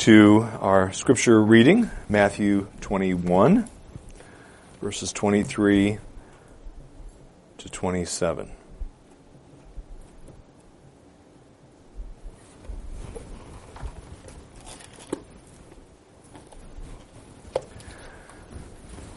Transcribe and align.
to 0.00 0.48
our 0.60 0.90
scripture 0.94 1.42
reading, 1.42 1.90
Matthew 2.08 2.68
21, 2.80 3.68
verses 4.80 5.12
23 5.12 5.98
to 7.58 7.68
27. 7.68 8.50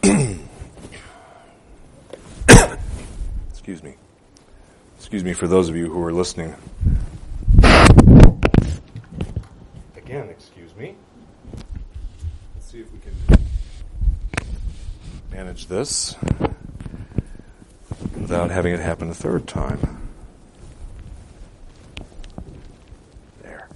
Excuse 3.52 3.82
me. 3.82 3.96
Excuse 4.98 5.24
me 5.24 5.32
for 5.32 5.48
those 5.48 5.70
of 5.70 5.78
you 5.78 5.90
who 5.90 6.04
are 6.04 6.12
listening. 6.12 6.54
Again, 10.14 10.30
excuse 10.30 10.76
me. 10.76 10.96
Let's 12.54 12.72
see 12.72 12.81
if 12.81 12.94
we 12.94 13.00
can 13.00 13.14
manage 15.32 15.62
this 15.73 16.16
without 18.22 18.52
having 18.52 18.73
it 18.73 18.80
happen 18.80 19.09
a 19.09 19.13
third 19.13 19.48
time. 19.48 19.80
There. 23.41 23.68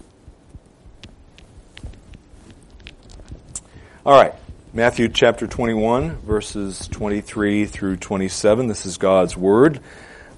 All 4.05 4.13
right. 4.13 4.35
Matthew 4.73 5.09
chapter 5.09 5.47
21, 5.47 6.17
verses 6.17 6.87
23 6.89 7.65
through 7.65 7.97
27. 7.97 8.67
This 8.67 8.85
is 8.85 8.97
God's 8.97 9.35
Word. 9.35 9.79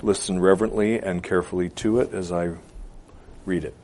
Listen 0.02 0.40
reverently 0.40 0.98
and 0.98 1.22
carefully 1.22 1.68
to 1.72 2.00
it 2.00 2.14
as 2.14 2.32
I 2.32 2.52
read 3.46 3.66
it. 3.66 3.76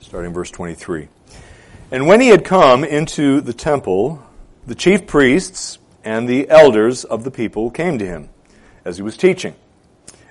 Starting 0.00 0.32
verse 0.32 0.50
23. 0.50 1.08
And 1.90 2.06
when 2.06 2.22
he 2.22 2.28
had 2.28 2.46
come 2.46 2.82
into 2.82 3.42
the 3.42 3.52
temple, 3.52 4.22
the 4.70 4.76
chief 4.76 5.04
priests 5.04 5.80
and 6.04 6.28
the 6.28 6.48
elders 6.48 7.02
of 7.02 7.24
the 7.24 7.30
people 7.32 7.72
came 7.72 7.98
to 7.98 8.06
him 8.06 8.28
as 8.84 8.98
he 8.98 9.02
was 9.02 9.16
teaching 9.16 9.52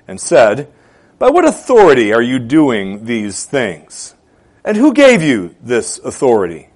and 0.08 0.18
said, 0.18 0.72
By 1.18 1.30
what 1.30 1.44
authority 1.44 2.14
are 2.14 2.22
you 2.22 2.40
doing 2.40 3.04
these 3.04 3.44
things? 3.44 4.16
And 4.64 4.78
who 4.78 4.94
gave 4.94 5.22
you 5.22 5.58
this 5.62 5.98
authority? 5.98 6.70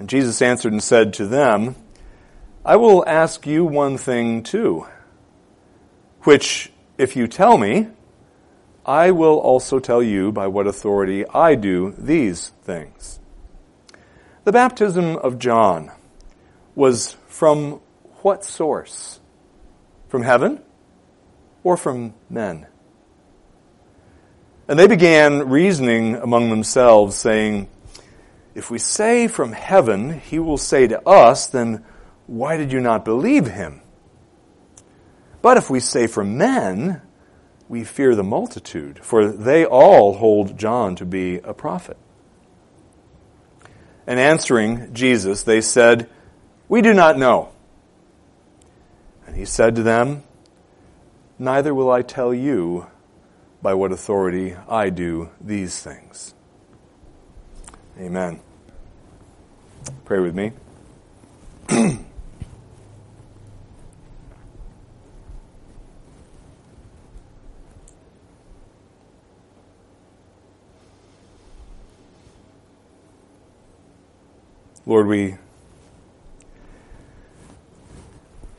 And 0.00 0.08
Jesus 0.08 0.42
answered 0.42 0.72
and 0.72 0.82
said 0.82 1.12
to 1.14 1.28
them, 1.28 1.76
I 2.64 2.74
will 2.74 3.04
ask 3.06 3.46
you 3.46 3.64
one 3.64 3.96
thing 3.96 4.42
too, 4.42 4.88
which, 6.22 6.72
if 6.98 7.14
you 7.14 7.28
tell 7.28 7.56
me, 7.56 7.86
I 8.84 9.12
will 9.12 9.38
also 9.38 9.78
tell 9.78 10.02
you 10.02 10.32
by 10.32 10.48
what 10.48 10.66
authority 10.66 11.24
I 11.28 11.54
do 11.54 11.94
these 11.96 12.48
things. 12.64 13.20
The 14.44 14.52
baptism 14.52 15.16
of 15.16 15.38
John 15.38 15.90
was 16.74 17.16
from 17.28 17.80
what 18.20 18.44
source? 18.44 19.20
From 20.08 20.22
heaven 20.22 20.60
or 21.62 21.78
from 21.78 22.12
men? 22.28 22.66
And 24.68 24.78
they 24.78 24.86
began 24.86 25.48
reasoning 25.48 26.16
among 26.16 26.50
themselves, 26.50 27.16
saying, 27.16 27.70
if 28.54 28.70
we 28.70 28.78
say 28.78 29.28
from 29.28 29.52
heaven, 29.52 30.20
he 30.20 30.38
will 30.38 30.58
say 30.58 30.86
to 30.88 31.08
us, 31.08 31.46
then 31.46 31.82
why 32.26 32.58
did 32.58 32.70
you 32.70 32.80
not 32.80 33.04
believe 33.04 33.46
him? 33.46 33.80
But 35.40 35.56
if 35.56 35.70
we 35.70 35.80
say 35.80 36.06
from 36.06 36.36
men, 36.36 37.00
we 37.66 37.82
fear 37.82 38.14
the 38.14 38.22
multitude, 38.22 38.98
for 39.02 39.26
they 39.26 39.64
all 39.64 40.14
hold 40.14 40.58
John 40.58 40.96
to 40.96 41.06
be 41.06 41.36
a 41.38 41.54
prophet. 41.54 41.96
And 44.06 44.20
answering 44.20 44.92
Jesus, 44.92 45.42
they 45.42 45.60
said, 45.60 46.08
We 46.68 46.82
do 46.82 46.92
not 46.92 47.18
know. 47.18 47.50
And 49.26 49.36
he 49.36 49.44
said 49.44 49.76
to 49.76 49.82
them, 49.82 50.22
Neither 51.38 51.74
will 51.74 51.90
I 51.90 52.02
tell 52.02 52.32
you 52.32 52.86
by 53.62 53.74
what 53.74 53.92
authority 53.92 54.54
I 54.68 54.90
do 54.90 55.30
these 55.40 55.80
things. 55.80 56.34
Amen. 57.98 58.40
Pray 60.04 60.20
with 60.20 60.34
me. 60.34 60.52
Lord, 74.86 75.06
we 75.06 75.36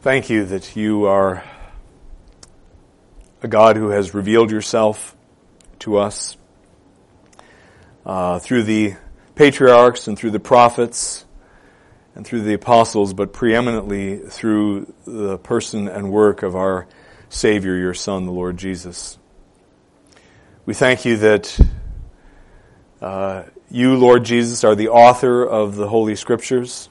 thank 0.02 0.32
you 0.32 0.44
that 0.46 0.76
you 0.76 1.06
are 1.06 1.44
a 3.44 3.48
God 3.48 3.76
who 3.76 3.90
has 3.90 4.16
revealed 4.16 4.50
yourself 4.50 5.16
to 5.80 5.98
us 5.98 6.36
uh, 8.08 8.40
through 8.40 8.64
the 8.64 8.96
patriarchs 9.36 10.08
and 10.08 10.18
through 10.18 10.32
the 10.32 10.40
prophets 10.40 11.26
and 12.16 12.26
through 12.26 12.42
the 12.42 12.56
apostles, 12.56 13.14
but 13.14 13.32
preeminently 13.32 14.18
through 14.18 14.92
the 15.06 15.38
person 15.38 15.88
and 15.88 16.12
work 16.12 16.42
of 16.42 16.56
our 16.56 16.88
Savior, 17.30 17.76
your 17.76 17.94
Son, 17.94 18.26
the 18.26 18.32
Lord 18.32 18.58
Jesus. 18.58 19.20
We 20.66 20.74
thank 20.74 21.06
you 21.06 21.18
that 21.18 21.60
uh, 23.00 23.44
you, 23.70 23.96
Lord 23.96 24.26
Jesus, 24.26 24.64
are 24.64 24.76
the 24.76 24.90
author 24.90 25.44
of 25.44 25.76
the 25.76 25.88
Holy 25.88 26.16
Scriptures. 26.16 26.90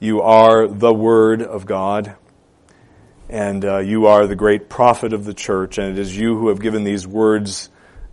You 0.00 0.22
are 0.22 0.66
the 0.66 0.92
Word 0.92 1.42
of 1.42 1.66
God. 1.66 2.16
And 3.28 3.64
uh, 3.64 3.78
you 3.78 4.06
are 4.06 4.26
the 4.26 4.36
great 4.36 4.68
prophet 4.68 5.12
of 5.12 5.24
the 5.24 5.34
church, 5.34 5.78
and 5.78 5.90
it 5.90 6.00
is 6.00 6.16
you 6.16 6.38
who 6.38 6.48
have 6.48 6.60
given 6.60 6.84
these 6.84 7.06
words 7.06 7.70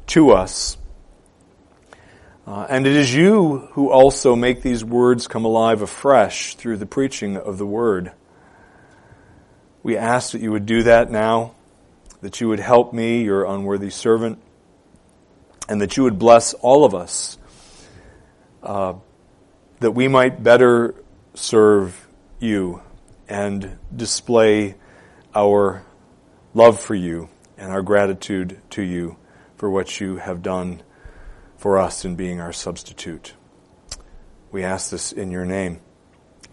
to 0.08 0.32
us 0.32 0.78
uh, 2.46 2.68
and 2.70 2.86
it 2.86 2.96
is 2.96 3.14
you 3.14 3.70
who 3.72 3.90
also 3.90 4.36
make 4.36 4.62
these 4.62 4.84
words 4.84 5.28
come 5.28 5.46
alive 5.46 5.82
afresh 5.82 6.56
through 6.56 6.76
the 6.76 6.86
preaching 6.86 7.38
of 7.38 7.58
the 7.58 7.66
word. 7.66 8.12
We 9.82 9.96
ask 9.96 10.32
that 10.32 10.42
you 10.42 10.52
would 10.52 10.66
do 10.66 10.84
that 10.84 11.10
now, 11.10 11.56
that 12.22 12.42
you 12.42 12.50
would 12.50 12.60
help 12.60 12.94
me, 12.94 13.24
your 13.24 13.46
unworthy 13.46 13.90
servant, 13.90 14.40
and 15.70 15.80
that 15.82 15.96
you 15.96 16.04
would 16.04 16.20
bless 16.20 16.54
all 16.56 16.84
of 16.84 16.94
us, 16.94 17.38
uh, 18.64 18.94
that 19.80 19.92
we 19.92 20.08
might 20.08 20.42
better 20.42 20.96
serve 21.34 22.08
you 22.40 22.82
and 23.28 23.78
display 23.96 24.76
our 25.36 25.84
love 26.54 26.80
for 26.80 26.96
you 26.96 27.30
and 27.58 27.72
our 27.72 27.82
gratitude 27.82 28.60
to 28.70 28.82
you 28.82 29.18
for 29.58 29.70
what 29.70 30.00
you 30.00 30.18
have 30.18 30.42
done 30.42 30.82
for 31.58 31.78
us 31.78 32.06
in 32.06 32.16
being 32.16 32.40
our 32.40 32.54
substitute. 32.54 33.34
We 34.52 34.64
ask 34.64 34.90
this 34.92 35.12
in 35.12 35.32
your 35.32 35.46
name. 35.46 35.80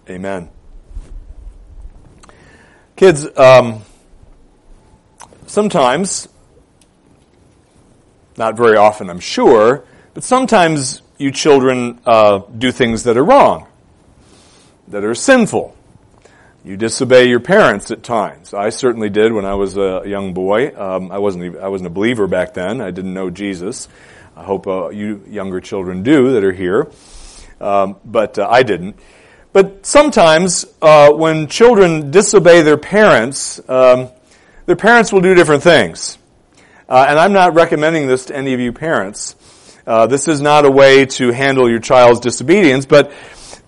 Amen. 0.08 0.50
Kids, 2.96 3.26
um, 3.36 3.82
sometimes, 5.46 6.28
not 8.36 8.56
very 8.56 8.76
often, 8.76 9.10
I'm 9.10 9.20
sure, 9.20 9.84
but 10.14 10.22
sometimes 10.22 11.02
you 11.20 11.30
children 11.30 12.00
uh, 12.06 12.38
do 12.56 12.72
things 12.72 13.04
that 13.04 13.18
are 13.18 13.24
wrong, 13.24 13.66
that 14.88 15.04
are 15.04 15.14
sinful. 15.14 15.76
You 16.64 16.78
disobey 16.78 17.28
your 17.28 17.40
parents 17.40 17.90
at 17.90 18.02
times. 18.02 18.54
I 18.54 18.70
certainly 18.70 19.10
did 19.10 19.32
when 19.32 19.44
I 19.44 19.54
was 19.54 19.76
a 19.76 20.02
young 20.06 20.32
boy. 20.32 20.74
Um, 20.74 21.12
I 21.12 21.18
wasn't. 21.18 21.58
I 21.58 21.68
wasn't 21.68 21.88
a 21.88 21.90
believer 21.90 22.26
back 22.26 22.54
then. 22.54 22.80
I 22.80 22.90
didn't 22.90 23.12
know 23.12 23.28
Jesus. 23.28 23.86
I 24.34 24.44
hope 24.44 24.66
uh, 24.66 24.88
you 24.88 25.22
younger 25.28 25.60
children 25.60 26.02
do 26.02 26.32
that 26.32 26.44
are 26.44 26.52
here, 26.52 26.90
um, 27.60 27.96
but 28.04 28.38
uh, 28.38 28.48
I 28.50 28.62
didn't. 28.62 28.96
But 29.52 29.84
sometimes 29.84 30.64
uh, 30.80 31.12
when 31.12 31.48
children 31.48 32.10
disobey 32.10 32.62
their 32.62 32.78
parents, 32.78 33.60
um, 33.68 34.08
their 34.64 34.76
parents 34.76 35.12
will 35.12 35.20
do 35.20 35.34
different 35.34 35.62
things. 35.62 36.16
Uh, 36.88 37.06
and 37.08 37.18
I'm 37.18 37.32
not 37.32 37.54
recommending 37.54 38.06
this 38.06 38.26
to 38.26 38.36
any 38.36 38.54
of 38.54 38.60
you 38.60 38.72
parents. 38.72 39.34
Uh, 39.86 40.06
this 40.06 40.28
is 40.28 40.40
not 40.40 40.64
a 40.64 40.70
way 40.70 41.06
to 41.06 41.32
handle 41.32 41.68
your 41.68 41.80
child's 41.80 42.20
disobedience, 42.20 42.86
but 42.86 43.12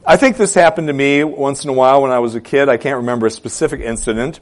I 0.05 0.17
think 0.17 0.37
this 0.37 0.55
happened 0.55 0.89
to 0.89 0.93
me 0.93 1.23
once 1.23 1.65
in 1.65 1.71
a 1.71 1.73
while 1.73 2.03
when 2.03 2.11
I 2.11 2.19
was 2.19 2.35
a 2.35 2.41
kid. 2.41 2.69
I 2.69 2.77
can't 2.77 2.99
remember 2.99 3.27
a 3.27 3.31
specific 3.31 3.81
incident. 3.81 4.41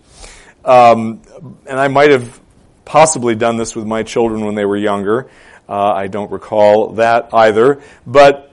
Um, 0.64 1.22
and 1.66 1.78
I 1.78 1.88
might 1.88 2.10
have 2.10 2.40
possibly 2.84 3.34
done 3.34 3.56
this 3.56 3.76
with 3.76 3.86
my 3.86 4.02
children 4.02 4.44
when 4.44 4.54
they 4.54 4.64
were 4.64 4.76
younger. 4.76 5.30
Uh, 5.68 5.92
I 5.92 6.06
don't 6.06 6.30
recall 6.30 6.94
that 6.94 7.32
either. 7.32 7.82
But 8.06 8.50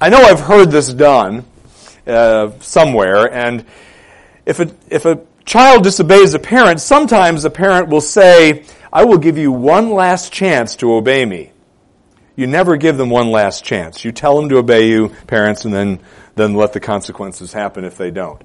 I 0.00 0.08
know 0.08 0.18
I've 0.18 0.40
heard 0.40 0.70
this 0.70 0.92
done 0.92 1.44
uh, 2.06 2.50
somewhere. 2.60 3.32
And 3.32 3.64
if 4.44 4.60
a, 4.60 4.70
if 4.88 5.04
a 5.04 5.20
child 5.44 5.84
disobeys 5.84 6.34
a 6.34 6.38
parent, 6.38 6.80
sometimes 6.80 7.44
a 7.44 7.50
parent 7.50 7.88
will 7.88 8.00
say, 8.00 8.64
I 8.92 9.04
will 9.04 9.18
give 9.18 9.38
you 9.38 9.52
one 9.52 9.90
last 9.90 10.32
chance 10.32 10.76
to 10.76 10.92
obey 10.92 11.24
me. 11.24 11.51
You 12.36 12.46
never 12.46 12.76
give 12.76 12.96
them 12.96 13.10
one 13.10 13.30
last 13.30 13.64
chance. 13.64 14.04
You 14.04 14.12
tell 14.12 14.36
them 14.36 14.48
to 14.48 14.58
obey 14.58 14.88
you, 14.88 15.10
parents, 15.26 15.64
and 15.64 15.74
then, 15.74 16.00
then 16.34 16.54
let 16.54 16.72
the 16.72 16.80
consequences 16.80 17.52
happen 17.52 17.84
if 17.84 17.96
they 17.96 18.10
don't. 18.10 18.40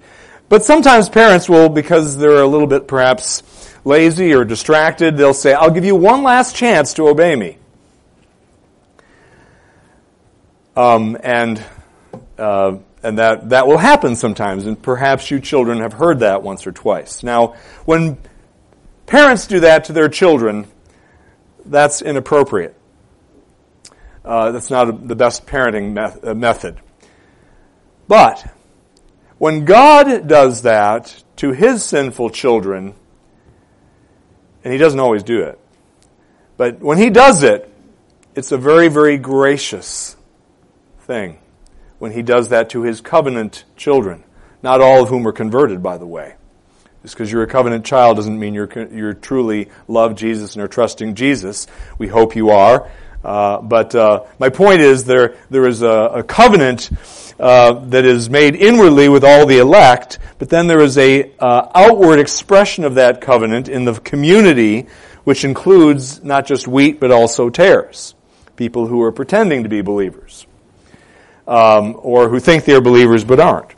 But 0.50 0.64
sometimes 0.64 1.10
parents 1.10 1.50
will, 1.50 1.70
because 1.70 2.18
they're 2.18 2.42
a 2.42 2.48
little 2.48 2.68
bit 2.68 2.88
perhaps 2.88 3.44
lazy 3.86 4.34
or 4.34 4.46
distracted, 4.46 5.18
they'll 5.18 5.34
say, 5.34 5.54
I'll 5.54 5.72
give 5.72 5.86
you 5.86 5.96
one 5.96 6.24
last 6.24 6.56
chance 6.56 6.94
to 6.96 7.08
obey 7.08 7.36
me. 7.36 7.58
Um, 10.76 11.18
and 11.24 11.64
uh, 12.38 12.78
and 13.04 13.20
that, 13.20 13.50
that 13.50 13.68
will 13.68 13.78
happen 13.78 14.16
sometimes, 14.16 14.66
and 14.66 14.82
perhaps 14.82 15.32
you 15.32 15.40
children 15.40 15.80
have 15.80 15.94
heard 15.94 16.20
that 16.20 16.44
once 16.44 16.68
or 16.68 16.72
twice. 16.72 17.24
Now, 17.24 17.56
when 17.86 18.18
parents 19.06 19.48
do 19.48 19.62
that 19.62 19.86
to 19.86 19.94
their 19.94 20.10
children, 20.10 20.68
that's 21.66 22.02
inappropriate. 22.02 22.77
Uh, 24.28 24.52
that's 24.52 24.70
not 24.70 24.90
a, 24.90 24.92
the 24.92 25.16
best 25.16 25.48
parenting 25.48 25.98
uh, 25.98 26.34
method. 26.34 26.78
But 28.10 28.46
when 29.38 29.64
God 29.64 30.28
does 30.28 30.64
that 30.64 31.24
to 31.38 31.54
his 31.54 31.84
sinful 31.84 32.32
children, 32.32 32.94
and 34.66 34.74
he 34.74 34.78
doesn't 34.78 35.00
always 35.00 35.24
do 35.24 35.44
it, 35.44 35.58
but 36.58 36.82
when 36.82 36.98
he 36.98 37.10
does 37.10 37.44
it, 37.44 37.74
it's 38.36 38.52
a 38.52 38.58
very, 38.58 38.90
very 38.90 39.18
gracious 39.18 40.18
thing 41.02 41.40
when 42.00 42.12
he 42.12 42.22
does 42.22 42.50
that 42.50 42.70
to 42.72 42.82
his 42.82 43.00
covenant 43.00 43.64
children, 43.78 44.26
not 44.62 44.82
all 44.82 45.04
of 45.04 45.10
whom 45.10 45.26
are 45.26 45.32
converted, 45.32 45.82
by 45.82 45.98
the 45.98 46.06
way. 46.06 46.36
Just 47.02 47.16
because 47.16 47.32
you're 47.32 47.44
a 47.44 47.48
covenant 47.48 47.86
child 47.86 48.18
doesn't 48.18 48.38
mean 48.38 48.54
you're, 48.54 48.70
you're 48.92 49.14
truly 49.14 49.70
love 49.88 50.16
Jesus 50.16 50.56
and 50.56 50.64
are 50.64 50.68
trusting 50.68 51.16
Jesus. 51.16 51.66
We 51.98 52.08
hope 52.08 52.36
you 52.36 52.50
are. 52.50 52.92
Uh, 53.28 53.62
but 53.62 53.94
uh, 53.94 54.24
my 54.40 54.48
point 54.48 54.80
is 54.80 55.04
there 55.04 55.36
there 55.50 55.68
is 55.68 55.82
a, 55.82 55.88
a 55.88 56.24
covenant 56.24 56.90
uh, 57.38 57.74
that 57.88 58.06
is 58.06 58.30
made 58.30 58.56
inwardly 58.56 59.10
with 59.10 59.26
all 59.26 59.46
the 59.46 59.58
elect, 59.58 60.18
but 60.40 60.48
then 60.50 60.68
there 60.68 60.80
is 60.80 60.98
a 60.98 61.30
uh, 61.38 61.70
outward 61.76 62.20
expression 62.20 62.86
of 62.86 62.96
that 62.96 63.20
covenant 63.20 63.68
in 63.68 63.84
the 63.84 63.94
community, 64.00 64.88
which 65.26 65.44
includes 65.44 66.24
not 66.24 66.46
just 66.46 66.70
wheat 66.70 67.02
but 67.02 67.12
also 67.12 67.50
tares, 67.50 68.16
people 68.56 68.88
who 68.88 69.02
are 69.02 69.12
pretending 69.12 69.64
to 69.64 69.70
be 69.70 69.82
believers 69.82 70.48
um, 71.48 72.00
or 72.00 72.30
who 72.30 72.40
think 72.40 72.64
they're 72.64 72.80
believers 72.80 73.26
but 73.26 73.42
aren't. 73.42 73.74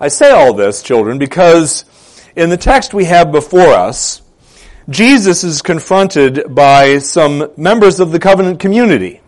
I 0.00 0.08
say 0.08 0.32
all 0.32 0.52
this, 0.52 0.82
children, 0.82 1.18
because 1.18 1.84
in 2.34 2.50
the 2.50 2.56
text 2.56 2.92
we 2.92 3.04
have 3.04 3.30
before 3.30 3.68
us, 3.68 4.20
Jesus 4.88 5.42
is 5.42 5.62
confronted 5.62 6.54
by 6.54 6.98
some 6.98 7.50
members 7.56 7.98
of 7.98 8.12
the 8.12 8.20
covenant 8.20 8.60
community, 8.60 9.20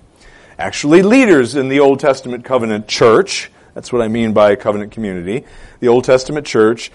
actually 0.57 1.03
leaders 1.03 1.57
in 1.57 1.69
the 1.69 1.81
Old 1.81 1.99
Testament 1.99 2.45
covenant 2.45 2.87
church. 2.87 3.51
That's 3.75 3.93
what 3.93 4.01
I 4.01 4.07
mean 4.07 4.33
by 4.33 4.55
covenant 4.55 4.93
community, 4.93 5.45
the 5.81 5.89
Old 5.89 6.05
Testament 6.05 6.47
church. 6.47 6.93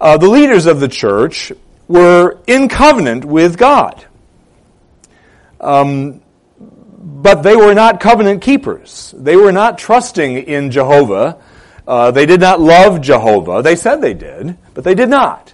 Uh, 0.00 0.16
the 0.16 0.28
leaders 0.28 0.66
of 0.66 0.78
the 0.78 0.86
church 0.86 1.50
were 1.88 2.38
in 2.46 2.68
covenant 2.68 3.24
with 3.24 3.56
God. 3.58 4.04
Um, 5.60 6.22
but 6.96 7.42
they 7.42 7.56
were 7.56 7.74
not 7.74 7.98
covenant 7.98 8.42
keepers. 8.42 9.12
They 9.16 9.34
were 9.34 9.52
not 9.52 9.76
trusting 9.76 10.36
in 10.36 10.70
Jehovah. 10.70 11.40
Uh, 11.86 12.12
they 12.12 12.26
did 12.26 12.40
not 12.40 12.60
love 12.60 13.00
Jehovah. 13.00 13.62
They 13.62 13.74
said 13.74 14.00
they 14.00 14.14
did, 14.14 14.56
but 14.72 14.84
they 14.84 14.94
did 14.94 15.08
not. 15.08 15.53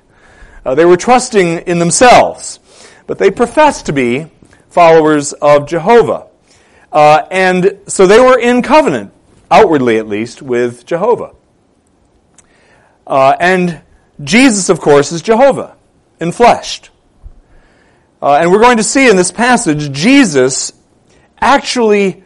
Uh, 0.65 0.75
they 0.75 0.85
were 0.85 0.97
trusting 0.97 1.59
in 1.61 1.79
themselves, 1.79 2.61
but 3.07 3.19
they 3.19 3.31
professed 3.31 3.87
to 3.87 3.93
be 3.93 4.27
followers 4.69 5.33
of 5.33 5.69
Jehovah. 5.69 6.27
Uh, 6.93 7.27
and 7.31 7.81
so 7.87 8.07
they 8.07 8.21
were 8.21 8.39
in 8.39 8.62
covenant, 8.62 9.12
outwardly 9.51 9.99
at 9.99 10.07
least, 10.07 10.43
with 10.43 10.85
Jehovah. 10.87 11.35
Uh, 13.07 13.37
and 13.41 13.81
Jesus, 14.23 14.69
of 14.69 14.81
course, 14.81 15.12
is 15.12 15.23
Jehovah, 15.23 15.77
enfleshed. 16.21 16.91
Uh, 18.23 18.35
and 18.35 18.53
we're 18.53 18.61
going 18.61 18.77
to 18.77 18.85
see 18.85 19.09
in 19.09 19.17
this 19.17 19.33
passage 19.33 19.91
Jesus 19.93 20.73
actually 21.41 22.23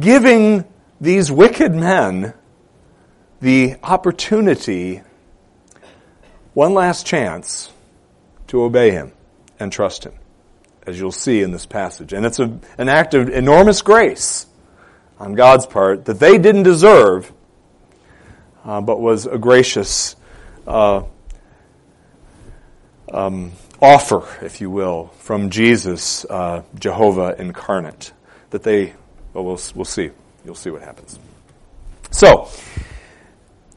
giving 0.00 0.64
these 1.00 1.30
wicked 1.30 1.72
men 1.72 2.34
the 3.40 3.76
opportunity, 3.82 5.02
one 6.60 6.74
last 6.74 7.06
chance, 7.06 7.72
to 8.46 8.62
obey 8.62 8.90
him 8.90 9.12
and 9.58 9.72
trust 9.72 10.04
him, 10.04 10.12
as 10.86 11.00
you'll 11.00 11.10
see 11.10 11.40
in 11.40 11.52
this 11.52 11.64
passage. 11.64 12.12
And 12.12 12.26
it's 12.26 12.38
a, 12.38 12.60
an 12.76 12.90
act 12.90 13.14
of 13.14 13.30
enormous 13.30 13.80
grace 13.80 14.44
on 15.18 15.32
God's 15.32 15.64
part 15.64 16.04
that 16.04 16.20
they 16.20 16.36
didn't 16.36 16.64
deserve, 16.64 17.32
uh, 18.66 18.82
but 18.82 19.00
was 19.00 19.24
a 19.24 19.38
gracious 19.38 20.16
uh, 20.66 21.04
um, 23.10 23.52
offer, 23.80 24.28
if 24.44 24.60
you 24.60 24.68
will, 24.68 25.06
from 25.16 25.48
Jesus, 25.48 26.26
uh, 26.26 26.62
Jehovah 26.78 27.36
incarnate, 27.38 28.12
that 28.50 28.64
they, 28.64 28.92
well, 29.32 29.44
we'll, 29.44 29.60
we'll 29.74 29.86
see. 29.86 30.10
You'll 30.44 30.54
see 30.54 30.68
what 30.68 30.82
happens. 30.82 31.18
So, 32.10 32.50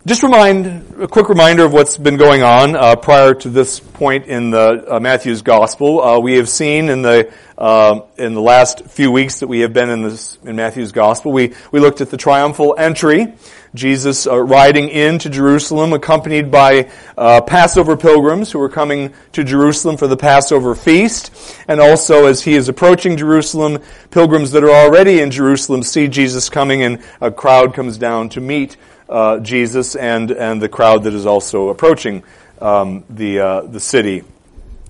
just 0.06 0.22
remind 0.22 0.66
a 1.00 1.08
quick 1.08 1.30
reminder 1.30 1.64
of 1.64 1.72
what's 1.72 1.98
been 1.98 2.18
going 2.18 2.44
on 2.44 2.76
uh, 2.76 2.96
prior 2.98 3.34
to 3.34 3.50
this 3.50 3.80
point 3.80 4.26
in 4.26 4.50
the 4.50 4.96
uh, 4.96 5.00
Matthew's 5.00 5.42
gospel. 5.42 6.02
Uh, 6.02 6.20
we 6.20 6.36
have 6.36 6.50
seen 6.50 6.90
in 6.90 7.02
the 7.02 7.32
uh, 7.58 8.02
in 8.18 8.34
the 8.34 8.42
last 8.42 8.86
few 8.88 9.12
weeks 9.12 9.40
that 9.40 9.48
we 9.48 9.62
have 9.62 9.72
been 9.72 9.90
in 9.90 10.04
this 10.04 10.38
in 10.44 10.58
Matthew's 10.58 10.92
gospel, 10.92 11.32
we 11.32 11.54
we 11.72 11.80
looked 11.80 12.02
at 12.02 12.10
the 12.10 12.18
triumphal 12.18 12.76
entry 12.78 13.34
Jesus 13.76 14.28
uh, 14.28 14.38
riding 14.40 14.90
into 14.90 15.30
Jerusalem, 15.30 15.94
accompanied 15.94 16.52
by 16.52 16.92
uh, 17.18 17.42
Passover 17.42 17.98
pilgrims 17.98 18.52
who 18.52 18.62
are 18.62 18.70
coming 18.70 19.14
to 19.32 19.44
Jerusalem 19.44 19.98
for 19.98 20.08
the 20.08 20.18
Passover 20.18 20.76
feast. 20.76 21.32
And 21.68 21.80
also, 21.80 22.28
as 22.28 22.44
he 22.44 22.54
is 22.54 22.70
approaching 22.70 23.18
Jerusalem, 23.18 23.80
pilgrims 24.12 24.52
that 24.52 24.64
are 24.64 24.70
already 24.70 25.22
in 25.22 25.32
Jerusalem 25.32 25.82
see 25.82 26.08
Jesus 26.08 26.50
coming, 26.50 26.84
and 26.84 27.02
a 27.20 27.32
crowd 27.32 27.74
comes 27.74 27.98
down 27.98 28.30
to 28.30 28.42
meet 28.42 28.78
uh, 29.10 29.40
Jesus 29.40 29.96
and, 29.96 30.32
and 30.32 30.62
the 30.62 30.70
crowd 30.70 31.04
that 31.04 31.14
is 31.14 31.26
also 31.26 31.70
approaching 31.70 32.24
um, 32.62 33.04
the, 33.10 33.40
uh, 33.40 33.62
the 33.62 33.80
city, 33.80 34.24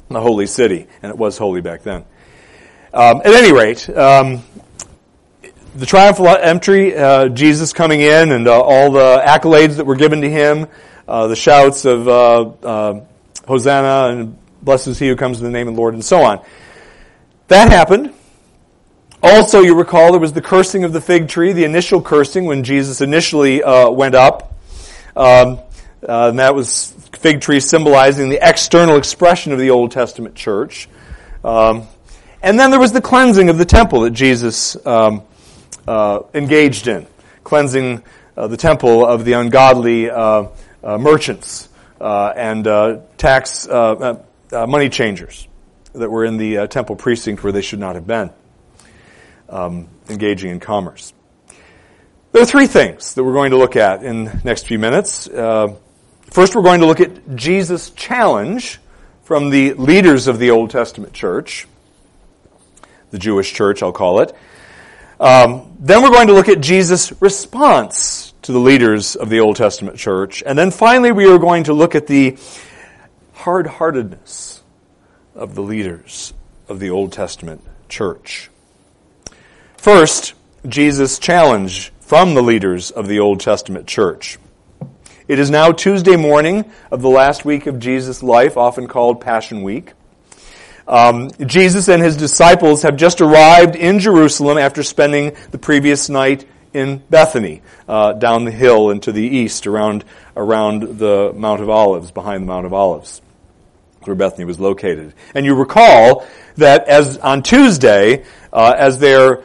the 0.10 0.22
holy 0.22 0.46
city. 0.46 0.88
And 1.02 1.10
it 1.10 1.18
was 1.18 1.38
holy 1.38 1.62
back 1.62 1.84
then. 1.84 2.06
Um, 2.94 3.22
at 3.26 3.34
any 3.34 3.52
rate, 3.52 3.90
um, 3.90 4.44
the 5.76 5.86
triumphal 5.86 6.28
entry, 6.28 6.96
uh, 6.96 7.30
Jesus 7.30 7.74
coming 7.74 8.02
in 8.02 8.32
and 8.32 8.48
uh, 8.48 8.62
all 8.62 8.92
the 8.92 9.22
accolades 9.26 9.78
that 9.78 9.86
were 9.86 9.96
given 9.96 10.22
to 10.22 10.30
him, 10.30 10.68
uh, 11.08 11.28
the 11.28 11.36
shouts 11.36 11.86
of 11.86 12.08
uh, 12.08 13.02
Hosanna 13.48 14.16
and 14.16 14.38
blessed 14.62 14.88
is 14.88 15.00
he 15.00 15.08
who 15.10 15.16
comes 15.16 15.40
in 15.40 15.46
the 15.46 15.52
name 15.52 15.68
of 15.68 15.74
the 15.74 15.80
Lord 15.80 15.94
and 15.94 16.06
so 16.06 16.22
on. 16.22 16.44
That 17.48 17.72
happened. 17.72 18.14
Also, 19.24 19.62
you 19.62 19.74
recall 19.74 20.12
there 20.12 20.20
was 20.20 20.34
the 20.34 20.42
cursing 20.42 20.84
of 20.84 20.92
the 20.92 21.00
fig 21.00 21.30
tree, 21.30 21.54
the 21.54 21.64
initial 21.64 22.02
cursing 22.02 22.44
when 22.46 22.64
Jesus 22.64 23.00
initially 23.00 23.64
uh, 23.64 23.90
went 23.90 24.16
up. 24.16 24.54
Um, 25.16 25.60
and 26.02 26.40
that 26.40 26.54
was 26.54 26.92
fig 27.14 27.40
tree 27.40 27.62
symbolizing 27.62 28.28
the 28.28 28.40
external 28.46 28.98
expression 28.98 29.54
of 29.54 29.60
the 29.60 29.70
Old 29.70 29.92
Testament 29.92 30.36
church. 30.36 30.90
Um, 31.44 31.88
and 32.42 32.60
then 32.60 32.72
there 32.72 32.80
was 32.80 32.92
the 32.92 33.02
cleansing 33.02 33.50
of 33.50 33.58
the 33.58 33.66
temple 33.66 34.02
that 34.02 34.12
Jesus 34.12 34.76
um, 34.86 35.24
uh, 35.88 36.24
engaged 36.34 36.88
in, 36.88 37.08
cleansing 37.46 38.04
uh, 38.36 38.48
the 38.48 38.58
temple 38.58 39.06
of 39.06 39.26
the 39.26 39.34
ungodly 39.34 40.10
uh, 40.10 40.48
uh 40.84 40.98
merchants 40.98 41.70
uh, 42.02 42.34
and 42.36 42.68
uh, 42.68 43.00
tax 43.18 43.68
money 43.68 44.90
changers 44.90 45.48
that 45.94 46.10
were 46.10 46.26
in 46.26 46.36
the 46.36 46.68
temple 46.68 46.98
precinct 46.98 47.44
where 47.44 47.54
they 47.54 47.62
should 47.62 47.80
not 47.80 47.96
have 47.96 48.06
been, 48.06 48.30
um, 49.50 49.88
engaging 50.10 50.52
in 50.52 50.60
commerce. 50.60 51.14
There 52.32 52.42
are 52.42 52.46
three 52.46 52.68
things 52.68 53.14
that 53.14 53.24
we're 53.24 53.34
going 53.34 53.52
to 53.52 53.58
look 53.58 53.76
at 53.76 54.04
in 54.04 54.26
the 54.26 54.42
next 54.44 54.66
few 54.68 54.80
minutes. 54.80 55.28
first, 55.28 56.56
we're 56.56 56.64
going 56.64 56.80
to 56.82 56.88
look 56.88 57.00
at 57.00 57.36
Jesus' 57.36 57.92
challenge 57.92 58.80
from 59.24 59.50
the 59.50 59.74
leaders 59.74 60.28
of 60.28 60.40
the 60.40 60.52
Old 60.52 60.70
Testament 60.70 61.14
church, 61.14 61.68
the 63.12 63.20
Jewish 63.20 63.54
church, 63.54 63.82
I'll 63.82 63.92
call 63.92 64.20
it. 64.20 64.36
Um, 65.20 65.78
then 65.80 66.02
we're 66.02 66.10
going 66.10 66.28
to 66.28 66.34
look 66.34 66.50
at 66.50 66.60
Jesus' 66.60 67.14
response 67.22 68.34
to 68.42 68.52
the 68.52 68.60
leaders 68.60 69.16
of 69.16 69.30
the 69.30 69.40
Old 69.40 69.56
Testament 69.56 69.98
church. 69.98 70.44
And 70.46 70.58
then 70.58 70.72
finally, 70.72 71.12
we 71.12 71.26
are 71.30 71.38
going 71.38 71.66
to 71.66 71.74
look 71.74 71.96
at 71.96 72.08
the 72.08 72.38
hard 73.34 73.68
heartedness 73.68 74.62
of 75.36 75.56
the 75.56 75.62
leaders 75.62 76.34
of 76.68 76.80
the 76.80 76.90
Old 76.90 77.14
Testament 77.14 77.62
church. 77.88 78.50
First, 79.84 80.34
Jesus' 80.66 81.20
challenge 81.20 81.92
from 82.00 82.36
the 82.36 82.42
leaders 82.42 82.90
of 82.90 83.10
the 83.10 83.20
Old 83.20 83.42
Testament 83.42 83.86
church. 83.86 84.40
It 85.28 85.40
is 85.40 85.50
now 85.50 85.74
Tuesday 85.74 86.16
morning 86.16 86.72
of 86.90 87.02
the 87.02 87.10
last 87.10 87.44
week 87.44 87.68
of 87.68 87.80
Jesus' 87.80 88.24
life, 88.24 88.56
often 88.56 88.88
called 88.88 89.20
Passion 89.20 89.62
Week. 89.62 89.92
Um, 90.88 91.32
Jesus 91.46 91.90
and 91.90 92.02
his 92.02 92.16
disciples 92.16 92.84
have 92.84 92.96
just 92.96 93.20
arrived 93.20 93.76
in 93.76 94.00
Jerusalem 94.00 94.58
after 94.58 94.84
spending 94.84 95.36
the 95.52 95.58
previous 95.58 96.08
night 96.08 96.48
in 96.74 97.04
Bethany, 97.10 97.62
uh, 97.86 98.14
down 98.14 98.46
the 98.46 98.52
hill 98.52 98.90
and 98.90 99.04
to 99.04 99.12
the 99.12 99.22
east, 99.22 99.68
around 99.68 100.06
around 100.38 100.98
the 100.98 101.34
Mount 101.36 101.62
of 101.62 101.70
Olives, 101.70 102.10
behind 102.10 102.44
the 102.44 102.48
Mount 102.48 102.66
of 102.66 102.72
Olives, 102.72 103.22
where 104.04 104.16
Bethany 104.16 104.46
was 104.46 104.62
located. 104.62 105.14
And 105.36 105.46
you 105.46 105.56
recall 105.56 106.26
that 106.56 106.88
as 106.88 107.18
on 107.18 107.44
Tuesday, 107.44 108.24
uh, 108.54 108.76
as 108.78 108.98
they're 109.00 109.44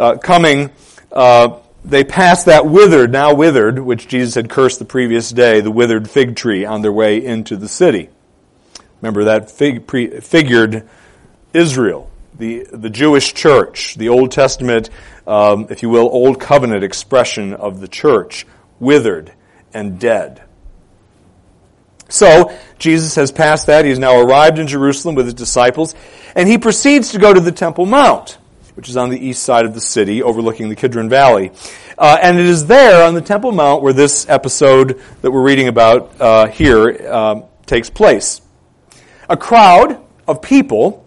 uh, 0.00 0.16
coming, 0.16 0.70
uh, 1.12 1.58
they 1.84 2.04
pass 2.04 2.44
that 2.44 2.66
withered, 2.66 3.12
now 3.12 3.34
withered, 3.34 3.78
which 3.78 4.08
Jesus 4.08 4.34
had 4.34 4.50
cursed 4.50 4.78
the 4.78 4.84
previous 4.84 5.30
day, 5.30 5.60
the 5.60 5.70
withered 5.70 6.08
fig 6.08 6.36
tree 6.36 6.64
on 6.64 6.82
their 6.82 6.92
way 6.92 7.24
into 7.24 7.56
the 7.56 7.68
city. 7.68 8.10
Remember 9.00 9.24
that 9.24 9.50
fig, 9.50 9.86
pre, 9.86 10.20
figured 10.20 10.88
Israel, 11.54 12.10
the, 12.38 12.66
the 12.70 12.90
Jewish 12.90 13.34
church, 13.34 13.94
the 13.94 14.08
Old 14.08 14.30
Testament, 14.30 14.90
um, 15.26 15.66
if 15.70 15.82
you 15.82 15.88
will, 15.88 16.06
Old 16.06 16.40
Covenant 16.40 16.84
expression 16.84 17.54
of 17.54 17.80
the 17.80 17.88
church, 17.88 18.46
withered 18.78 19.32
and 19.72 19.98
dead. 19.98 20.42
So, 22.08 22.52
Jesus 22.78 23.14
has 23.14 23.30
passed 23.30 23.68
that. 23.68 23.84
He 23.84 23.90
has 23.90 23.98
now 23.98 24.20
arrived 24.20 24.58
in 24.58 24.66
Jerusalem 24.66 25.14
with 25.14 25.26
his 25.26 25.34
disciples, 25.34 25.94
and 26.34 26.48
he 26.48 26.58
proceeds 26.58 27.12
to 27.12 27.18
go 27.18 27.32
to 27.32 27.40
the 27.40 27.52
Temple 27.52 27.86
Mount, 27.86 28.36
which 28.80 28.88
is 28.88 28.96
on 28.96 29.10
the 29.10 29.18
east 29.18 29.42
side 29.42 29.66
of 29.66 29.74
the 29.74 29.80
city, 29.80 30.22
overlooking 30.22 30.70
the 30.70 30.74
Kidron 30.74 31.10
Valley. 31.10 31.52
Uh, 31.98 32.16
and 32.22 32.40
it 32.40 32.46
is 32.46 32.66
there 32.66 33.06
on 33.06 33.12
the 33.12 33.20
Temple 33.20 33.52
Mount 33.52 33.82
where 33.82 33.92
this 33.92 34.26
episode 34.26 35.02
that 35.20 35.30
we're 35.30 35.42
reading 35.42 35.68
about 35.68 36.18
uh, 36.18 36.46
here 36.46 37.06
um, 37.12 37.44
takes 37.66 37.90
place 37.90 38.40
a 39.28 39.36
crowd 39.36 40.00
of 40.26 40.40
people 40.40 41.04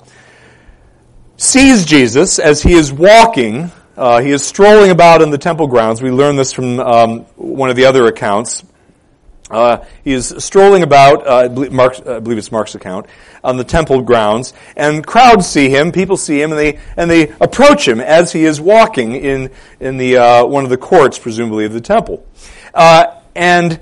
sees 1.36 1.84
Jesus 1.84 2.38
as 2.38 2.62
he 2.62 2.74
is 2.74 2.94
walking. 2.94 3.72
Uh, 3.98 4.22
he 4.22 4.30
is 4.30 4.46
strolling 4.46 4.92
about 4.92 5.24
in 5.24 5.32
the 5.32 5.40
temple 5.40 5.66
grounds. 5.66 6.00
We 6.00 6.12
learn 6.12 6.36
this 6.36 6.54
from 6.54 6.80
um, 6.80 7.20
one 7.36 7.72
of 7.72 7.76
the 7.76 7.86
other 7.86 8.06
accounts. 8.06 8.64
Uh, 9.50 9.84
he 10.04 10.14
is 10.14 10.34
strolling 10.40 10.84
about, 10.84 11.28
uh, 11.28 11.36
I, 11.36 11.48
believe 11.48 11.72
Mark's, 11.72 12.00
I, 12.00 12.20
believe 12.20 12.38
it's 12.38 12.52
Mark's 12.52 12.76
account, 12.76 13.08
on 13.44 13.58
the 13.58 13.64
temple 13.64 14.02
grounds, 14.02 14.54
and 14.76 15.06
crowds 15.06 15.48
see 15.48 15.70
him, 15.70 15.92
people 15.92 16.16
see 16.16 16.42
him, 16.42 16.52
and 16.52 16.60
they 16.60 16.80
and 16.96 17.12
they 17.12 17.30
approach 17.42 17.88
him 17.88 18.00
as 18.00 18.32
he 18.32 18.46
is 18.46 18.62
walking 18.62 19.16
in 19.16 19.52
in 19.82 19.98
the 19.98 20.18
uh, 20.18 20.46
one 20.46 20.64
of 20.64 20.70
the 20.70 20.78
courts, 20.78 21.20
presumably 21.20 21.66
of 21.66 21.74
the 21.74 21.82
temple, 21.82 22.26
uh, 22.74 23.06
and 23.36 23.80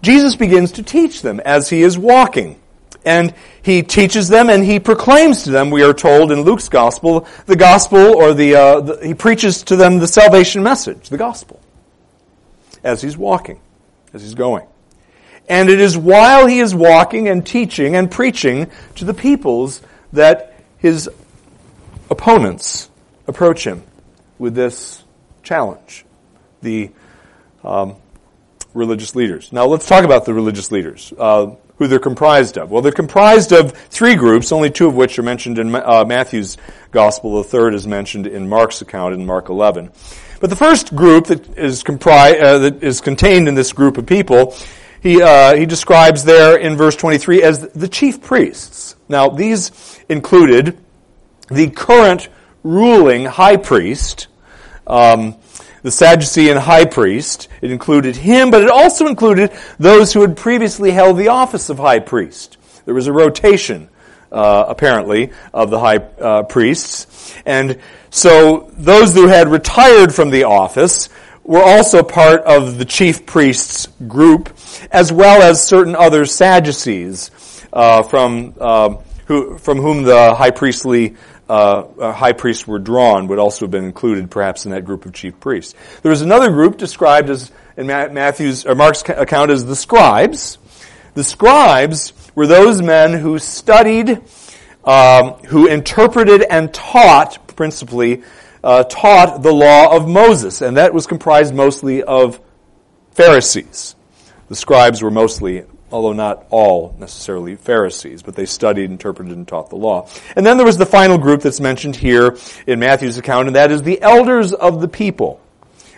Jesus 0.00 0.36
begins 0.36 0.72
to 0.72 0.82
teach 0.82 1.22
them 1.22 1.40
as 1.40 1.68
he 1.68 1.82
is 1.82 1.98
walking. 1.98 2.60
And 3.06 3.34
he 3.62 3.82
teaches 3.82 4.28
them 4.28 4.48
and 4.48 4.64
he 4.64 4.80
proclaims 4.80 5.42
to 5.42 5.50
them, 5.50 5.70
we 5.70 5.82
are 5.82 5.92
told 5.92 6.32
in 6.32 6.40
Luke's 6.40 6.70
gospel, 6.70 7.26
the 7.44 7.56
gospel 7.56 7.98
or 7.98 8.32
the, 8.32 8.54
uh, 8.54 8.80
the, 8.80 9.06
he 9.06 9.12
preaches 9.12 9.62
to 9.64 9.76
them 9.76 9.98
the 9.98 10.06
salvation 10.06 10.62
message, 10.62 11.10
the 11.10 11.18
gospel, 11.18 11.60
as 12.82 13.02
he's 13.02 13.18
walking, 13.18 13.60
as 14.14 14.22
he's 14.22 14.34
going. 14.34 14.66
And 15.48 15.68
it 15.68 15.80
is 15.80 15.96
while 15.96 16.46
he 16.46 16.60
is 16.60 16.74
walking 16.74 17.28
and 17.28 17.46
teaching 17.46 17.96
and 17.96 18.10
preaching 18.10 18.70
to 18.96 19.04
the 19.04 19.14
peoples 19.14 19.82
that 20.12 20.54
his 20.78 21.08
opponents 22.10 22.88
approach 23.26 23.66
him 23.66 23.82
with 24.38 24.54
this 24.54 25.02
challenge. 25.42 26.04
The 26.62 26.90
um, 27.62 27.96
religious 28.72 29.14
leaders. 29.14 29.52
Now 29.52 29.66
let's 29.66 29.86
talk 29.86 30.04
about 30.04 30.24
the 30.24 30.34
religious 30.34 30.72
leaders. 30.72 31.12
Uh, 31.16 31.56
who 31.76 31.88
they're 31.88 31.98
comprised 31.98 32.56
of. 32.56 32.70
Well, 32.70 32.82
they're 32.82 32.92
comprised 32.92 33.52
of 33.52 33.72
three 33.72 34.14
groups, 34.14 34.52
only 34.52 34.70
two 34.70 34.86
of 34.86 34.94
which 34.94 35.18
are 35.18 35.22
mentioned 35.22 35.58
in 35.58 35.74
uh, 35.74 36.04
Matthew's 36.06 36.56
gospel. 36.92 37.42
The 37.42 37.48
third 37.48 37.74
is 37.74 37.86
mentioned 37.86 38.26
in 38.26 38.48
Mark's 38.48 38.80
account 38.80 39.14
in 39.14 39.26
Mark 39.26 39.48
11. 39.48 39.90
But 40.40 40.50
the 40.50 40.56
first 40.56 40.94
group 40.94 41.26
that 41.26 41.58
is 41.58 41.82
uh, 41.84 42.58
that 42.58 42.78
is 42.82 43.00
contained 43.00 43.48
in 43.48 43.54
this 43.54 43.72
group 43.72 43.98
of 43.98 44.06
people, 44.06 44.54
he, 45.04 45.20
uh, 45.20 45.54
he 45.54 45.66
describes 45.66 46.24
there 46.24 46.56
in 46.56 46.78
verse 46.78 46.96
23 46.96 47.42
as 47.42 47.68
the 47.68 47.88
chief 47.88 48.22
priests. 48.22 48.96
Now, 49.06 49.28
these 49.28 50.00
included 50.08 50.78
the 51.48 51.68
current 51.68 52.30
ruling 52.62 53.26
high 53.26 53.58
priest, 53.58 54.28
um, 54.86 55.36
the 55.82 55.90
Sadducean 55.90 56.56
high 56.56 56.86
priest. 56.86 57.48
It 57.60 57.70
included 57.70 58.16
him, 58.16 58.50
but 58.50 58.62
it 58.62 58.70
also 58.70 59.06
included 59.06 59.52
those 59.78 60.14
who 60.14 60.22
had 60.22 60.38
previously 60.38 60.90
held 60.90 61.18
the 61.18 61.28
office 61.28 61.68
of 61.68 61.76
high 61.76 61.98
priest. 61.98 62.56
There 62.86 62.94
was 62.94 63.06
a 63.06 63.12
rotation, 63.12 63.90
uh, 64.32 64.64
apparently, 64.68 65.32
of 65.52 65.68
the 65.68 65.80
high 65.80 65.98
uh, 65.98 66.44
priests. 66.44 67.34
And 67.44 67.78
so 68.08 68.70
those 68.72 69.14
who 69.14 69.28
had 69.28 69.48
retired 69.48 70.14
from 70.14 70.30
the 70.30 70.44
office 70.44 71.10
were 71.44 71.62
also 71.62 72.02
part 72.02 72.42
of 72.42 72.78
the 72.78 72.84
chief 72.84 73.26
priests 73.26 73.86
group, 74.08 74.56
as 74.90 75.12
well 75.12 75.42
as 75.42 75.62
certain 75.62 75.94
other 75.94 76.24
Sadducees 76.24 77.30
uh, 77.72 78.02
from, 78.02 78.54
uh, 78.58 78.96
who, 79.26 79.58
from 79.58 79.78
whom 79.78 80.02
the 80.02 80.34
high 80.34 80.50
priestly 80.50 81.16
uh, 81.48 82.12
high 82.12 82.32
priests 82.32 82.66
were 82.66 82.78
drawn 82.78 83.26
would 83.26 83.38
also 83.38 83.66
have 83.66 83.70
been 83.70 83.84
included 83.84 84.30
perhaps 84.30 84.64
in 84.64 84.70
that 84.72 84.84
group 84.84 85.04
of 85.04 85.12
chief 85.12 85.38
priests. 85.40 85.74
There 86.02 86.10
was 86.10 86.22
another 86.22 86.50
group 86.50 86.78
described 86.78 87.28
as 87.30 87.52
in 87.76 87.86
Matthew's 87.86 88.64
or 88.64 88.74
Mark's 88.74 89.02
account 89.08 89.50
as 89.50 89.64
the 89.66 89.76
scribes. 89.76 90.58
The 91.14 91.24
scribes 91.24 92.12
were 92.34 92.46
those 92.46 92.80
men 92.80 93.12
who 93.12 93.38
studied, 93.38 94.20
um, 94.84 95.32
who 95.46 95.66
interpreted 95.66 96.42
and 96.42 96.72
taught, 96.72 97.56
principally, 97.56 98.22
uh, 98.64 98.82
taught 98.84 99.42
the 99.42 99.52
law 99.52 99.94
of 99.94 100.08
Moses, 100.08 100.62
and 100.62 100.78
that 100.78 100.92
was 100.92 101.06
comprised 101.06 101.54
mostly 101.54 102.02
of 102.02 102.40
Pharisees. 103.12 103.94
The 104.48 104.56
scribes 104.56 105.02
were 105.02 105.10
mostly 105.10 105.64
although 105.92 106.12
not 106.12 106.44
all 106.50 106.92
necessarily 106.98 107.54
Pharisees, 107.54 108.20
but 108.24 108.34
they 108.34 108.46
studied, 108.46 108.90
interpreted, 108.90 109.32
and 109.36 109.46
taught 109.46 109.70
the 109.70 109.76
law. 109.76 110.08
And 110.34 110.44
then 110.44 110.56
there 110.56 110.66
was 110.66 110.76
the 110.76 110.86
final 110.86 111.18
group 111.18 111.42
that's 111.42 111.60
mentioned 111.60 111.94
here 111.94 112.36
in 112.66 112.80
Matthew's 112.80 113.16
account, 113.16 113.46
and 113.46 113.54
that 113.54 113.70
is 113.70 113.82
the 113.82 114.02
elders 114.02 114.52
of 114.52 114.80
the 114.80 114.88
people. 114.88 115.40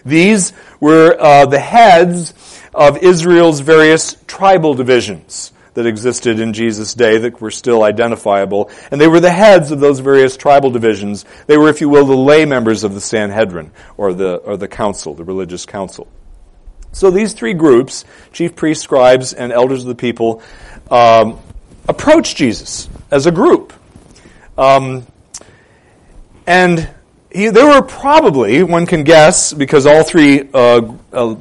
These 0.04 0.52
were 0.80 1.16
uh, 1.18 1.46
the 1.46 1.58
heads 1.58 2.34
of 2.74 2.98
Israel's 2.98 3.60
various 3.60 4.18
tribal 4.26 4.74
divisions 4.74 5.50
that 5.76 5.86
existed 5.86 6.40
in 6.40 6.54
Jesus' 6.54 6.94
day 6.94 7.18
that 7.18 7.38
were 7.40 7.50
still 7.50 7.82
identifiable. 7.82 8.70
And 8.90 8.98
they 8.98 9.06
were 9.08 9.20
the 9.20 9.30
heads 9.30 9.70
of 9.70 9.78
those 9.78 10.00
various 10.00 10.36
tribal 10.36 10.70
divisions. 10.70 11.26
They 11.46 11.58
were, 11.58 11.68
if 11.68 11.82
you 11.82 11.90
will, 11.90 12.06
the 12.06 12.16
lay 12.16 12.46
members 12.46 12.82
of 12.82 12.94
the 12.94 13.00
Sanhedrin, 13.00 13.70
or 13.98 14.14
the, 14.14 14.36
or 14.36 14.56
the 14.56 14.68
council, 14.68 15.14
the 15.14 15.22
religious 15.22 15.66
council. 15.66 16.08
So 16.92 17.10
these 17.10 17.34
three 17.34 17.52
groups, 17.52 18.06
chief 18.32 18.56
priests, 18.56 18.82
scribes, 18.82 19.34
and 19.34 19.52
elders 19.52 19.82
of 19.82 19.88
the 19.88 19.94
people, 19.94 20.42
um, 20.90 21.38
approach 21.86 22.34
Jesus 22.34 22.88
as 23.10 23.26
a 23.26 23.30
group. 23.30 23.74
Um, 24.56 25.06
and 26.46 26.88
he, 27.30 27.50
there 27.50 27.66
were 27.66 27.82
probably, 27.82 28.62
one 28.62 28.86
can 28.86 29.04
guess, 29.04 29.52
because 29.52 29.84
all 29.84 30.04
three 30.04 30.48
uh, 30.54 30.94
uh, 31.12 31.36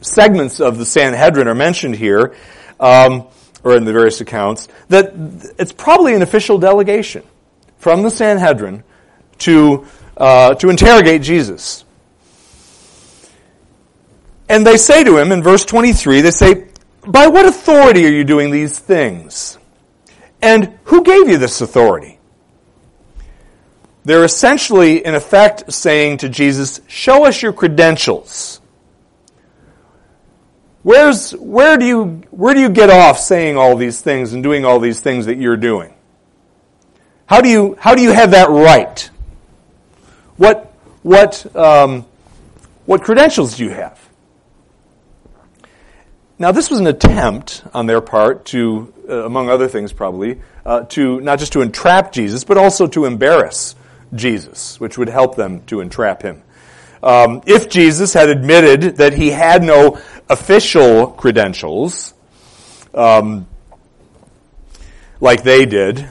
segments 0.00 0.60
of 0.60 0.78
the 0.78 0.86
Sanhedrin 0.86 1.48
are 1.48 1.56
mentioned 1.56 1.96
here, 1.96 2.36
um, 2.78 3.26
or 3.64 3.76
in 3.76 3.84
the 3.84 3.92
various 3.92 4.20
accounts, 4.20 4.68
that 4.88 5.12
it's 5.58 5.72
probably 5.72 6.14
an 6.14 6.22
official 6.22 6.58
delegation 6.58 7.22
from 7.78 8.02
the 8.02 8.10
Sanhedrin 8.10 8.84
to, 9.38 9.86
uh, 10.16 10.54
to 10.54 10.68
interrogate 10.68 11.22
Jesus. 11.22 11.84
And 14.48 14.66
they 14.66 14.76
say 14.76 15.02
to 15.04 15.16
him 15.16 15.32
in 15.32 15.42
verse 15.42 15.64
23, 15.64 16.20
they 16.20 16.30
say, 16.30 16.68
By 17.06 17.26
what 17.26 17.46
authority 17.46 18.06
are 18.06 18.10
you 18.10 18.24
doing 18.24 18.50
these 18.50 18.78
things? 18.78 19.58
And 20.42 20.78
who 20.84 21.02
gave 21.02 21.28
you 21.28 21.38
this 21.38 21.62
authority? 21.62 22.18
They're 24.04 24.24
essentially, 24.24 25.04
in 25.04 25.14
effect, 25.14 25.72
saying 25.72 26.18
to 26.18 26.28
Jesus, 26.28 26.82
Show 26.86 27.24
us 27.24 27.40
your 27.40 27.54
credentials. 27.54 28.60
Where's, 30.84 31.32
where, 31.32 31.78
do 31.78 31.86
you, 31.86 32.04
where 32.30 32.52
do 32.52 32.60
you 32.60 32.68
get 32.68 32.90
off 32.90 33.18
saying 33.18 33.56
all 33.56 33.74
these 33.74 34.02
things 34.02 34.34
and 34.34 34.42
doing 34.42 34.66
all 34.66 34.78
these 34.78 35.00
things 35.00 35.26
that 35.26 35.38
you're 35.38 35.56
doing? 35.56 35.94
How 37.24 37.40
do 37.40 37.48
you, 37.48 37.74
how 37.80 37.94
do 37.94 38.02
you 38.02 38.12
have 38.12 38.32
that 38.32 38.50
right? 38.50 39.10
What, 40.36 40.74
what, 41.02 41.56
um, 41.56 42.04
what 42.84 43.02
credentials 43.02 43.56
do 43.56 43.64
you 43.64 43.70
have? 43.70 43.98
Now, 46.38 46.52
this 46.52 46.68
was 46.68 46.80
an 46.80 46.86
attempt 46.86 47.64
on 47.72 47.86
their 47.86 48.02
part 48.02 48.44
to, 48.46 48.92
uh, 49.08 49.24
among 49.24 49.48
other 49.48 49.68
things 49.68 49.90
probably, 49.90 50.42
uh, 50.66 50.82
to 50.82 51.18
not 51.22 51.38
just 51.38 51.54
to 51.54 51.62
entrap 51.62 52.12
Jesus, 52.12 52.44
but 52.44 52.58
also 52.58 52.86
to 52.88 53.06
embarrass 53.06 53.74
Jesus, 54.14 54.78
which 54.78 54.98
would 54.98 55.08
help 55.08 55.34
them 55.34 55.62
to 55.66 55.80
entrap 55.80 56.20
him. 56.20 56.42
Um, 57.04 57.42
if 57.46 57.68
Jesus 57.68 58.14
had 58.14 58.30
admitted 58.30 58.96
that 58.96 59.12
he 59.12 59.28
had 59.28 59.62
no 59.62 60.00
official 60.30 61.08
credentials, 61.08 62.14
um, 62.94 63.46
like 65.20 65.42
they 65.42 65.66
did, 65.66 66.08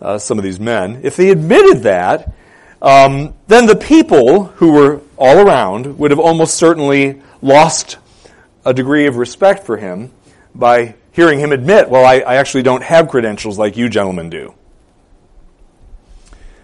uh, 0.00 0.18
some 0.18 0.36
of 0.36 0.42
these 0.42 0.58
men, 0.58 1.02
if 1.04 1.14
they 1.14 1.30
admitted 1.30 1.84
that, 1.84 2.34
um, 2.82 3.34
then 3.46 3.66
the 3.66 3.76
people 3.76 4.46
who 4.46 4.72
were 4.72 5.00
all 5.16 5.38
around 5.38 5.96
would 5.96 6.10
have 6.10 6.18
almost 6.18 6.54
certainly 6.54 7.22
lost 7.40 7.98
a 8.64 8.74
degree 8.74 9.06
of 9.06 9.16
respect 9.16 9.64
for 9.64 9.76
him 9.76 10.10
by 10.56 10.96
hearing 11.12 11.38
him 11.38 11.52
admit, 11.52 11.88
well, 11.88 12.04
I, 12.04 12.16
I 12.16 12.34
actually 12.34 12.64
don't 12.64 12.82
have 12.82 13.08
credentials 13.08 13.60
like 13.60 13.76
you 13.76 13.88
gentlemen 13.88 14.28
do. 14.28 14.54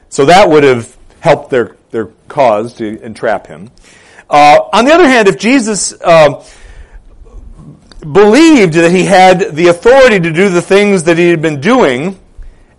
So 0.09 0.25
that 0.25 0.49
would 0.51 0.65
have 0.65 0.97
helped 1.21 1.51
their, 1.51 1.78
their 1.91 2.07
cause 2.29 2.75
to 2.75 3.01
entrap 3.03 3.47
him. 3.47 3.71
Uh, 4.29 4.61
on 4.73 4.85
the 4.85 4.93
other 4.93 5.09
hand, 5.09 5.29
if 5.29 5.39
Jesus 5.39 5.93
uh, 6.01 6.45
believed 8.01 8.75
that 8.75 8.91
he 8.91 9.05
had 9.05 9.55
the 9.55 9.69
authority 9.69 10.21
to 10.21 10.33
do 10.33 10.49
the 10.49 10.63
things 10.63 11.05
that 11.05 11.19
he 11.19 11.29
had 11.29 11.43
been 11.43 11.61
doing 11.61 12.19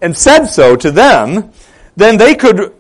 and 0.02 0.16
said 0.16 0.46
so 0.46 0.76
to 0.76 0.92
them, 0.92 1.52
then 1.96 2.18
they 2.18 2.36
could 2.36 2.74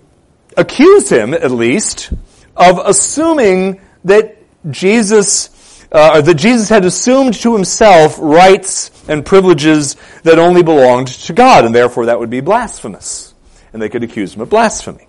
accuse 0.55 1.09
him, 1.09 1.33
at 1.33 1.51
least, 1.51 2.12
of 2.55 2.79
assuming 2.79 3.81
that 4.03 4.38
Jesus 4.69 5.50
uh, 5.91 6.21
that 6.21 6.36
Jesus 6.36 6.69
had 6.69 6.86
assumed 6.86 7.33
to 7.33 7.55
himself 7.55 8.17
rights 8.19 8.91
and 9.09 9.25
privileges 9.25 9.95
that 10.21 10.38
only 10.38 10.62
belonged 10.62 11.07
to 11.07 11.33
God, 11.33 11.65
and 11.65 11.74
therefore 11.74 12.05
that 12.05 12.19
would 12.19 12.29
be 12.29 12.41
blasphemous. 12.41 13.33
And 13.74 13.81
they 13.81 13.89
could 13.89 14.03
accuse 14.03 14.36
him 14.36 14.41
of 14.41 14.51
blasphemy. 14.51 15.08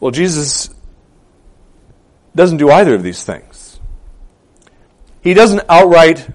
Well, 0.00 0.10
Jesus 0.10 0.70
doesn't 2.34 2.58
do 2.58 2.70
either 2.70 2.94
of 2.94 3.02
these 3.02 3.24
things. 3.24 3.80
He 5.22 5.34
doesn't 5.34 5.62
outright 5.68 6.28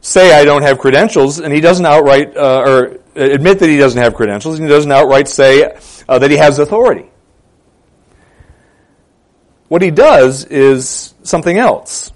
say, 0.00 0.32
I 0.32 0.44
don't 0.44 0.62
have 0.62 0.78
credentials, 0.78 1.40
and 1.40 1.52
he 1.52 1.60
doesn't 1.60 1.84
outright, 1.84 2.36
uh, 2.36 2.62
or 2.66 2.98
admit 3.16 3.58
that 3.58 3.68
he 3.68 3.76
doesn't 3.76 4.00
have 4.00 4.14
credentials, 4.14 4.58
and 4.58 4.68
he 4.68 4.72
doesn't 4.72 4.90
outright 4.90 5.28
say 5.28 5.76
uh, 6.08 6.18
that 6.18 6.30
he 6.30 6.36
has 6.36 6.58
authority. 6.58 7.10
What 9.68 9.82
he 9.82 9.90
does 9.90 10.44
is 10.44 11.14
something 11.24 11.58
else. 11.58 12.12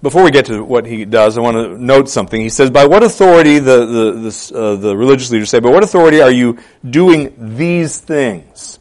Before 0.00 0.22
we 0.22 0.30
get 0.30 0.46
to 0.46 0.62
what 0.62 0.86
he 0.86 1.04
does, 1.04 1.36
I 1.36 1.40
want 1.40 1.56
to 1.56 1.76
note 1.76 2.08
something. 2.08 2.40
He 2.40 2.50
says, 2.50 2.70
by 2.70 2.86
what 2.86 3.02
authority, 3.02 3.58
the, 3.58 3.84
the, 3.84 4.56
uh, 4.56 4.76
the 4.76 4.96
religious 4.96 5.30
leaders 5.30 5.50
say, 5.50 5.58
by 5.58 5.70
what 5.70 5.82
authority 5.82 6.20
are 6.20 6.30
you 6.30 6.58
doing 6.88 7.56
these 7.56 7.98
things? 7.98 8.78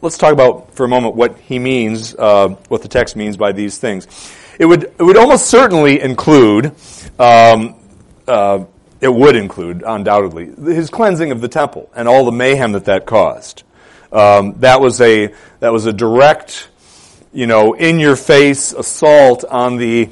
Let's 0.00 0.16
talk 0.16 0.32
about 0.32 0.74
for 0.74 0.84
a 0.84 0.88
moment 0.88 1.16
what 1.16 1.38
he 1.38 1.58
means, 1.58 2.14
uh, 2.14 2.48
what 2.68 2.80
the 2.80 2.88
text 2.88 3.14
means 3.14 3.36
by 3.36 3.52
these 3.52 3.76
things. 3.78 4.06
It 4.58 4.64
would, 4.64 4.84
it 4.84 5.02
would 5.02 5.18
almost 5.18 5.46
certainly 5.46 6.00
include, 6.00 6.72
um, 7.18 7.74
uh, 8.26 8.64
it 9.00 9.12
would 9.12 9.36
include, 9.36 9.84
undoubtedly, 9.86 10.46
his 10.46 10.88
cleansing 10.88 11.30
of 11.30 11.42
the 11.42 11.48
temple 11.48 11.90
and 11.94 12.08
all 12.08 12.24
the 12.24 12.32
mayhem 12.32 12.72
that 12.72 12.86
that 12.86 13.04
caused. 13.04 13.64
Um, 14.10 14.54
that 14.60 14.80
was 14.80 15.00
a 15.02 15.34
that 15.60 15.72
was 15.72 15.84
a 15.84 15.92
direct, 15.92 16.68
you 17.32 17.46
know, 17.46 17.74
in 17.74 17.98
your 17.98 18.16
face 18.16 18.72
assault 18.72 19.44
on 19.44 19.76
the 19.76 20.08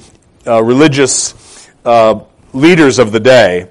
uh, 0.47 0.63
religious 0.63 1.69
uh, 1.85 2.21
leaders 2.53 2.99
of 2.99 3.13
the 3.13 3.21
day, 3.21 3.69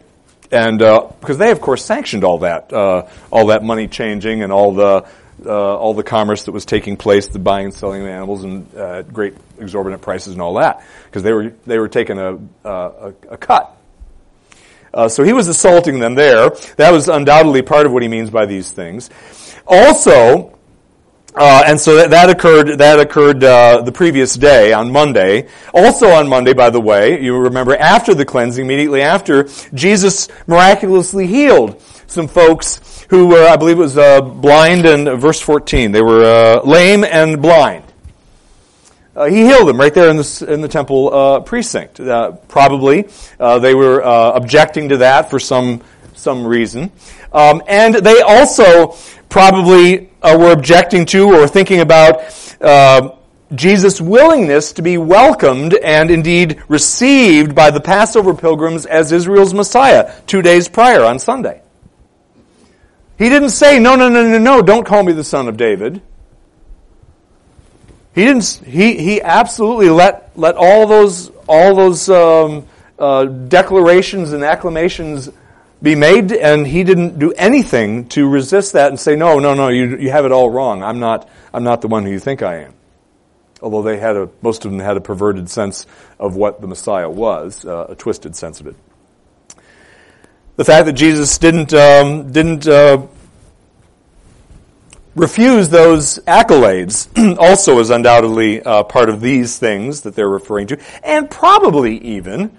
and 0.51 0.81
uh, 0.81 1.07
because 1.19 1.37
they 1.37 1.51
of 1.51 1.61
course 1.61 1.83
sanctioned 1.83 2.23
all 2.23 2.39
that 2.39 2.71
uh, 2.73 3.07
all 3.31 3.47
that 3.47 3.63
money 3.63 3.87
changing 3.87 4.41
and 4.41 4.51
all 4.51 4.73
the 4.73 5.07
uh, 5.45 5.77
all 5.77 5.93
the 5.93 6.03
commerce 6.03 6.43
that 6.45 6.51
was 6.51 6.65
taking 6.65 6.97
place, 6.97 7.27
the 7.27 7.39
buying 7.39 7.65
and 7.65 7.73
selling 7.73 8.01
of 8.01 8.07
animals 8.07 8.43
and 8.43 8.75
uh, 8.75 9.01
great 9.03 9.35
exorbitant 9.59 10.01
prices 10.01 10.33
and 10.33 10.41
all 10.41 10.55
that, 10.55 10.83
because 11.05 11.23
they 11.23 11.33
were 11.33 11.53
they 11.65 11.77
were 11.77 11.89
taking 11.89 12.17
a 12.17 12.39
a, 12.63 13.13
a 13.29 13.37
cut. 13.37 13.77
so 15.07 15.23
he 15.23 15.33
was 15.33 15.47
assaulting 15.47 15.99
them 15.99 16.15
there. 16.15 16.49
That 16.77 16.91
was 16.91 17.09
undoubtedly 17.09 17.61
part 17.61 17.85
of 17.85 17.91
what 17.91 18.01
he 18.01 18.07
means 18.07 18.29
by 18.29 18.45
these 18.45 18.71
things. 18.71 19.09
Also, 19.67 20.54
uh, 21.35 21.63
and 21.67 21.79
so 21.79 21.95
that, 21.95 22.09
that, 22.11 22.29
occurred. 22.29 22.77
That 22.79 22.99
occurred 22.99 23.43
uh, 23.43 23.81
the 23.81 23.91
previous 23.91 24.35
day 24.35 24.73
on 24.73 24.91
Monday. 24.91 25.47
Also 25.73 26.07
on 26.09 26.27
Monday, 26.27 26.53
by 26.53 26.69
the 26.69 26.79
way, 26.79 27.21
you 27.21 27.37
remember 27.37 27.75
after 27.75 28.13
the 28.13 28.25
cleansing, 28.25 28.63
immediately 28.63 29.01
after, 29.01 29.47
Jesus 29.73 30.29
miraculously 30.47 31.27
healed 31.27 31.81
some 32.07 32.27
folks 32.27 33.05
who 33.09 33.27
were, 33.27 33.45
I 33.45 33.55
believe, 33.57 33.77
it 33.77 33.81
was 33.81 33.97
uh, 33.97 34.21
blind 34.21 34.85
and 34.85 35.19
verse 35.19 35.41
fourteen. 35.41 35.91
They 35.91 36.01
were 36.01 36.23
uh, 36.23 36.61
lame 36.63 37.03
and 37.03 37.41
blind. 37.41 37.83
Uh, 39.15 39.25
he 39.25 39.45
healed 39.45 39.67
them 39.67 39.79
right 39.79 39.93
there 39.93 40.09
in 40.09 40.17
the 40.17 40.45
in 40.49 40.61
the 40.61 40.67
temple 40.67 41.13
uh, 41.13 41.39
precinct. 41.41 41.97
probably 42.47 43.03
they 43.39 43.75
were 43.75 43.99
objecting 44.01 44.89
to 44.89 44.97
that 44.97 45.29
for 45.29 45.39
some 45.39 45.81
some 46.13 46.47
reason, 46.47 46.91
um, 47.31 47.61
and 47.67 47.95
they 47.95 48.21
also 48.21 48.95
probably 49.29 50.09
uh, 50.25 50.37
were 50.37 50.51
objecting 50.51 51.05
to 51.05 51.33
or 51.33 51.47
thinking 51.47 51.79
about 51.79 52.21
uh, 52.61 53.11
Jesus' 53.53 54.01
willingness 54.01 54.73
to 54.73 54.81
be 54.81 54.97
welcomed 54.97 55.75
and 55.75 56.09
indeed 56.09 56.61
received 56.67 57.53
by 57.53 57.69
the 57.71 57.79
Passover 57.79 58.33
pilgrims 58.33 58.85
as 58.85 59.11
Israel's 59.11 59.53
Messiah 59.53 60.13
two 60.25 60.41
days 60.41 60.67
prior 60.67 61.03
on 61.03 61.19
Sunday. 61.19 61.61
He 63.17 63.29
didn't 63.29 63.51
say, 63.51 63.79
no, 63.79 63.95
no, 63.95 64.09
no, 64.09 64.27
no, 64.27 64.39
no, 64.39 64.61
don't 64.61 64.85
call 64.85 65.03
me 65.03 65.13
the 65.13 65.23
son 65.23 65.47
of 65.47 65.55
David. 65.57 66.01
He 68.13 68.25
didn't, 68.25 68.61
he, 68.65 68.97
he 68.97 69.21
absolutely 69.21 69.89
let, 69.89 70.31
let 70.35 70.55
all 70.55 70.87
those, 70.87 71.29
all 71.47 71.75
those, 71.75 72.09
um, 72.09 72.65
uh, 72.97 73.25
declarations 73.25 74.31
and 74.31 74.43
acclamations 74.43 75.29
be 75.81 75.95
made, 75.95 76.31
and 76.31 76.65
he 76.65 76.83
didn't 76.83 77.19
do 77.19 77.31
anything 77.33 78.07
to 78.09 78.27
resist 78.27 78.73
that 78.73 78.89
and 78.89 78.99
say, 78.99 79.15
no, 79.15 79.39
no, 79.39 79.53
no, 79.53 79.67
you, 79.67 79.97
you 79.97 80.11
have 80.11 80.25
it 80.25 80.31
all 80.31 80.49
wrong. 80.49 80.83
I'm 80.83 80.99
not, 80.99 81.29
I'm 81.53 81.63
not 81.63 81.81
the 81.81 81.87
one 81.87 82.03
who 82.03 82.11
you 82.11 82.19
think 82.19 82.41
I 82.41 82.63
am. 82.63 82.73
Although 83.61 83.83
they 83.83 83.97
had 83.97 84.15
a, 84.15 84.29
most 84.41 84.65
of 84.65 84.71
them 84.71 84.79
had 84.79 84.97
a 84.97 85.01
perverted 85.01 85.49
sense 85.49 85.85
of 86.19 86.35
what 86.35 86.61
the 86.61 86.67
Messiah 86.67 87.09
was, 87.09 87.65
uh, 87.65 87.87
a 87.89 87.95
twisted 87.95 88.35
sense 88.35 88.59
of 88.59 88.67
it. 88.67 88.75
The 90.55 90.65
fact 90.65 90.85
that 90.85 90.93
Jesus 90.93 91.37
didn't, 91.37 91.73
um, 91.73 92.31
didn't, 92.31 92.67
uh, 92.67 93.07
refuse 95.15 95.69
those 95.69 96.19
accolades 96.19 97.07
also 97.39 97.79
is 97.79 97.89
undoubtedly 97.89 98.61
uh, 98.61 98.83
part 98.83 99.09
of 99.09 99.21
these 99.21 99.57
things 99.57 100.01
that 100.01 100.15
they're 100.15 100.29
referring 100.29 100.67
to, 100.67 100.79
and 101.03 101.29
probably 101.29 101.97
even 101.99 102.55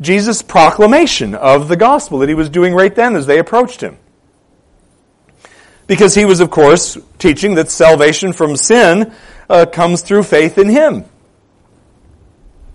Jesus' 0.00 0.42
proclamation 0.42 1.34
of 1.34 1.68
the 1.68 1.76
gospel 1.76 2.18
that 2.20 2.28
he 2.28 2.34
was 2.34 2.50
doing 2.50 2.74
right 2.74 2.94
then 2.94 3.14
as 3.14 3.26
they 3.26 3.38
approached 3.38 3.80
him. 3.80 3.98
Because 5.86 6.14
he 6.14 6.24
was, 6.24 6.40
of 6.40 6.50
course, 6.50 6.96
teaching 7.18 7.54
that 7.56 7.70
salvation 7.70 8.32
from 8.32 8.56
sin 8.56 9.12
uh, 9.48 9.66
comes 9.66 10.02
through 10.02 10.22
faith 10.22 10.58
in 10.58 10.68
him. 10.68 11.04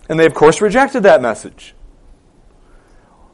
And 0.09 0.19
they, 0.19 0.25
of 0.25 0.33
course, 0.33 0.61
rejected 0.61 1.03
that 1.03 1.21
message. 1.21 1.73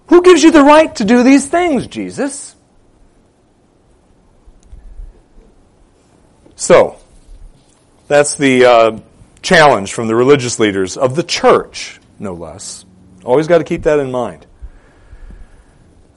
Who 0.08 0.22
gives 0.22 0.44
you 0.44 0.52
the 0.52 0.64
right 0.64 0.94
to 0.96 1.06
do 1.06 1.24
these 1.24 1.48
things, 1.48 1.88
Jesus? 1.88 2.56
So, 6.56 6.98
that's 8.08 8.36
the 8.36 8.66
uh, 8.66 9.00
challenge 9.42 9.94
from 9.94 10.08
the 10.08 10.16
religious 10.16 10.60
leaders 10.60 10.98
of 10.98 11.16
the 11.16 11.24
church, 11.24 12.00
no 12.20 12.34
less. 12.34 12.86
Always 13.26 13.48
got 13.48 13.60
to 13.60 13.64
keep 13.64 13.84
that 13.84 14.00
in 14.00 14.12
mind. 14.12 14.46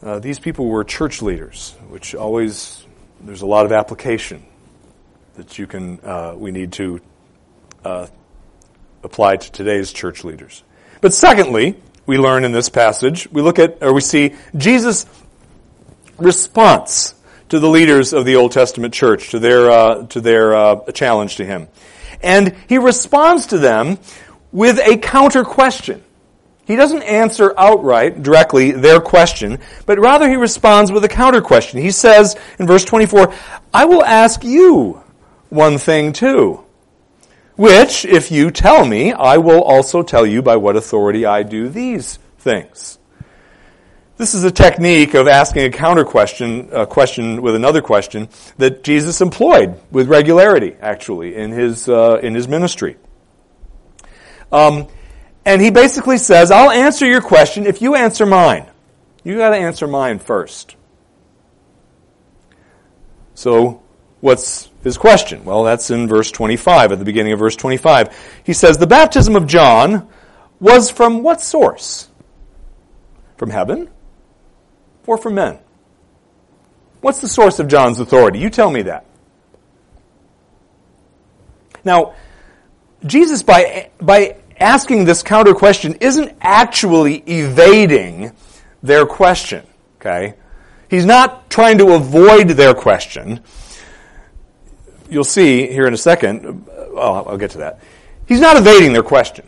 Uh, 0.02 0.18
these 0.18 0.38
people 0.38 0.66
were 0.66 0.82
church 0.84 1.22
leaders, 1.22 1.74
which 1.88 2.14
always 2.14 2.84
there's 3.20 3.42
a 3.42 3.46
lot 3.46 3.64
of 3.64 3.72
application 3.72 4.44
that 5.34 5.58
you 5.58 5.66
can 5.66 6.00
uh, 6.00 6.34
we 6.36 6.50
need 6.50 6.72
to 6.72 7.00
uh, 7.84 8.06
apply 9.04 9.36
to 9.36 9.52
today's 9.52 9.92
church 9.92 10.24
leaders. 10.24 10.64
But 11.00 11.14
secondly, 11.14 11.80
we 12.06 12.18
learn 12.18 12.44
in 12.44 12.52
this 12.52 12.68
passage 12.68 13.30
we 13.30 13.42
look 13.42 13.58
at 13.58 13.82
or 13.82 13.92
we 13.92 14.00
see 14.00 14.34
Jesus' 14.56 15.06
response 16.18 17.14
to 17.48 17.60
the 17.60 17.68
leaders 17.68 18.12
of 18.12 18.24
the 18.24 18.36
Old 18.36 18.50
Testament 18.50 18.92
church 18.92 19.30
to 19.30 19.38
their 19.38 19.70
uh, 19.70 20.06
to 20.08 20.20
their 20.20 20.54
uh, 20.54 20.90
challenge 20.92 21.36
to 21.36 21.44
him, 21.44 21.68
and 22.20 22.54
he 22.68 22.78
responds 22.78 23.46
to 23.48 23.58
them 23.58 23.98
with 24.50 24.80
a 24.80 24.96
counter 24.98 25.44
question. 25.44 26.02
He 26.66 26.74
doesn't 26.74 27.02
answer 27.02 27.54
outright, 27.56 28.24
directly, 28.24 28.72
their 28.72 29.00
question, 29.00 29.60
but 29.86 30.00
rather 30.00 30.28
he 30.28 30.34
responds 30.34 30.90
with 30.90 31.04
a 31.04 31.08
counter 31.08 31.40
question. 31.40 31.80
He 31.80 31.92
says 31.92 32.36
in 32.58 32.66
verse 32.66 32.84
24, 32.84 33.32
I 33.72 33.84
will 33.84 34.04
ask 34.04 34.42
you 34.42 35.00
one 35.48 35.78
thing 35.78 36.12
too, 36.12 36.64
which, 37.54 38.04
if 38.04 38.32
you 38.32 38.50
tell 38.50 38.84
me, 38.84 39.12
I 39.12 39.36
will 39.36 39.62
also 39.62 40.02
tell 40.02 40.26
you 40.26 40.42
by 40.42 40.56
what 40.56 40.76
authority 40.76 41.24
I 41.24 41.44
do 41.44 41.68
these 41.68 42.18
things. 42.38 42.98
This 44.16 44.34
is 44.34 44.42
a 44.42 44.50
technique 44.50 45.14
of 45.14 45.28
asking 45.28 45.66
a 45.66 45.70
counter 45.70 46.04
question, 46.04 46.70
a 46.72 46.86
question 46.86 47.42
with 47.42 47.54
another 47.54 47.82
question 47.82 48.28
that 48.56 48.82
Jesus 48.82 49.20
employed 49.20 49.78
with 49.92 50.08
regularity, 50.08 50.74
actually, 50.80 51.36
in 51.36 51.52
his, 51.52 51.88
uh, 51.88 52.18
in 52.22 52.34
his 52.34 52.48
ministry. 52.48 52.96
Um, 54.50 54.88
And 55.46 55.62
he 55.62 55.70
basically 55.70 56.18
says, 56.18 56.50
I'll 56.50 56.72
answer 56.72 57.06
your 57.06 57.22
question 57.22 57.66
if 57.66 57.80
you 57.80 57.94
answer 57.94 58.26
mine. 58.26 58.66
You 59.22 59.38
got 59.38 59.50
to 59.50 59.56
answer 59.56 59.86
mine 59.86 60.18
first. 60.18 60.74
So, 63.34 63.80
what's 64.20 64.68
his 64.82 64.98
question? 64.98 65.44
Well, 65.44 65.62
that's 65.62 65.90
in 65.90 66.08
verse 66.08 66.32
25, 66.32 66.90
at 66.90 66.98
the 66.98 67.04
beginning 67.04 67.32
of 67.32 67.38
verse 67.38 67.54
25. 67.54 68.40
He 68.42 68.52
says, 68.52 68.78
The 68.78 68.88
baptism 68.88 69.36
of 69.36 69.46
John 69.46 70.08
was 70.58 70.90
from 70.90 71.22
what 71.22 71.40
source? 71.40 72.08
From 73.36 73.50
heaven 73.50 73.88
or 75.06 75.16
from 75.16 75.36
men? 75.36 75.60
What's 77.02 77.20
the 77.20 77.28
source 77.28 77.60
of 77.60 77.68
John's 77.68 78.00
authority? 78.00 78.40
You 78.40 78.50
tell 78.50 78.70
me 78.70 78.82
that. 78.82 79.06
Now, 81.84 82.16
Jesus, 83.04 83.44
by, 83.44 83.90
by 84.00 84.38
asking 84.58 85.04
this 85.04 85.22
counter 85.22 85.54
question, 85.54 85.96
isn't 86.00 86.32
actually 86.40 87.16
evading 87.26 88.32
their 88.82 89.06
question. 89.06 89.66
Okay? 90.00 90.34
He's 90.88 91.06
not 91.06 91.50
trying 91.50 91.78
to 91.78 91.92
avoid 91.92 92.48
their 92.50 92.74
question. 92.74 93.40
You'll 95.10 95.24
see 95.24 95.66
here 95.66 95.86
in 95.86 95.94
a 95.94 95.98
second. 95.98 96.66
Oh, 96.68 97.24
I'll 97.26 97.38
get 97.38 97.52
to 97.52 97.58
that. 97.58 97.80
He's 98.26 98.40
not 98.40 98.56
evading 98.56 98.92
their 98.92 99.02
question. 99.02 99.46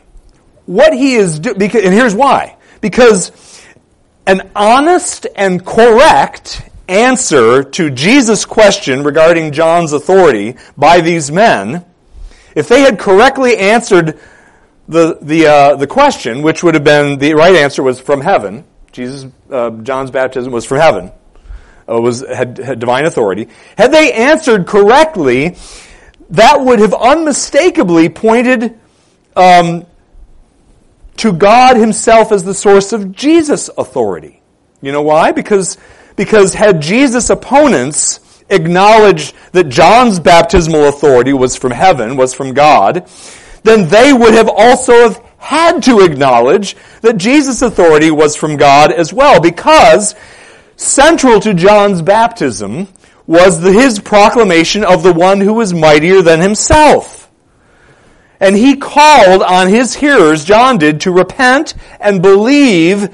What 0.67 0.93
he 0.93 1.15
is 1.15 1.39
doing, 1.39 1.61
and 1.61 1.95
here's 1.95 2.15
why. 2.15 2.57
Because 2.81 3.33
an 4.27 4.51
honest 4.55 5.27
and 5.35 5.65
correct 5.65 6.63
answer 6.89 7.63
to 7.63 7.91
Jesus' 7.91 8.45
question 8.45 9.03
regarding 9.03 9.53
John's 9.53 9.93
authority 9.93 10.57
by 10.77 11.01
these 11.01 11.31
men, 11.31 11.85
if 12.55 12.69
they 12.69 12.81
had 12.81 12.99
correctly 12.99 13.57
answered 13.57 14.19
the, 14.89 15.19
the, 15.21 15.47
uh, 15.47 15.77
the 15.77 15.87
question, 15.87 16.43
which 16.43 16.63
would 16.63 16.75
have 16.75 16.85
been 16.85 17.19
the 17.19 17.35
right 17.35 17.55
answer 17.55 17.83
was 17.83 18.01
from 18.01 18.21
heaven, 18.21 18.65
Jesus, 18.91 19.31
uh, 19.51 19.71
John's 19.71 20.11
baptism 20.11 20.51
was 20.51 20.65
from 20.65 20.79
heaven, 20.79 21.13
uh, 21.89 22.01
was, 22.01 22.25
had, 22.27 22.57
had 22.59 22.79
divine 22.79 23.05
authority. 23.05 23.49
Had 23.77 23.93
they 23.93 24.13
answered 24.13 24.67
correctly, 24.67 25.57
that 26.31 26.61
would 26.61 26.79
have 26.79 26.95
unmistakably 26.95 28.09
pointed 28.09 28.79
um, 29.37 29.85
to 31.19 31.33
God 31.33 31.77
Himself 31.77 32.33
as 32.33 32.43
the 32.45 32.55
source 32.55 32.93
of 32.93 33.13
Jesus' 33.13 33.69
authority. 33.77 34.41
You 34.81 34.93
know 34.93 35.03
why? 35.03 35.33
Because, 35.33 35.77
because 36.17 36.55
had 36.55 36.81
Jesus' 36.81 37.29
opponents 37.29 38.21
acknowledged 38.49 39.35
that 39.53 39.69
John's 39.69 40.19
baptismal 40.19 40.89
authority 40.89 41.33
was 41.33 41.57
from 41.57 41.73
heaven, 41.73 42.17
was 42.17 42.33
from 42.33 42.55
God, 42.55 43.09
then 43.63 43.89
they 43.89 44.13
would 44.13 44.35
have 44.35 44.49
also 44.49 45.09
have 45.09 45.23
had 45.39 45.83
to 45.85 46.01
acknowledge 46.01 46.77
that 47.01 47.17
Jesus' 47.17 47.63
authority 47.63 48.11
was 48.11 48.37
from 48.37 48.57
God 48.57 48.93
as 48.93 49.13
well, 49.13 49.41
because 49.41 50.15
central 50.77 51.41
to 51.41 51.55
John's 51.55 52.03
baptism 52.03 52.89
was 53.27 53.61
the, 53.61 53.73
his 53.73 54.01
proclamation 54.01 54.85
of 54.85 55.03
the 55.03 55.13
one 55.13 55.41
who 55.41 55.55
was 55.55 55.75
mightier 55.75 56.23
than 56.23 56.41
himself. 56.41 57.31
And 58.41 58.57
he 58.57 58.77
called 58.77 59.43
on 59.43 59.69
his 59.69 59.95
hearers, 59.95 60.45
John 60.45 60.79
did, 60.79 61.01
to 61.03 61.11
repent 61.11 61.75
and 62.01 62.23
believe 62.23 63.09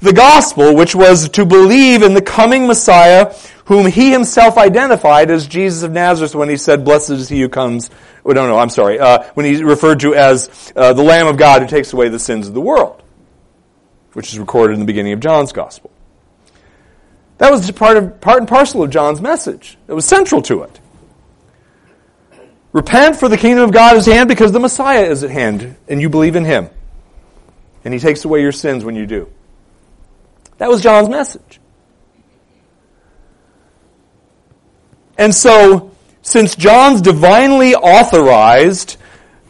the 0.00 0.12
gospel, 0.12 0.74
which 0.74 0.94
was 0.94 1.28
to 1.30 1.44
believe 1.44 2.02
in 2.02 2.14
the 2.14 2.22
coming 2.22 2.66
Messiah, 2.66 3.34
whom 3.66 3.86
he 3.86 4.10
himself 4.10 4.58
identified 4.58 5.30
as 5.30 5.46
Jesus 5.46 5.82
of 5.82 5.92
Nazareth 5.92 6.34
when 6.34 6.48
he 6.48 6.56
said, 6.56 6.84
Blessed 6.84 7.10
is 7.10 7.28
he 7.28 7.40
who 7.40 7.48
comes, 7.48 7.90
oh, 8.24 8.32
no, 8.32 8.46
no, 8.46 8.58
I'm 8.58 8.70
sorry, 8.70 8.98
uh, 8.98 9.24
when 9.34 9.46
he 9.46 9.62
referred 9.62 10.00
to 10.00 10.14
as 10.14 10.72
uh, 10.74 10.92
the 10.92 11.02
Lamb 11.02 11.26
of 11.26 11.36
God 11.36 11.62
who 11.62 11.68
takes 11.68 11.92
away 11.92 12.08
the 12.08 12.18
sins 12.18 12.48
of 12.48 12.54
the 12.54 12.60
world, 12.60 13.02
which 14.14 14.32
is 14.32 14.38
recorded 14.38 14.74
in 14.74 14.80
the 14.80 14.86
beginning 14.86 15.12
of 15.12 15.20
John's 15.20 15.52
gospel. 15.52 15.90
That 17.38 17.50
was 17.50 17.70
part, 17.72 17.96
of, 17.96 18.20
part 18.20 18.38
and 18.38 18.48
parcel 18.48 18.82
of 18.82 18.90
John's 18.90 19.20
message. 19.20 19.78
It 19.88 19.92
was 19.92 20.04
central 20.04 20.42
to 20.42 20.62
it. 20.62 20.80
Repent 22.72 23.16
for 23.16 23.28
the 23.28 23.36
kingdom 23.36 23.64
of 23.64 23.72
God 23.72 23.96
is 23.96 24.08
at 24.08 24.14
hand 24.14 24.28
because 24.28 24.52
the 24.52 24.60
Messiah 24.60 25.04
is 25.04 25.22
at 25.24 25.30
hand 25.30 25.76
and 25.88 26.00
you 26.00 26.08
believe 26.08 26.36
in 26.36 26.44
him. 26.44 26.70
And 27.84 27.92
he 27.92 28.00
takes 28.00 28.24
away 28.24 28.40
your 28.40 28.52
sins 28.52 28.84
when 28.84 28.94
you 28.94 29.06
do. 29.06 29.30
That 30.58 30.68
was 30.68 30.82
John's 30.82 31.08
message. 31.08 31.60
And 35.18 35.34
so, 35.34 35.90
since 36.22 36.54
John's 36.56 37.02
divinely 37.02 37.74
authorized 37.74 38.96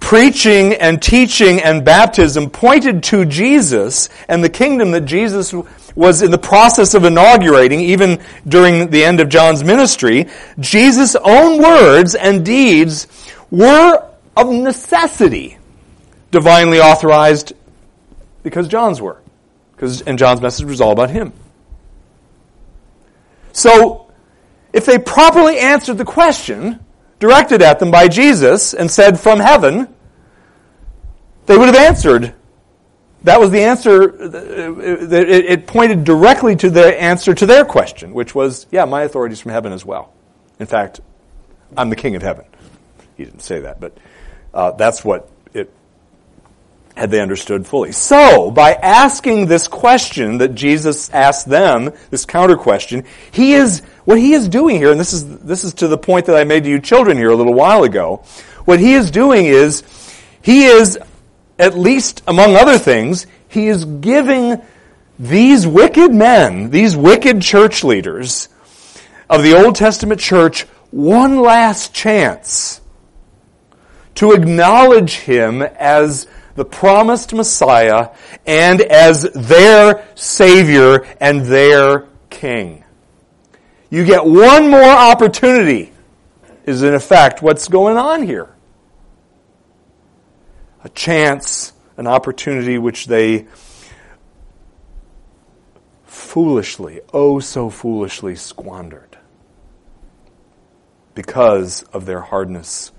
preaching 0.01 0.75
and 0.75 1.01
teaching 1.01 1.61
and 1.61 1.85
baptism 1.85 2.51
pointed 2.51 3.05
to 3.05 3.25
Jesus 3.25 4.09
and 4.29 4.43
the 4.43 4.49
kingdom 4.49 4.91
that 4.91 5.03
Jesus 5.03 5.55
was 5.95 6.23
in 6.23 6.31
the 6.31 6.39
process 6.39 6.95
of 6.95 7.05
inaugurating, 7.05 7.81
even 7.81 8.21
during 8.47 8.91
the 8.91 9.05
end 9.05 9.21
of 9.21 9.29
John's 9.29 9.63
ministry, 9.63 10.29
Jesus' 10.59 11.15
own 11.17 11.63
words 11.63 12.15
and 12.15 12.45
deeds 12.45 13.07
were 13.51 14.05
of 14.37 14.51
necessity 14.51 15.59
divinely 16.31 16.81
authorized 16.81 17.53
because 18.43 18.67
John's 18.67 19.01
were. 19.01 19.19
Because, 19.73 20.03
and 20.03 20.19
John's 20.19 20.41
message 20.41 20.67
was 20.67 20.81
all 20.81 20.93
about 20.93 21.11
him. 21.11 21.33
So, 23.53 24.12
if 24.73 24.87
they 24.87 24.99
properly 24.99 25.59
answered 25.59 25.99
the 25.99 26.05
question 26.05 26.85
directed 27.19 27.63
at 27.63 27.79
them 27.79 27.91
by 27.91 28.09
Jesus 28.09 28.75
and 28.75 28.91
said 28.91 29.21
from 29.21 29.39
heaven, 29.39 29.93
they 31.47 31.57
would 31.57 31.67
have 31.67 31.77
answered 31.77 32.35
that 33.25 33.39
was 33.39 33.51
the 33.51 33.63
answer. 33.63 34.13
It 34.81 35.67
pointed 35.67 36.05
directly 36.05 36.57
to 36.57 36.71
the 36.71 37.01
answer 37.01 37.35
to 37.35 37.47
their 37.47 37.65
question, 37.65 38.13
which 38.15 38.35
was, 38.35 38.67
yeah, 38.71 38.85
my 38.85 39.03
authority 39.03 39.35
is 39.35 39.41
from 39.41 39.53
heaven 39.53 39.73
as 39.73 39.85
well. 39.85 40.13
In 40.59 40.67
fact, 40.67 41.01
I'm 41.77 41.89
the 41.89 41.97
king 41.97 42.17
of 42.17 42.23
heaven. 42.23 42.45
He 43.17 43.25
didn't 43.25 43.43
say 43.43 43.61
that, 43.61 43.81
but 43.81 43.97
uh, 44.53 44.73
that's 44.73 45.05
what 45.05 45.31
had 46.97 47.11
they 47.11 47.21
understood 47.21 47.67
fully. 47.67 47.93
So, 47.93 48.51
by 48.51 48.75
asking 48.75 49.47
this 49.47 49.69
question 49.69 50.39
that 50.39 50.55
Jesus 50.55 51.11
asked 51.11 51.49
them, 51.49 51.93
this 52.11 52.25
counter 52.25 52.57
question, 52.57 53.05
he 53.31 53.55
is 53.55 53.81
what 54.05 54.19
he 54.19 54.35
is 54.35 54.49
doing 54.49 54.77
here, 54.77 54.91
and 54.91 55.01
this 55.01 55.13
is 55.13 55.39
this 55.39 55.65
is 55.65 55.75
to 55.75 55.89
the 55.89 55.99
point 55.99 56.27
that 56.27 56.37
I 56.37 56.45
made 56.45 56.65
to 56.65 56.71
you 56.71 56.81
children 56.81 57.17
here 57.17 57.31
a 57.31 57.37
little 57.37 57.55
while 57.55 57.85
ago. 57.85 58.25
What 58.65 58.79
he 58.79 58.93
is 58.93 59.11
doing 59.11 59.47
is 59.47 59.83
he 60.43 60.65
is 60.65 60.99
at 61.59 61.79
least 61.79 62.23
among 62.27 62.57
other 62.57 62.79
things, 62.79 63.27
he 63.49 63.69
is 63.69 63.85
giving 63.85 64.61
these 65.19 65.67
wicked 65.67 66.13
men, 66.13 66.71
these 66.71 66.97
wicked 66.97 67.41
church 67.41 67.85
leaders 67.85 68.49
of 69.31 69.43
the 69.43 69.55
Old 69.55 69.77
Testament 69.77 70.21
church, 70.21 70.63
one 70.91 71.41
last 71.41 71.95
chance 71.95 72.81
to 74.17 74.33
acknowledge 74.33 75.15
him 75.15 75.63
as 75.63 76.27
the 76.55 76.65
promised 76.65 77.33
Messiah 77.33 78.11
and 78.47 78.81
as 78.81 79.23
their 79.35 80.07
Savior 80.15 81.07
and 81.21 81.43
their 81.43 82.09
King. 82.31 82.85
You 83.91 84.05
get 84.05 84.25
one 84.25 84.71
more 84.71 84.83
opportunity, 84.83 85.93
is 86.65 86.83
in 86.83 86.95
effect 86.95 87.43
what's 87.43 87.69
going 87.69 87.97
on 87.97 88.23
here 88.23 88.53
a 90.85 90.89
chance, 90.89 91.73
an 91.97 92.07
opportunity 92.07 92.79
which 92.79 93.07
they 93.07 93.47
foolishly, 96.05 97.01
oh 97.13 97.39
so 97.41 97.71
foolishly 97.71 98.35
squandered 98.35 99.19
because 101.15 101.83
of 101.93 102.07
their 102.07 102.21
hardness 102.21 102.91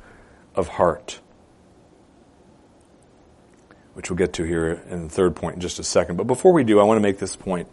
of 0.55 0.67
heart. 0.67 1.19
Which 3.93 4.09
we'll 4.09 4.17
get 4.17 4.33
to 4.33 4.43
here 4.43 4.81
in 4.89 5.03
the 5.03 5.09
third 5.09 5.35
point 5.35 5.55
in 5.55 5.61
just 5.61 5.79
a 5.79 5.83
second. 5.83 6.17
But 6.17 6.27
before 6.27 6.53
we 6.53 6.63
do, 6.63 6.79
I 6.79 6.83
want 6.83 6.97
to 6.97 7.01
make 7.01 7.19
this 7.19 7.35
point. 7.35 7.67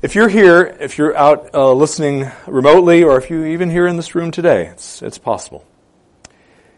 If 0.00 0.14
you're 0.14 0.28
here, 0.28 0.76
if 0.80 0.98
you're 0.98 1.16
out 1.16 1.54
uh, 1.54 1.72
listening 1.72 2.30
remotely, 2.46 3.02
or 3.04 3.16
if 3.18 3.30
you're 3.30 3.46
even 3.46 3.70
here 3.70 3.86
in 3.86 3.96
this 3.96 4.14
room 4.14 4.30
today, 4.30 4.66
it's, 4.66 5.02
it's 5.02 5.18
possible. 5.18 5.64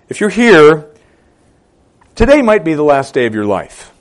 If 0.09 0.21
you're 0.21 0.31
here 0.31 0.91
Today 2.17 2.41
might 2.41 2.65
be 2.65 2.73
the 2.73 2.83
last 2.83 3.13
day 3.13 3.27
of 3.27 3.35
your 3.35 3.45
life. 3.45 3.93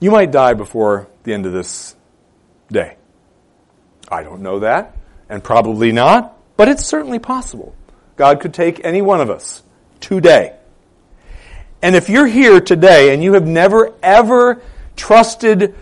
You 0.00 0.10
might 0.10 0.30
die 0.30 0.52
before 0.52 1.08
the 1.22 1.32
end 1.32 1.46
of 1.46 1.54
this 1.54 1.96
day. 2.70 2.98
I 4.06 4.22
don't 4.22 4.42
know 4.42 4.58
that, 4.58 4.94
and 5.30 5.42
probably 5.42 5.92
not, 5.92 6.38
but 6.58 6.68
it's 6.68 6.84
certainly 6.84 7.18
possible. 7.18 7.74
God 8.16 8.38
could 8.40 8.52
take 8.52 8.84
any 8.84 9.00
one 9.00 9.22
of 9.22 9.30
us 9.30 9.62
today. 10.00 10.56
And 11.82 11.94
if 11.94 12.08
you're 12.08 12.26
here 12.26 12.60
today 12.60 13.12
and 13.12 13.22
you 13.22 13.34
have 13.34 13.46
never 13.46 13.92
ever 14.02 14.62
trusted 14.96 15.74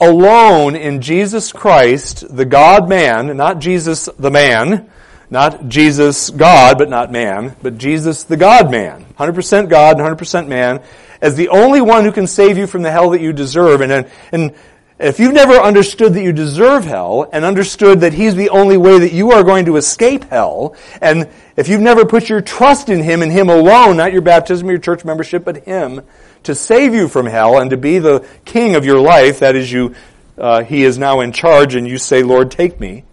alone 0.00 0.76
in 0.76 1.00
Jesus 1.00 1.52
Christ, 1.52 2.24
the 2.34 2.44
God 2.44 2.88
man, 2.88 3.36
not 3.36 3.58
Jesus 3.58 4.08
the 4.18 4.30
man, 4.30 4.90
not 5.30 5.68
Jesus 5.68 6.30
God, 6.30 6.78
but 6.78 6.88
not 6.88 7.10
man, 7.10 7.56
but 7.62 7.78
Jesus 7.78 8.24
the 8.24 8.36
God 8.36 8.70
man, 8.70 9.06
100% 9.18 9.68
God 9.68 9.98
and 9.98 10.18
100% 10.18 10.48
man, 10.48 10.82
as 11.20 11.34
the 11.34 11.48
only 11.48 11.80
one 11.80 12.04
who 12.04 12.12
can 12.12 12.26
save 12.26 12.58
you 12.58 12.66
from 12.66 12.82
the 12.82 12.90
hell 12.90 13.10
that 13.10 13.20
you 13.20 13.32
deserve. 13.32 13.80
And, 13.80 14.06
and 14.32 14.54
if 14.98 15.20
you've 15.20 15.34
never 15.34 15.54
understood 15.54 16.14
that 16.14 16.22
you 16.22 16.32
deserve 16.32 16.84
hell 16.84 17.28
and 17.30 17.44
understood 17.44 18.00
that 18.00 18.14
He's 18.14 18.34
the 18.34 18.48
only 18.48 18.78
way 18.78 18.98
that 18.98 19.12
you 19.12 19.32
are 19.32 19.42
going 19.42 19.66
to 19.66 19.76
escape 19.76 20.24
hell, 20.24 20.74
and 21.02 21.28
if 21.56 21.68
you've 21.68 21.82
never 21.82 22.06
put 22.06 22.30
your 22.30 22.40
trust 22.40 22.88
in 22.88 23.02
Him 23.02 23.20
and 23.20 23.30
Him 23.30 23.50
alone, 23.50 23.98
not 23.98 24.12
your 24.12 24.22
baptism 24.22 24.68
or 24.68 24.72
your 24.72 24.80
church 24.80 25.04
membership, 25.04 25.44
but 25.44 25.64
Him, 25.64 26.02
to 26.44 26.54
save 26.54 26.94
you 26.94 27.08
from 27.08 27.26
hell 27.26 27.58
and 27.58 27.70
to 27.70 27.76
be 27.76 27.98
the 27.98 28.26
king 28.46 28.74
of 28.74 28.86
your 28.86 28.98
life, 28.98 29.40
that 29.40 29.54
is 29.54 29.70
you, 29.70 29.94
uh, 30.38 30.64
He 30.64 30.82
is 30.82 30.96
now 30.96 31.20
in 31.20 31.32
charge 31.32 31.74
and 31.74 31.86
you 31.86 31.98
say, 31.98 32.22
Lord, 32.22 32.50
take 32.50 32.80
me. 32.80 33.04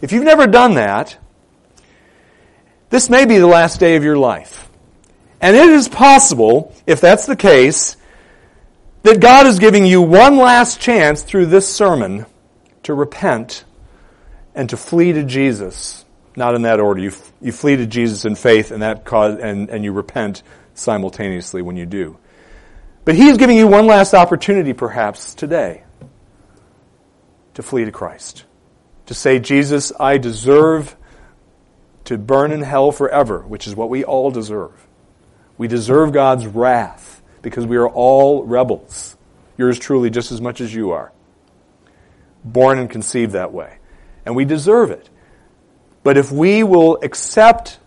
If 0.00 0.12
you've 0.12 0.24
never 0.24 0.46
done 0.46 0.74
that, 0.74 1.18
this 2.90 3.10
may 3.10 3.24
be 3.24 3.38
the 3.38 3.46
last 3.46 3.80
day 3.80 3.96
of 3.96 4.04
your 4.04 4.16
life. 4.16 4.68
And 5.40 5.56
it 5.56 5.70
is 5.70 5.88
possible, 5.88 6.74
if 6.86 7.00
that's 7.00 7.26
the 7.26 7.36
case, 7.36 7.96
that 9.02 9.20
God 9.20 9.46
is 9.46 9.58
giving 9.58 9.86
you 9.86 10.02
one 10.02 10.36
last 10.36 10.80
chance 10.80 11.22
through 11.22 11.46
this 11.46 11.72
sermon 11.72 12.26
to 12.82 12.94
repent 12.94 13.64
and 14.54 14.68
to 14.70 14.76
flee 14.76 15.12
to 15.12 15.24
Jesus. 15.24 16.04
Not 16.36 16.54
in 16.54 16.62
that 16.62 16.80
order. 16.80 17.00
You, 17.00 17.12
you 17.40 17.52
flee 17.52 17.76
to 17.76 17.86
Jesus 17.86 18.24
in 18.24 18.34
faith 18.34 18.70
and 18.70 18.82
that 18.82 19.04
cause, 19.04 19.38
and, 19.38 19.68
and 19.70 19.84
you 19.84 19.92
repent 19.92 20.42
simultaneously 20.74 21.62
when 21.62 21.76
you 21.76 21.86
do. 21.86 22.18
But 23.04 23.14
He's 23.14 23.36
giving 23.36 23.56
you 23.56 23.66
one 23.66 23.86
last 23.86 24.14
opportunity 24.14 24.72
perhaps 24.72 25.34
today 25.34 25.84
to 27.54 27.62
flee 27.62 27.84
to 27.84 27.92
Christ. 27.92 28.44
To 29.06 29.14
say, 29.14 29.38
Jesus, 29.38 29.92
I 29.98 30.18
deserve 30.18 30.96
to 32.04 32.16
burn 32.16 32.52
in 32.52 32.62
hell 32.62 32.92
forever, 32.92 33.40
which 33.40 33.66
is 33.66 33.74
what 33.74 33.90
we 33.90 34.04
all 34.04 34.30
deserve. 34.30 34.86
We 35.58 35.68
deserve 35.68 36.12
God's 36.12 36.46
wrath 36.46 37.19
because 37.42 37.66
we 37.66 37.76
are 37.76 37.88
all 37.88 38.44
rebels. 38.44 39.16
Yours 39.56 39.78
truly, 39.78 40.10
just 40.10 40.32
as 40.32 40.40
much 40.40 40.60
as 40.60 40.74
you 40.74 40.92
are. 40.92 41.12
Born 42.44 42.78
and 42.78 42.88
conceived 42.88 43.32
that 43.32 43.52
way. 43.52 43.78
And 44.24 44.34
we 44.34 44.44
deserve 44.44 44.90
it. 44.90 45.08
But 46.02 46.16
if 46.16 46.32
we 46.32 46.62
will 46.62 46.98
accept 47.02 47.78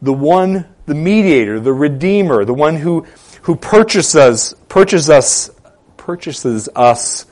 the 0.00 0.12
one, 0.12 0.66
the 0.86 0.94
mediator, 0.94 1.60
the 1.60 1.72
redeemer, 1.72 2.44
the 2.44 2.54
one 2.54 2.76
who, 2.76 3.06
who 3.42 3.54
purchases, 3.54 4.54
purchases 4.68 5.10
us, 5.10 5.50
purchases 5.96 6.68
us, 6.74 7.26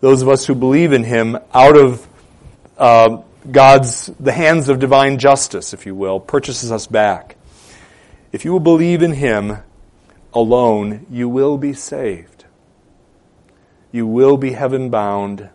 those 0.00 0.20
of 0.20 0.28
us 0.28 0.44
who 0.44 0.54
believe 0.54 0.92
in 0.92 1.04
him, 1.04 1.38
out 1.54 1.76
of 1.76 2.06
uh, 2.76 3.22
God's, 3.50 4.06
the 4.20 4.32
hands 4.32 4.68
of 4.68 4.78
divine 4.78 5.18
justice, 5.18 5.72
if 5.72 5.86
you 5.86 5.94
will, 5.94 6.20
purchases 6.20 6.70
us 6.70 6.86
back. 6.86 7.36
If 8.30 8.44
you 8.44 8.52
will 8.52 8.60
believe 8.60 9.02
in 9.02 9.12
Him 9.12 9.58
alone, 10.34 11.06
you 11.10 11.28
will 11.28 11.58
be 11.58 11.72
saved. 11.72 12.44
You 13.90 14.06
will 14.06 14.36
be 14.36 14.52
heaven 14.52 14.90
bound. 14.90 15.50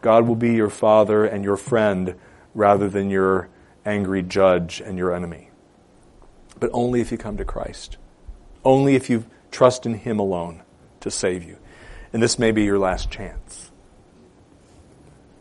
God 0.00 0.26
will 0.26 0.36
be 0.36 0.54
your 0.54 0.70
Father 0.70 1.24
and 1.24 1.44
your 1.44 1.56
friend 1.56 2.14
rather 2.54 2.88
than 2.88 3.10
your 3.10 3.48
angry 3.84 4.22
judge 4.22 4.80
and 4.80 4.96
your 4.96 5.14
enemy. 5.14 5.50
But 6.58 6.70
only 6.72 7.00
if 7.00 7.12
you 7.12 7.18
come 7.18 7.36
to 7.36 7.44
Christ. 7.44 7.96
Only 8.64 8.96
if 8.96 9.10
you 9.10 9.24
trust 9.50 9.86
in 9.86 9.94
Him 9.94 10.18
alone 10.18 10.62
to 11.00 11.10
save 11.10 11.44
you. 11.44 11.58
And 12.12 12.22
this 12.22 12.38
may 12.38 12.52
be 12.52 12.64
your 12.64 12.78
last 12.78 13.10
chance 13.10 13.70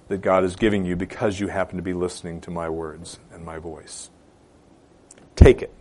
that 0.08 0.22
God 0.22 0.44
is 0.44 0.56
giving 0.56 0.86
you 0.86 0.96
because 0.96 1.40
you 1.40 1.48
happen 1.48 1.78
to 1.78 1.84
be 1.84 1.94
listening 1.94 2.42
to 2.42 2.52
my 2.52 2.70
words 2.70 3.20
and 3.32 3.44
my 3.44 3.58
voice. 3.58 4.10
Take 5.36 5.62
it. 5.62 5.74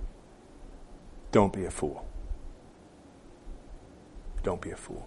Don't 1.33 1.53
be 1.53 1.64
a 1.64 1.70
fool. 1.70 2.06
Don't 4.46 4.61
be 4.61 4.70
a 4.70 4.76
fool. 4.76 5.04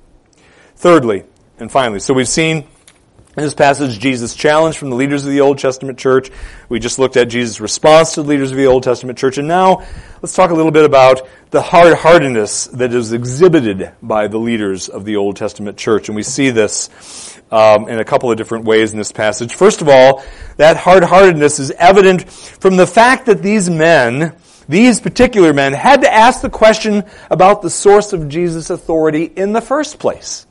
Thirdly, 0.75 1.23
and 1.59 1.71
finally, 1.71 2.01
so 2.01 2.13
we've 2.13 2.27
seen 2.27 2.57
in 2.57 2.65
this 3.37 3.53
passage 3.53 3.97
Jesus' 3.97 4.35
challenge 4.35 4.77
from 4.77 4.89
the 4.89 4.97
leaders 4.97 5.23
of 5.23 5.31
the 5.31 5.39
Old 5.39 5.59
Testament 5.59 5.97
church. 5.97 6.29
We 6.67 6.77
just 6.79 6.99
looked 6.99 7.15
at 7.15 7.29
Jesus' 7.29 7.61
response 7.61 8.15
to 8.15 8.23
the 8.23 8.27
leaders 8.27 8.51
of 8.51 8.57
the 8.57 8.65
Old 8.65 8.83
Testament 8.83 9.17
church. 9.17 9.37
And 9.37 9.47
now 9.47 9.87
let's 10.21 10.33
talk 10.33 10.51
a 10.51 10.53
little 10.53 10.73
bit 10.73 10.83
about 10.83 11.25
the 11.51 11.61
hard 11.61 11.95
heartedness 11.97 12.65
that 12.65 12.93
is 12.93 13.13
exhibited 13.13 13.93
by 14.01 14.27
the 14.27 14.37
leaders 14.37 14.89
of 14.89 15.05
the 15.05 15.15
Old 15.15 15.37
Testament 15.37 15.77
church. 15.77 16.09
And 16.09 16.17
we 16.17 16.23
see 16.23 16.49
this 16.49 16.89
um, 17.49 17.87
in 17.87 17.97
a 17.97 18.03
couple 18.03 18.29
of 18.29 18.35
different 18.35 18.65
ways 18.65 18.91
in 18.91 18.97
this 18.97 19.13
passage. 19.13 19.55
First 19.55 19.79
of 19.81 19.87
all, 19.87 20.21
that 20.57 20.75
hard-heartedness 20.75 21.59
is 21.59 21.71
evident 21.71 22.29
from 22.29 22.75
the 22.75 22.85
fact 22.85 23.27
that 23.27 23.41
these 23.41 23.69
men, 23.69 24.35
these 24.69 25.01
particular 25.01 25.51
men, 25.51 25.73
had 25.73 26.01
to 26.01 26.13
ask 26.13 26.41
the 26.41 26.49
question 26.49 27.03
about 27.29 27.61
the 27.61 27.69
source 27.69 28.13
of 28.13 28.29
Jesus' 28.29 28.69
authority 28.69 29.23
in 29.23 29.51
the 29.51 29.61
first 29.61 29.99
place. 29.99 30.45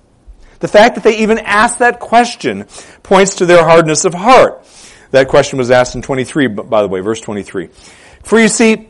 The 0.58 0.68
fact 0.68 0.96
that 0.96 1.04
they 1.04 1.18
even 1.18 1.38
asked 1.38 1.78
that 1.78 2.00
question 2.00 2.66
points 3.04 3.36
to 3.36 3.46
their 3.46 3.64
hardness 3.64 4.04
of 4.04 4.12
heart. 4.12 4.66
That 5.12 5.28
question 5.28 5.56
was 5.56 5.70
asked 5.70 5.94
in 5.94 6.02
23, 6.02 6.48
by 6.48 6.82
the 6.82 6.88
way, 6.88 6.98
verse 6.98 7.20
23. 7.20 7.68
For 8.24 8.40
you 8.40 8.48
see, 8.48 8.88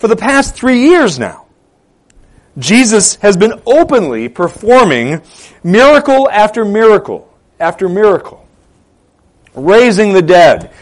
for 0.00 0.08
the 0.08 0.16
past 0.16 0.56
three 0.56 0.80
years 0.80 1.18
now, 1.18 1.46
Jesus 2.58 3.14
has 3.16 3.36
been 3.36 3.62
openly 3.66 4.28
performing 4.28 5.22
miracle 5.62 6.28
after 6.28 6.64
miracle 6.64 7.32
after 7.60 7.88
miracle. 7.88 8.46
Raising 9.54 10.12
the 10.12 10.22
dead, 10.22 10.72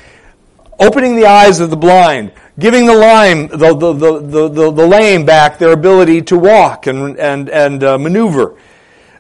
opening 0.79 1.17
the 1.17 1.27
eyes 1.27 1.61
of 1.61 1.71
the 1.71 1.77
blind, 1.77 2.33
giving 2.59 2.87
the 2.87 2.95
lame, 2.95 3.49
the, 3.49 3.75
the, 3.75 3.93
the, 3.93 4.49
the, 4.49 4.71
the 4.71 4.87
lame 4.87 5.25
back 5.25 5.59
their 5.59 5.73
ability 5.73 6.23
to 6.23 6.39
walk 6.39 6.87
and, 6.87 7.19
and, 7.19 7.49
and 7.49 7.83
uh, 7.83 7.99
maneuver. 7.99 8.57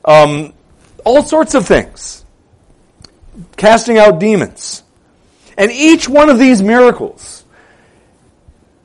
Um, 0.04 0.52
all 1.04 1.22
sorts 1.22 1.54
of 1.54 1.66
things. 1.66 2.24
Casting 3.56 3.98
out 3.98 4.20
demons. 4.20 4.82
And 5.56 5.70
each 5.70 6.08
one 6.08 6.30
of 6.30 6.38
these 6.38 6.62
miracles 6.62 7.44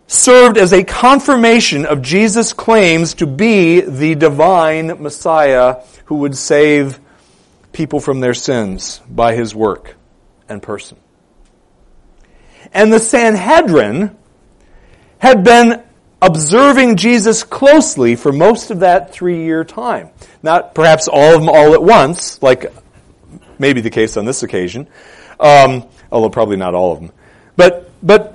served 0.07 0.57
as 0.57 0.73
a 0.73 0.83
confirmation 0.83 1.85
of 1.85 2.01
Jesus' 2.01 2.53
claims 2.53 3.13
to 3.15 3.27
be 3.27 3.81
the 3.81 4.15
divine 4.15 5.01
Messiah 5.01 5.83
who 6.05 6.15
would 6.15 6.35
save 6.35 6.99
people 7.71 7.99
from 7.99 8.19
their 8.19 8.33
sins 8.33 9.01
by 9.07 9.35
his 9.35 9.53
work 9.53 9.95
and 10.47 10.63
person. 10.63 10.97
And 12.73 12.91
the 12.91 12.99
Sanhedrin 12.99 14.17
had 15.19 15.43
been 15.43 15.83
observing 16.21 16.97
Jesus 16.97 17.43
closely 17.43 18.15
for 18.15 18.31
most 18.31 18.71
of 18.71 18.79
that 18.79 19.13
three 19.13 19.43
year 19.43 19.63
time. 19.63 20.09
Not 20.41 20.73
perhaps 20.73 21.07
all 21.07 21.35
of 21.35 21.41
them 21.41 21.49
all 21.49 21.73
at 21.73 21.83
once, 21.83 22.41
like 22.41 22.73
maybe 23.57 23.81
the 23.81 23.89
case 23.89 24.17
on 24.17 24.25
this 24.25 24.43
occasion, 24.43 24.87
um, 25.39 25.85
although 26.11 26.29
probably 26.29 26.57
not 26.57 26.73
all 26.73 26.93
of 26.93 27.01
them. 27.01 27.11
But, 27.55 27.91
but 28.01 28.33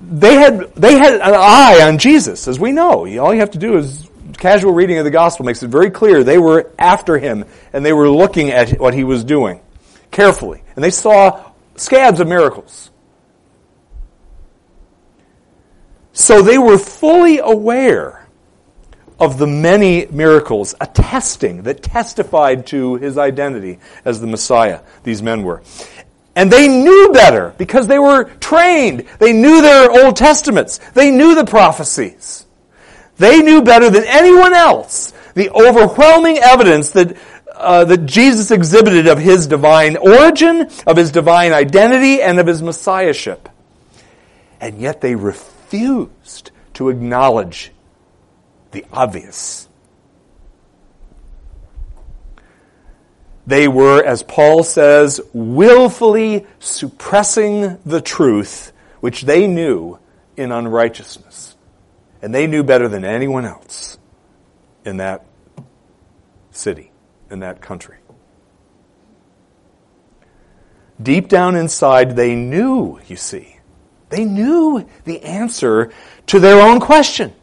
they 0.00 0.34
had, 0.34 0.74
they 0.74 0.98
had 0.98 1.14
an 1.14 1.34
eye 1.34 1.82
on 1.82 1.98
Jesus, 1.98 2.48
as 2.48 2.58
we 2.58 2.72
know. 2.72 3.06
All 3.18 3.34
you 3.34 3.40
have 3.40 3.52
to 3.52 3.58
do 3.58 3.76
is 3.76 4.08
casual 4.36 4.72
reading 4.72 4.98
of 4.98 5.04
the 5.04 5.10
gospel 5.10 5.46
makes 5.46 5.62
it 5.62 5.68
very 5.68 5.90
clear 5.90 6.22
they 6.22 6.38
were 6.38 6.70
after 6.78 7.18
him 7.18 7.44
and 7.72 7.84
they 7.84 7.92
were 7.92 8.08
looking 8.08 8.50
at 8.50 8.78
what 8.78 8.94
he 8.94 9.04
was 9.04 9.24
doing 9.24 9.60
carefully. 10.10 10.62
And 10.74 10.84
they 10.84 10.90
saw 10.90 11.50
scads 11.76 12.20
of 12.20 12.28
miracles. 12.28 12.90
So 16.16 16.40
they 16.40 16.56
were 16.56 16.78
fully 16.78 17.40
aware 17.40 18.26
of 19.20 19.36
the 19.36 19.46
many 19.46 20.06
miracles 20.06 20.74
attesting 20.80 21.64
that 21.64 21.82
testified 21.82 22.66
to 22.68 22.94
his 22.96 23.18
identity 23.18 23.78
as 24.02 24.18
the 24.18 24.26
Messiah, 24.26 24.80
these 25.02 25.20
men 25.20 25.42
were. 25.42 25.62
And 26.34 26.50
they 26.50 26.68
knew 26.68 27.10
better 27.12 27.54
because 27.58 27.86
they 27.86 27.98
were 27.98 28.24
trained. 28.40 29.06
They 29.18 29.34
knew 29.34 29.60
their 29.60 29.90
Old 29.90 30.16
Testaments. 30.16 30.78
They 30.94 31.10
knew 31.10 31.34
the 31.34 31.44
prophecies. 31.44 32.46
They 33.18 33.42
knew 33.42 33.60
better 33.60 33.90
than 33.90 34.04
anyone 34.04 34.54
else 34.54 35.12
the 35.34 35.50
overwhelming 35.50 36.38
evidence 36.38 36.92
that, 36.92 37.14
uh, 37.54 37.84
that 37.84 38.06
Jesus 38.06 38.50
exhibited 38.50 39.06
of 39.06 39.18
his 39.18 39.46
divine 39.46 39.98
origin, 39.98 40.70
of 40.86 40.96
his 40.96 41.12
divine 41.12 41.52
identity, 41.52 42.22
and 42.22 42.38
of 42.38 42.46
his 42.46 42.62
messiahship. 42.62 43.50
And 44.62 44.80
yet 44.80 45.02
they 45.02 45.14
refused 45.14 45.55
to 45.70 46.88
acknowledge 46.88 47.72
the 48.72 48.84
obvious. 48.92 49.68
They 53.46 53.68
were, 53.68 54.02
as 54.04 54.22
Paul 54.22 54.64
says, 54.64 55.20
willfully 55.32 56.46
suppressing 56.58 57.78
the 57.86 58.00
truth 58.00 58.72
which 59.00 59.22
they 59.22 59.46
knew 59.46 59.98
in 60.36 60.50
unrighteousness. 60.50 61.56
And 62.20 62.34
they 62.34 62.46
knew 62.46 62.64
better 62.64 62.88
than 62.88 63.04
anyone 63.04 63.44
else 63.44 63.98
in 64.84 64.96
that 64.96 65.24
city, 66.50 66.90
in 67.30 67.40
that 67.40 67.60
country. 67.60 67.98
Deep 71.00 71.28
down 71.28 71.56
inside, 71.56 72.16
they 72.16 72.34
knew, 72.34 72.98
you 73.06 73.16
see, 73.16 73.55
they 74.08 74.24
knew 74.24 74.86
the 75.04 75.22
answer 75.22 75.92
to 76.26 76.40
their 76.40 76.60
own 76.60 76.80
question. 76.80 77.34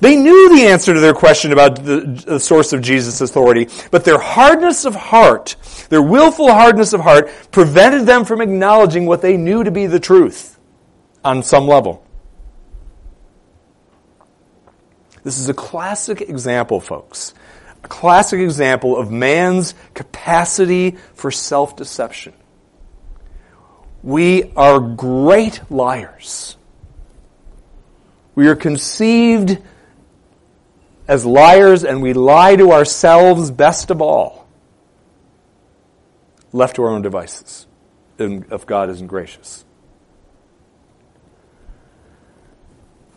They 0.00 0.14
knew 0.14 0.56
the 0.56 0.66
answer 0.66 0.94
to 0.94 1.00
their 1.00 1.14
question 1.14 1.52
about 1.52 1.84
the, 1.84 2.00
the 2.24 2.38
source 2.38 2.72
of 2.72 2.80
Jesus' 2.80 3.20
authority, 3.20 3.68
but 3.90 4.04
their 4.04 4.18
hardness 4.18 4.84
of 4.84 4.94
heart, 4.94 5.56
their 5.88 6.02
willful 6.02 6.52
hardness 6.52 6.92
of 6.92 7.00
heart, 7.00 7.28
prevented 7.50 8.06
them 8.06 8.24
from 8.24 8.40
acknowledging 8.40 9.06
what 9.06 9.22
they 9.22 9.36
knew 9.36 9.64
to 9.64 9.72
be 9.72 9.86
the 9.86 9.98
truth 9.98 10.56
on 11.24 11.42
some 11.42 11.66
level. 11.66 12.04
This 15.24 15.38
is 15.38 15.48
a 15.48 15.54
classic 15.54 16.20
example, 16.20 16.80
folks. 16.80 17.34
A 17.82 17.88
classic 17.88 18.40
example 18.40 18.96
of 18.96 19.10
man's 19.10 19.74
capacity 19.94 20.92
for 21.14 21.32
self 21.32 21.76
deception. 21.76 22.34
We 24.08 24.54
are 24.56 24.80
great 24.80 25.60
liars. 25.70 26.56
We 28.34 28.48
are 28.48 28.56
conceived 28.56 29.58
as 31.06 31.26
liars 31.26 31.84
and 31.84 32.00
we 32.00 32.14
lie 32.14 32.56
to 32.56 32.72
ourselves 32.72 33.50
best 33.50 33.90
of 33.90 34.00
all, 34.00 34.48
left 36.54 36.76
to 36.76 36.84
our 36.84 36.88
own 36.88 37.02
devices, 37.02 37.66
if 38.18 38.64
God 38.64 38.88
isn't 38.88 39.08
gracious. 39.08 39.66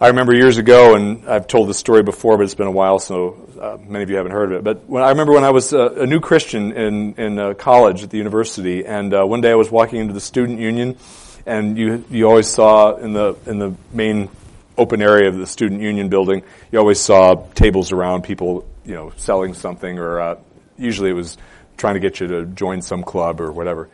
I 0.01 0.07
remember 0.07 0.33
years 0.33 0.57
ago, 0.57 0.95
and 0.95 1.29
I've 1.29 1.45
told 1.45 1.69
this 1.69 1.77
story 1.77 2.01
before, 2.01 2.35
but 2.35 2.45
it's 2.45 2.55
been 2.55 2.65
a 2.65 2.71
while, 2.71 2.97
so 2.97 3.37
uh, 3.61 3.77
many 3.87 4.01
of 4.01 4.09
you 4.09 4.15
haven't 4.15 4.31
heard 4.31 4.51
of 4.51 4.57
it. 4.57 4.63
But 4.63 4.89
when, 4.89 5.03
I 5.03 5.09
remember 5.09 5.31
when 5.31 5.43
I 5.43 5.51
was 5.51 5.75
uh, 5.75 5.93
a 5.93 6.07
new 6.07 6.19
Christian 6.19 6.71
in 6.71 7.13
in 7.19 7.37
uh, 7.37 7.53
college 7.53 8.01
at 8.01 8.09
the 8.09 8.17
university, 8.17 8.83
and 8.83 9.13
uh, 9.13 9.23
one 9.25 9.41
day 9.41 9.51
I 9.51 9.55
was 9.55 9.69
walking 9.69 9.99
into 9.99 10.15
the 10.15 10.19
student 10.19 10.57
union, 10.57 10.97
and 11.45 11.77
you 11.77 12.03
you 12.09 12.27
always 12.27 12.47
saw 12.47 12.95
in 12.95 13.13
the 13.13 13.35
in 13.45 13.59
the 13.59 13.75
main 13.93 14.29
open 14.75 15.03
area 15.03 15.29
of 15.29 15.37
the 15.37 15.45
student 15.45 15.81
union 15.81 16.09
building, 16.09 16.41
you 16.71 16.79
always 16.79 16.99
saw 16.99 17.35
tables 17.53 17.91
around, 17.91 18.23
people 18.23 18.67
you 18.83 18.95
know 18.95 19.13
selling 19.17 19.53
something, 19.53 19.99
or 19.99 20.19
uh, 20.19 20.39
usually 20.79 21.11
it 21.11 21.13
was 21.13 21.37
trying 21.77 21.93
to 21.93 21.99
get 21.99 22.19
you 22.19 22.25
to 22.25 22.47
join 22.47 22.81
some 22.81 23.03
club 23.03 23.39
or 23.39 23.51
whatever. 23.51 23.87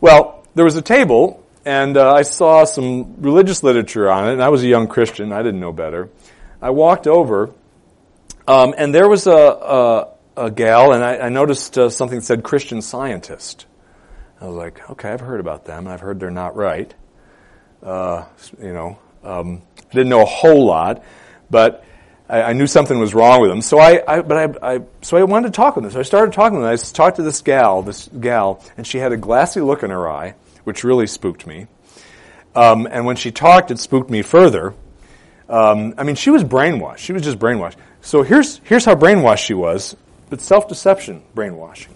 Well, 0.00 0.44
there 0.56 0.64
was 0.64 0.74
a 0.74 0.82
table 0.82 1.43
and 1.64 1.96
uh, 1.96 2.12
I 2.12 2.22
saw 2.22 2.64
some 2.64 3.16
religious 3.22 3.62
literature 3.62 4.10
on 4.10 4.28
it, 4.28 4.32
and 4.34 4.42
I 4.42 4.48
was 4.50 4.62
a 4.62 4.66
young 4.66 4.86
Christian. 4.86 5.32
I 5.32 5.42
didn't 5.42 5.60
know 5.60 5.72
better. 5.72 6.10
I 6.60 6.70
walked 6.70 7.06
over, 7.06 7.50
um, 8.46 8.74
and 8.76 8.94
there 8.94 9.08
was 9.08 9.26
a, 9.26 9.32
a, 9.32 10.08
a 10.36 10.50
gal, 10.50 10.92
and 10.92 11.02
I, 11.02 11.18
I 11.18 11.28
noticed 11.28 11.78
uh, 11.78 11.88
something 11.88 12.18
that 12.18 12.24
said 12.24 12.42
Christian 12.42 12.82
Scientist. 12.82 13.66
I 14.40 14.46
was 14.46 14.56
like, 14.56 14.90
okay, 14.90 15.10
I've 15.10 15.20
heard 15.20 15.40
about 15.40 15.64
them, 15.64 15.86
and 15.86 15.88
I've 15.88 16.00
heard 16.00 16.20
they're 16.20 16.30
not 16.30 16.56
right. 16.56 16.92
Uh, 17.82 18.24
you 18.60 18.72
know, 18.72 18.98
um, 19.22 19.62
I 19.78 19.92
didn't 19.92 20.08
know 20.08 20.22
a 20.22 20.26
whole 20.26 20.66
lot, 20.66 21.02
but 21.50 21.84
I, 22.28 22.42
I, 22.42 22.52
knew 22.54 22.66
something 22.66 22.98
was 22.98 23.14
wrong 23.14 23.40
with 23.42 23.50
them. 23.50 23.60
So 23.60 23.78
I, 23.78 24.02
I 24.08 24.22
but 24.22 24.62
I, 24.62 24.74
I, 24.74 24.80
so 25.02 25.18
I 25.18 25.24
wanted 25.24 25.48
to 25.48 25.56
talk 25.56 25.76
with 25.76 25.84
them. 25.84 25.92
So 25.92 26.00
I 26.00 26.02
started 26.02 26.32
talking 26.32 26.58
with 26.58 26.66
them. 26.66 26.72
I 26.72 26.76
talked 26.94 27.16
to 27.16 27.22
this 27.22 27.42
gal, 27.42 27.82
this 27.82 28.08
gal, 28.08 28.62
and 28.78 28.86
she 28.86 28.98
had 28.98 29.12
a 29.12 29.18
glassy 29.18 29.60
look 29.60 29.82
in 29.82 29.90
her 29.90 30.08
eye 30.08 30.34
which 30.64 30.84
really 30.84 31.06
spooked 31.06 31.46
me. 31.46 31.66
Um, 32.54 32.86
and 32.90 33.04
when 33.04 33.16
she 33.16 33.30
talked, 33.30 33.70
it 33.70 33.78
spooked 33.78 34.10
me 34.10 34.22
further. 34.22 34.74
Um, 35.48 35.94
I 35.98 36.04
mean, 36.04 36.16
she 36.16 36.30
was 36.30 36.44
brainwashed. 36.44 36.98
She 36.98 37.12
was 37.12 37.22
just 37.22 37.38
brainwashed. 37.38 37.76
So 38.00 38.22
here's, 38.22 38.58
here's 38.64 38.84
how 38.84 38.94
brainwashed 38.94 39.44
she 39.44 39.54
was. 39.54 39.96
It's 40.30 40.44
self-deception 40.44 41.22
brainwashing. 41.34 41.92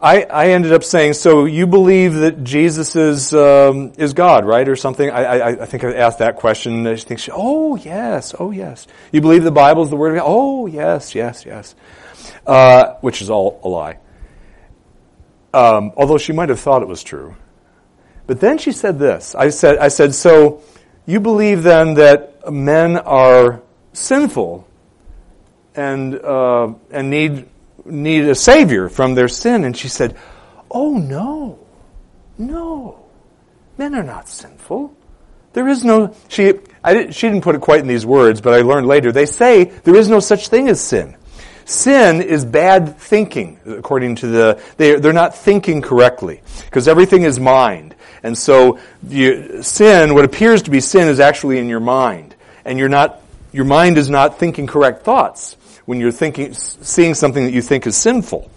I, 0.00 0.22
I 0.22 0.50
ended 0.50 0.72
up 0.72 0.84
saying, 0.84 1.14
so 1.14 1.44
you 1.44 1.66
believe 1.66 2.14
that 2.14 2.44
Jesus 2.44 2.94
is, 2.94 3.34
um, 3.34 3.92
is 3.98 4.12
God, 4.12 4.44
right? 4.44 4.68
Or 4.68 4.76
something. 4.76 5.10
I, 5.10 5.24
I, 5.24 5.48
I 5.62 5.66
think 5.66 5.82
I 5.82 5.92
asked 5.94 6.20
that 6.20 6.36
question. 6.36 6.86
I 6.86 6.96
think 6.96 7.18
she, 7.18 7.32
oh 7.34 7.74
yes, 7.74 8.32
oh 8.38 8.52
yes. 8.52 8.86
You 9.10 9.20
believe 9.20 9.42
the 9.42 9.50
Bible 9.50 9.82
is 9.82 9.90
the 9.90 9.96
Word 9.96 10.10
of 10.10 10.18
God? 10.18 10.26
Oh 10.26 10.66
yes, 10.66 11.16
yes, 11.16 11.44
yes. 11.44 11.74
Uh, 12.46 12.94
which 13.00 13.22
is 13.22 13.30
all 13.30 13.60
a 13.64 13.68
lie 13.68 13.98
um, 15.58 15.92
although 15.96 16.18
she 16.18 16.32
might 16.32 16.48
have 16.50 16.60
thought 16.60 16.82
it 16.82 16.88
was 16.88 17.02
true. 17.02 17.34
But 18.28 18.40
then 18.40 18.58
she 18.58 18.72
said 18.72 18.98
this. 18.98 19.34
I 19.34 19.50
said, 19.50 19.78
I 19.78 19.88
said, 19.88 20.14
so 20.14 20.62
you 21.04 21.18
believe 21.18 21.62
then 21.62 21.94
that 21.94 22.52
men 22.52 22.96
are 22.96 23.60
sinful 23.92 24.68
and 25.74 26.14
uh, 26.14 26.74
and 26.90 27.10
need 27.10 27.48
need 27.84 28.24
a 28.28 28.34
savior 28.34 28.88
from 28.88 29.14
their 29.14 29.28
sin? 29.28 29.64
And 29.64 29.76
she 29.76 29.88
said, 29.88 30.16
oh 30.70 30.96
no, 30.96 31.58
no, 32.36 33.04
men 33.78 33.94
are 33.94 34.04
not 34.04 34.28
sinful. 34.28 34.94
There 35.54 35.66
is 35.66 35.84
no 35.84 36.14
she. 36.28 36.54
I 36.84 36.94
didn't, 36.94 37.14
she 37.14 37.26
didn't 37.28 37.42
put 37.42 37.56
it 37.56 37.60
quite 37.60 37.80
in 37.80 37.88
these 37.88 38.06
words, 38.06 38.40
but 38.40 38.54
I 38.54 38.60
learned 38.60 38.86
later. 38.86 39.10
They 39.10 39.26
say 39.26 39.64
there 39.64 39.96
is 39.96 40.08
no 40.08 40.20
such 40.20 40.48
thing 40.48 40.68
as 40.68 40.80
sin. 40.80 41.16
Sin 41.68 42.22
is 42.22 42.46
bad 42.46 42.96
thinking, 42.96 43.60
according 43.66 44.14
to 44.16 44.26
the, 44.26 44.62
they, 44.78 44.94
they're 44.94 45.12
not 45.12 45.36
thinking 45.36 45.82
correctly, 45.82 46.40
because 46.64 46.88
everything 46.88 47.24
is 47.24 47.38
mind. 47.38 47.94
And 48.22 48.38
so, 48.38 48.78
you, 49.06 49.62
sin, 49.62 50.14
what 50.14 50.24
appears 50.24 50.62
to 50.62 50.70
be 50.70 50.80
sin 50.80 51.08
is 51.08 51.20
actually 51.20 51.58
in 51.58 51.68
your 51.68 51.78
mind. 51.78 52.34
And 52.64 52.78
you're 52.78 52.88
not, 52.88 53.20
your 53.52 53.66
mind 53.66 53.98
is 53.98 54.08
not 54.08 54.38
thinking 54.38 54.66
correct 54.66 55.02
thoughts 55.02 55.58
when 55.84 56.00
you're 56.00 56.10
thinking, 56.10 56.54
seeing 56.54 57.12
something 57.12 57.44
that 57.44 57.52
you 57.52 57.60
think 57.60 57.86
is 57.86 57.98
sinful. 57.98 58.50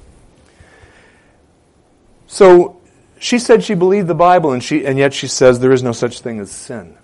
So, 2.28 2.80
she 3.19 3.39
said 3.39 3.62
she 3.62 3.74
believed 3.74 4.08
the 4.08 4.15
Bible 4.15 4.54
and 4.54 4.63
she, 4.63 4.86
and 4.86 4.97
yet 4.97 5.13
she 5.13 5.28
says 5.28 5.60
there 5.60 5.74
is 5.74 5.84
no 5.84 5.91
such 5.91 6.21
thing 6.21 6.39
as 6.39 6.50
sin. 6.50 6.97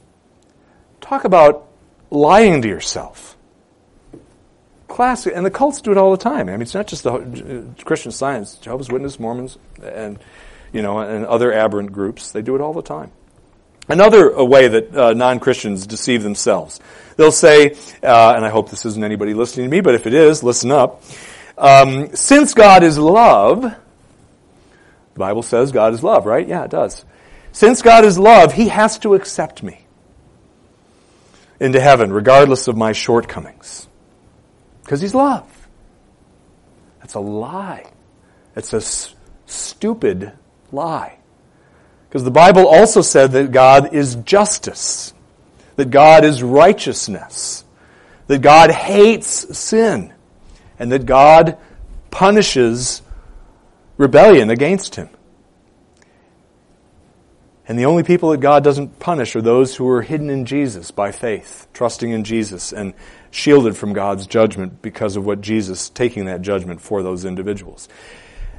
Talk 1.02 1.26
about 1.26 1.68
lying 2.10 2.62
to 2.62 2.68
yourself 2.70 3.37
classic, 4.88 5.34
and 5.36 5.46
the 5.46 5.52
cults 5.52 5.82
do 5.82 5.92
it 5.92 5.98
all 5.98 6.12
the 6.12 6.18
time. 6.18 6.50
I 6.50 6.54
mean, 6.54 6.62
it's 6.62 6.74
not 6.74 6.88
just 6.88 7.04
the 7.04 7.14
uh, 7.14 7.84
Christian 7.84 8.12
Science, 8.12 8.56
Jehovah's 8.56 8.90
Witness, 8.90 9.20
Mormons, 9.20 9.58
and 9.82 10.20
you 10.74 10.82
know, 10.82 11.00
and 11.00 11.26
other 11.26 11.54
aberrant 11.54 11.92
groups. 11.92 12.32
They 12.32 12.42
do 12.42 12.56
it 12.56 12.62
all 12.62 12.74
the 12.74 12.82
time. 12.82 13.12
Another 13.90 14.44
way 14.44 14.68
that 14.68 14.96
uh, 14.96 15.14
non-Christians 15.14 15.88
deceive 15.88 16.22
themselves. 16.22 16.82
They'll 17.16 17.32
say, 17.32 17.72
uh, 18.04 18.34
and 18.36 18.46
I 18.46 18.50
hope 18.50 18.70
this 18.70 18.86
isn't 18.86 19.04
anybody 19.04 19.34
listening 19.34 19.70
to 19.70 19.72
me, 19.72 19.80
but 19.80 19.96
if 19.96 20.06
it 20.06 20.14
is, 20.14 20.44
listen 20.44 20.72
up. 20.72 21.04
Um, 21.58 22.14
since 22.16 22.54
God 22.54 22.84
is 22.84 22.98
love, 22.98 23.62
the 23.62 25.20
Bible 25.20 25.42
says 25.42 25.72
God 25.72 25.94
is 25.94 26.04
love, 26.04 26.26
right? 26.26 26.48
Yeah, 26.48 26.66
it 26.66 26.72
does. 26.72 27.06
Since 27.54 27.82
God 27.82 28.04
is 28.04 28.20
love, 28.20 28.54
He 28.54 28.68
has 28.68 29.00
to 29.00 29.16
accept 29.16 29.64
me 29.64 29.86
into 31.60 31.80
heaven, 31.80 32.12
regardless 32.12 32.68
of 32.68 32.78
my 32.78 32.92
shortcomings. 32.92 33.88
Because 34.88 35.02
he's 35.02 35.14
love. 35.14 35.68
That's 37.00 37.16
a 37.16 37.20
lie. 37.20 37.92
It's 38.56 38.72
a 38.72 38.78
s- 38.78 39.16
stupid 39.46 40.32
lie. 40.72 41.18
Because 42.08 42.24
the 42.24 42.32
Bible 42.32 42.66
also 42.66 43.02
said 43.02 43.34
that 43.34 43.52
God 43.52 43.94
is 43.94 44.16
justice, 44.16 45.14
that 45.76 45.90
God 45.90 46.24
is 46.24 46.42
righteousness, 46.42 47.66
that 48.28 48.42
God 48.42 48.72
hates 48.72 49.58
sin, 49.58 50.14
and 50.80 50.90
that 50.94 51.06
God 51.06 51.58
punishes 52.10 53.02
rebellion 53.98 54.50
against 54.50 54.96
him. 54.96 55.10
And 57.68 57.78
the 57.78 57.86
only 57.86 58.04
people 58.04 58.30
that 58.30 58.40
God 58.40 58.64
doesn't 58.64 58.98
punish 59.00 59.36
are 59.36 59.42
those 59.42 59.76
who 59.76 59.88
are 59.90 60.02
hidden 60.02 60.30
in 60.30 60.46
Jesus 60.46 60.90
by 60.92 61.12
faith, 61.12 61.68
trusting 61.74 62.10
in 62.10 62.24
Jesus, 62.24 62.72
and 62.72 62.94
shielded 63.30 63.76
from 63.76 63.92
God's 63.92 64.26
judgment 64.26 64.82
because 64.82 65.18
of 65.18 65.26
what 65.26 65.42
Jesus 65.42 65.90
taking 65.90 66.26
that 66.26 66.42
judgment 66.42 66.80
for 66.80 67.04
those 67.04 67.26
individuals. 67.26 67.90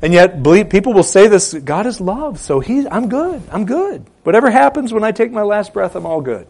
And 0.03 0.13
yet, 0.13 0.43
people 0.69 0.93
will 0.93 1.03
say 1.03 1.27
this, 1.27 1.55
God 1.55 1.87
is 1.87 2.01
love, 2.01 2.39
so 2.39 2.61
he, 2.61 2.87
I'm 2.87 3.09
good, 3.09 3.43
I'm 3.51 3.65
good. 3.65 4.05
Whatever 4.25 4.51
happens 4.51 4.93
when 4.93 5.03
I 5.03 5.11
take 5.11 5.33
my 5.33 5.43
last 5.43 5.73
breath, 5.73 5.97
I'm 5.97 6.07
all 6.07 6.21
good. 6.21 6.47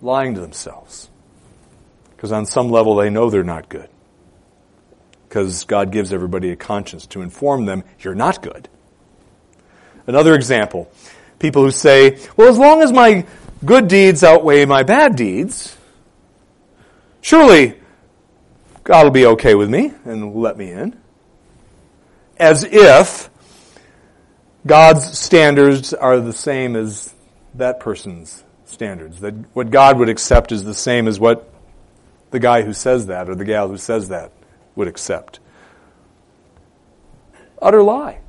Lying 0.00 0.34
to 0.34 0.40
themselves. 0.40 1.10
Because 2.16 2.32
on 2.32 2.46
some 2.46 2.70
level 2.70 2.94
they 2.94 3.10
know 3.10 3.28
they're 3.28 3.42
not 3.42 3.68
good. 3.68 3.88
Because 5.28 5.64
God 5.64 5.90
gives 5.90 6.12
everybody 6.12 6.50
a 6.50 6.56
conscience 6.56 7.06
to 7.08 7.22
inform 7.22 7.66
them, 7.66 7.82
you're 7.98 8.14
not 8.14 8.40
good. 8.40 8.68
Another 10.06 10.34
example 10.34 10.90
people 11.40 11.64
who 11.64 11.72
say, 11.72 12.20
well, 12.36 12.48
as 12.48 12.58
long 12.58 12.82
as 12.82 12.92
my 12.92 13.26
good 13.64 13.88
deeds 13.88 14.22
outweigh 14.22 14.64
my 14.64 14.84
bad 14.84 15.16
deeds, 15.16 15.76
surely 17.20 17.74
God 18.84 19.04
will 19.04 19.10
be 19.10 19.26
okay 19.26 19.56
with 19.56 19.68
me 19.68 19.92
and 20.04 20.36
let 20.36 20.56
me 20.56 20.70
in. 20.70 20.96
As 22.36 22.62
if 22.64 23.28
God's 24.66 25.18
standards 25.18 25.92
are 25.92 26.20
the 26.20 26.32
same 26.32 26.76
as 26.76 27.12
that 27.54 27.80
person's 27.80 28.44
standards. 28.64 29.20
That 29.20 29.34
what 29.54 29.70
God 29.70 29.98
would 29.98 30.08
accept 30.08 30.52
is 30.52 30.64
the 30.64 30.74
same 30.74 31.08
as 31.08 31.18
what 31.18 31.52
the 32.30 32.38
guy 32.38 32.62
who 32.62 32.72
says 32.72 33.06
that 33.06 33.28
or 33.28 33.34
the 33.34 33.44
gal 33.44 33.68
who 33.68 33.76
says 33.76 34.08
that 34.08 34.32
would 34.76 34.88
accept. 34.88 35.40
Utter 37.60 37.82
lie. 37.82 38.20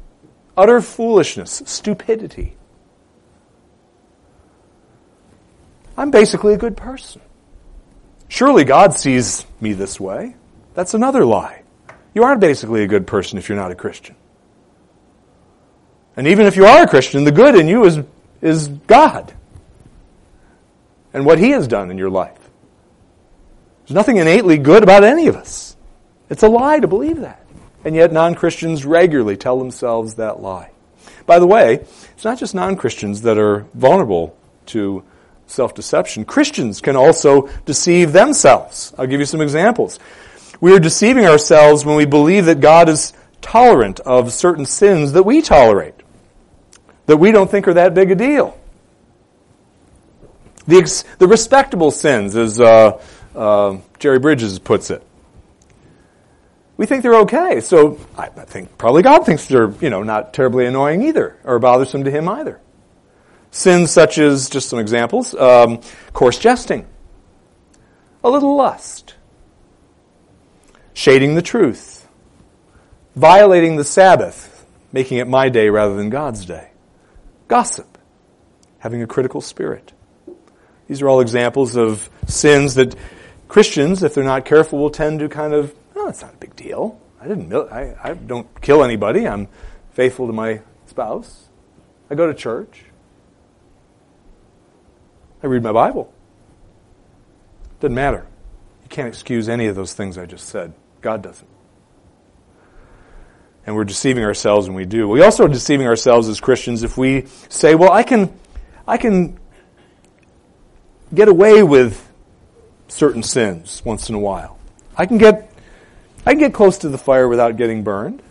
Utter 0.57 0.81
foolishness. 0.81 1.61
Stupidity. 1.65 2.55
I'm 5.97 6.11
basically 6.11 6.53
a 6.53 6.57
good 6.57 6.77
person. 6.77 7.21
Surely 8.27 8.63
God 8.63 8.93
sees 8.93 9.45
me 9.59 9.73
this 9.73 9.99
way. 9.99 10.35
That's 10.73 10.93
another 10.93 11.25
lie. 11.25 11.63
You 12.13 12.23
aren't 12.23 12.41
basically 12.41 12.83
a 12.83 12.87
good 12.87 13.07
person 13.07 13.37
if 13.37 13.49
you're 13.49 13.57
not 13.57 13.71
a 13.71 13.75
Christian. 13.75 14.15
And 16.15 16.27
even 16.27 16.45
if 16.45 16.55
you 16.55 16.65
are 16.65 16.83
a 16.83 16.87
Christian, 16.87 17.23
the 17.23 17.31
good 17.31 17.55
in 17.55 17.67
you 17.67 17.85
is, 17.85 17.99
is 18.41 18.67
God 18.67 19.33
and 21.13 21.25
what 21.25 21.39
He 21.39 21.51
has 21.51 21.67
done 21.67 21.91
in 21.91 21.97
your 21.97 22.09
life. 22.09 22.37
There's 23.81 23.95
nothing 23.95 24.17
innately 24.17 24.57
good 24.57 24.83
about 24.83 25.03
any 25.03 25.27
of 25.27 25.35
us. 25.35 25.75
It's 26.29 26.43
a 26.43 26.49
lie 26.49 26.79
to 26.79 26.87
believe 26.87 27.19
that. 27.21 27.45
And 27.83 27.95
yet 27.95 28.11
non 28.11 28.35
Christians 28.35 28.85
regularly 28.85 29.35
tell 29.35 29.57
themselves 29.57 30.15
that 30.15 30.39
lie. 30.39 30.71
By 31.25 31.39
the 31.39 31.47
way, 31.47 31.85
it's 32.13 32.23
not 32.23 32.37
just 32.37 32.55
non 32.55 32.75
Christians 32.75 33.23
that 33.23 33.37
are 33.37 33.65
vulnerable 33.73 34.37
to 34.67 35.03
self 35.51 35.75
deception. 35.75 36.25
Christians 36.25 36.81
can 36.81 36.95
also 36.95 37.49
deceive 37.65 38.13
themselves. 38.13 38.93
I'll 38.97 39.07
give 39.07 39.19
you 39.19 39.25
some 39.25 39.41
examples. 39.41 39.99
We 40.59 40.73
are 40.73 40.79
deceiving 40.79 41.25
ourselves 41.25 41.85
when 41.85 41.95
we 41.95 42.05
believe 42.05 42.45
that 42.45 42.61
God 42.61 42.87
is 42.87 43.13
tolerant 43.41 43.99
of 44.01 44.31
certain 44.31 44.65
sins 44.65 45.13
that 45.13 45.23
we 45.23 45.41
tolerate, 45.41 45.95
that 47.07 47.17
we 47.17 47.31
don't 47.31 47.49
think 47.49 47.67
are 47.67 47.73
that 47.73 47.93
big 47.93 48.11
a 48.11 48.15
deal. 48.15 48.57
The, 50.67 51.03
the 51.17 51.27
respectable 51.27 51.91
sins, 51.91 52.35
as 52.35 52.59
uh, 52.59 53.01
uh, 53.35 53.77
Jerry 53.99 54.19
Bridges 54.19 54.59
puts 54.59 54.91
it. 54.91 55.03
We 56.77 56.85
think 56.85 57.03
they're 57.03 57.21
okay, 57.21 57.61
so 57.61 57.99
I 58.17 58.27
think 58.27 58.77
probably 58.77 59.01
God 59.01 59.25
thinks 59.25 59.47
they're, 59.47 59.71
you 59.81 59.89
know, 59.89 60.03
not 60.03 60.33
terribly 60.33 60.65
annoying 60.65 61.03
either, 61.03 61.37
or 61.43 61.59
bothersome 61.59 62.03
to 62.05 62.11
Him 62.11 62.29
either. 62.29 62.59
Sins 63.51 63.91
such 63.91 64.17
as, 64.17 64.49
just 64.49 64.69
some 64.69 64.79
examples, 64.79 65.35
um, 65.35 65.81
coarse 66.13 66.39
jesting, 66.39 66.87
a 68.23 68.29
little 68.29 68.55
lust, 68.55 69.15
shading 70.93 71.35
the 71.35 71.41
truth, 71.41 72.07
violating 73.15 73.75
the 73.75 73.83
Sabbath, 73.83 74.65
making 74.93 75.17
it 75.17 75.27
my 75.27 75.49
day 75.49 75.69
rather 75.69 75.95
than 75.95 76.09
God's 76.09 76.45
day, 76.45 76.69
gossip, 77.49 77.97
having 78.79 79.01
a 79.01 79.07
critical 79.07 79.41
spirit. 79.41 79.91
These 80.87 81.01
are 81.01 81.09
all 81.09 81.19
examples 81.19 81.75
of 81.75 82.09
sins 82.27 82.75
that 82.75 82.95
Christians, 83.49 84.01
if 84.01 84.13
they're 84.13 84.23
not 84.23 84.45
careful, 84.45 84.79
will 84.79 84.89
tend 84.89 85.19
to 85.19 85.27
kind 85.27 85.53
of, 85.53 85.75
oh, 85.95 86.07
it's 86.07 86.21
not 86.21 86.33
a 86.33 86.37
big 86.37 86.55
deal. 86.55 86.99
I 87.19 87.27
didn't, 87.27 87.53
I, 87.53 87.95
I 88.01 88.13
don't 88.13 88.61
kill 88.61 88.83
anybody. 88.83 89.27
I'm 89.27 89.49
faithful 89.91 90.27
to 90.27 90.33
my 90.33 90.61
spouse. 90.87 91.49
I 92.09 92.15
go 92.15 92.27
to 92.27 92.33
church. 92.33 92.85
I 95.43 95.47
read 95.47 95.63
my 95.63 95.71
Bible. 95.71 96.13
Doesn't 97.79 97.95
matter. 97.95 98.27
You 98.83 98.89
can't 98.89 99.07
excuse 99.07 99.49
any 99.49 99.67
of 99.67 99.75
those 99.75 99.93
things 99.93 100.17
I 100.17 100.25
just 100.25 100.47
said. 100.47 100.73
God 101.01 101.23
doesn't. 101.23 101.47
And 103.65 103.75
we're 103.75 103.85
deceiving 103.85 104.23
ourselves 104.23 104.67
when 104.67 104.75
we 104.75 104.85
do. 104.85 105.07
We 105.07 105.21
also 105.21 105.45
are 105.45 105.49
deceiving 105.49 105.87
ourselves 105.87 106.27
as 106.27 106.39
Christians 106.39 106.83
if 106.83 106.97
we 106.97 107.25
say, 107.49 107.75
well, 107.75 107.91
I 107.91 108.03
can, 108.03 108.37
I 108.87 108.97
can 108.97 109.39
get 111.13 111.27
away 111.27 111.63
with 111.63 112.07
certain 112.87 113.23
sins 113.23 113.81
once 113.85 114.09
in 114.09 114.15
a 114.15 114.19
while. 114.19 114.57
I 114.97 115.05
can 115.05 115.17
get, 115.17 115.51
I 116.25 116.31
can 116.31 116.39
get 116.39 116.53
close 116.53 116.79
to 116.79 116.89
the 116.89 116.97
fire 116.97 117.27
without 117.27 117.57
getting 117.57 117.83
burned. 117.83 118.21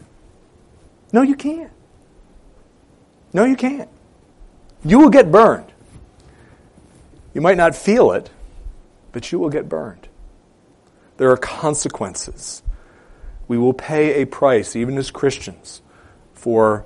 No, 1.13 1.23
you 1.23 1.35
can't. 1.35 1.73
No, 3.33 3.45
you 3.45 3.57
can't. 3.57 3.89
You 4.85 4.99
will 4.99 5.11
get 5.11 5.31
burned. 5.31 5.71
You 7.35 7.41
might 7.41 7.57
not 7.57 7.75
feel 7.75 8.13
it, 8.13 8.31
but 9.13 9.31
you 9.31 9.39
will 9.39 9.51
get 9.51 9.69
burned. 9.69 10.09
There 11.17 11.31
are 11.31 11.37
consequences. 11.37 12.63
We 13.47 13.59
will 13.59 13.75
pay 13.75 14.23
a 14.23 14.27
price, 14.27 14.75
even 14.75 14.97
as 14.97 15.11
Christians, 15.11 15.83
for 16.35 16.85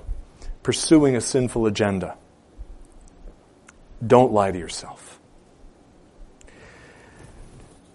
pursuing 0.63 1.15
a 1.15 1.21
sinful 1.21 1.65
agenda. 1.65 2.17
Don't 4.05 4.33
lie 4.33 4.51
to 4.51 4.59
yourself. 4.59 5.19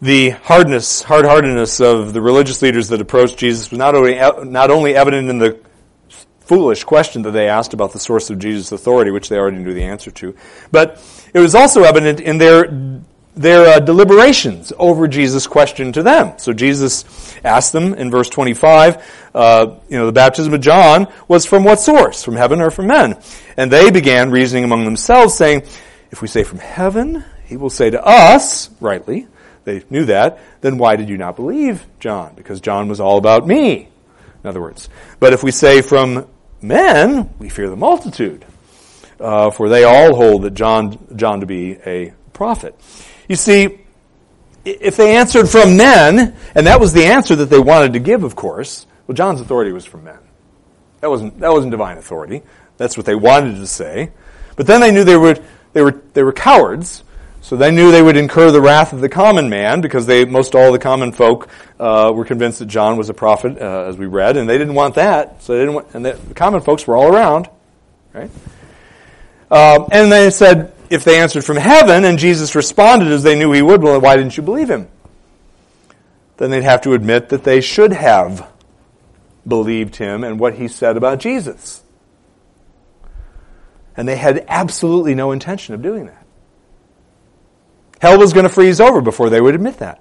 The 0.01 0.31
hardness, 0.31 1.03
hard-heartedness 1.03 1.81
of 1.81 2.15
the 2.15 2.23
religious 2.23 2.63
leaders 2.63 2.89
that 2.89 3.03
approached 3.03 3.37
Jesus 3.37 3.71
was 3.71 3.79
not 3.79 3.95
only, 3.95 4.15
not 4.51 4.71
only 4.71 4.95
evident 4.97 5.29
in 5.29 5.39
the 5.39 5.61
foolish 6.51 6.83
question 6.83 7.23
that 7.23 7.31
they 7.31 7.49
asked 7.49 7.75
about 7.75 7.93
the 7.93 8.01
source 8.01 8.29
of 8.29 8.41
Jesus' 8.41 8.73
authority, 8.73 9.13
which 9.13 9.29
they 9.29 9.39
already 9.39 9.59
knew 9.59 9.73
the 9.73 9.85
answer 9.85 10.11
to, 10.11 10.35
but 10.73 11.01
it 11.33 11.39
was 11.39 11.55
also 11.55 11.85
evident 11.85 12.19
in 12.19 12.39
their 12.39 12.67
their 13.37 13.77
uh, 13.77 13.79
deliberations 13.79 14.73
over 14.77 15.07
Jesus' 15.07 15.47
question 15.47 15.93
to 15.93 16.03
them. 16.03 16.37
So 16.39 16.53
Jesus 16.53 17.37
asked 17.45 17.73
them 17.73 17.95
in 17.95 18.11
verse 18.11 18.29
25, 18.29 19.31
uh, 19.33 19.77
you 19.89 19.97
know, 19.97 20.07
the 20.07 20.13
baptism 20.13 20.53
of 20.53 20.61
John 20.61 21.07
was 21.29 21.47
from 21.47 21.63
what 21.63 21.79
source? 21.79 22.25
From 22.25 22.35
heaven 22.35 22.61
or 22.61 22.73
from 22.73 22.89
men? 22.89 23.17
And 23.57 23.71
they 23.71 23.93
began 23.93 24.33
reasoning 24.33 24.65
among 24.65 24.85
themselves, 24.85 25.35
saying, 25.35 25.63
if 26.11 26.21
we 26.21 26.27
say 26.27 26.43
from 26.43 26.59
heaven, 26.59 27.25
he 27.45 27.57
will 27.57 27.71
say 27.71 27.91
to 27.91 28.05
us, 28.05 28.69
rightly, 28.81 29.29
they 29.63 29.85
knew 29.89 30.07
that, 30.07 30.41
then 30.61 30.79
why 30.79 30.97
did 30.97 31.09
you 31.09 31.17
not 31.17 31.37
believe 31.37 31.87
John? 32.01 32.35
Because 32.35 32.61
John 32.61 32.89
was 32.89 32.99
all 32.99 33.19
about 33.19 33.47
me, 33.47 33.89
in 34.43 34.51
other 34.51 34.61
words. 34.61 34.89
But 35.21 35.33
if 35.33 35.45
we 35.45 35.53
say 35.53 35.81
from 35.83 36.27
men, 36.63 37.31
we 37.39 37.49
fear 37.49 37.69
the 37.69 37.77
multitude, 37.77 38.45
uh, 39.19 39.51
for 39.51 39.69
they 39.69 39.85
all 39.85 40.15
hold 40.15 40.43
that 40.43 40.55
John, 40.55 40.99
John 41.17 41.41
to 41.41 41.47
be 41.47 41.79
a 41.87 42.13
prophet. 42.33 42.75
You 43.29 43.37
see, 43.37 43.81
if 44.65 44.97
they 44.97 45.17
answered 45.17 45.49
from 45.49 45.77
men, 45.77 46.37
and 46.55 46.67
that 46.67 46.81
was 46.81 46.93
the 46.93 47.07
answer 47.07 47.37
that 47.37 47.51
they 47.51 47.59
wanted 47.59 47.95
to 47.95 47.99
give, 47.99 48.25
of 48.25 48.37
course, 48.37 48.87
well, 49.07 49.15
John's 49.15 49.41
authority 49.41 49.73
was 49.73 49.85
from 49.85 50.05
men. 50.05 50.19
That 51.01 51.11
wasn't, 51.11 51.39
that 51.41 51.51
wasn't 51.53 51.71
divine 51.71 51.99
authority. 51.99 52.43
That's 52.77 52.97
what 52.97 53.07
they 53.07 53.15
wanted 53.15 53.57
to 53.57 53.67
say. 53.67 54.13
But 54.57 54.67
then 54.67 54.81
they 54.81 54.91
knew 54.91 55.05
they 55.05 55.17
were, 55.17 55.37
they 55.73 55.83
were, 55.83 56.01
they 56.13 56.23
were 56.23 56.33
cowards, 56.33 57.03
so 57.43 57.57
they 57.57 57.71
knew 57.71 57.91
they 57.91 58.03
would 58.03 58.17
incur 58.17 58.51
the 58.51 58.61
wrath 58.61 58.93
of 58.93 59.01
the 59.01 59.09
common 59.09 59.49
man 59.49 59.81
because 59.81 60.07
they, 60.07 60.25
most 60.25 60.55
all 60.55 60.73
the 60.73 60.79
common 60.79 61.13
folk 61.13 61.49
uh, 61.79 62.13
were 62.15 62.25
convinced 62.25 62.59
that 62.59 62.67
John 62.67 62.97
was 62.97 63.09
a 63.09 63.15
prophet, 63.15 63.61
uh, 63.61 63.87
as 63.89 63.97
we 63.97 64.07
read, 64.07 64.37
and 64.37 64.49
they 64.49 64.59
didn't 64.59 64.75
want 64.75 64.97
that. 64.97 65.43
So 65.43 65.55
they 65.55 65.61
didn't 65.61 65.75
want, 65.75 65.95
and 65.95 66.05
the, 66.05 66.13
the 66.13 66.35
common 66.35 66.61
folks 66.61 66.87
were 66.87 66.97
all 66.97 67.15
around, 67.15 67.49
right? 68.13 68.31
Um, 69.51 69.89
and 69.91 70.13
they 70.13 70.31
said, 70.31 70.73
if 70.91 71.05
they 71.05 71.19
answered 71.19 71.45
from 71.45 71.57
heaven, 71.57 72.05
and 72.05 72.19
Jesus 72.19 72.55
responded 72.55 73.09
as 73.09 73.23
they 73.23 73.39
knew 73.39 73.53
he 73.53 73.63
would, 73.63 73.83
well, 73.83 74.01
why 74.01 74.17
didn't 74.17 74.37
you 74.37 74.43
believe 74.43 74.69
him? 74.69 74.89
Then 76.37 76.51
they'd 76.51 76.63
have 76.63 76.83
to 76.83 76.93
admit 76.93 77.31
that 77.31 77.45
they 77.45 77.61
should 77.61 77.93
have 77.93 78.51
believed 79.47 79.97
him 79.97 80.25
and 80.25 80.39
what 80.39 80.55
he 80.55 80.69
said 80.69 80.97
about 80.97 81.21
Jesus. 81.21 81.83
And 83.97 84.07
they 84.07 84.17
had 84.17 84.45
absolutely 84.49 85.15
no 85.15 85.33
intention 85.33 85.75
of 85.75 85.83
doing 85.83 86.07
that. 86.07 86.20
Hell 88.01 88.19
was 88.19 88.33
going 88.33 88.45
to 88.45 88.51
freeze 88.53 88.81
over 88.81 89.01
before 89.01 89.31
they 89.31 89.41
would 89.41 89.55
admit 89.55 89.79
that. 89.79 90.01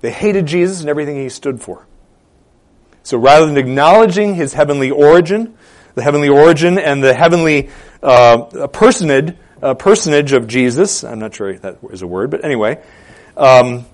They 0.00 0.10
hated 0.10 0.46
Jesus 0.46 0.80
and 0.80 0.90
everything 0.90 1.16
he 1.16 1.28
stood 1.28 1.62
for. 1.62 1.86
So 3.04 3.18
rather 3.18 3.46
than 3.46 3.56
acknowledging 3.56 4.34
his 4.34 4.52
heavenly 4.52 4.90
origin, 4.90 5.56
the 5.94 6.02
heavenly 6.02 6.28
origin 6.28 6.78
and 6.78 7.02
the 7.02 7.14
heavenly 7.14 7.70
uh, 8.02 8.66
personage, 8.68 9.36
uh, 9.62 9.74
personage 9.74 10.32
of 10.32 10.46
Jesus, 10.48 11.04
I'm 11.04 11.20
not 11.20 11.34
sure 11.34 11.50
if 11.50 11.62
that 11.62 11.78
is 11.90 12.02
a 12.02 12.06
word, 12.06 12.30
but 12.30 12.44
anyway, 12.44 12.82
um, 13.36 13.86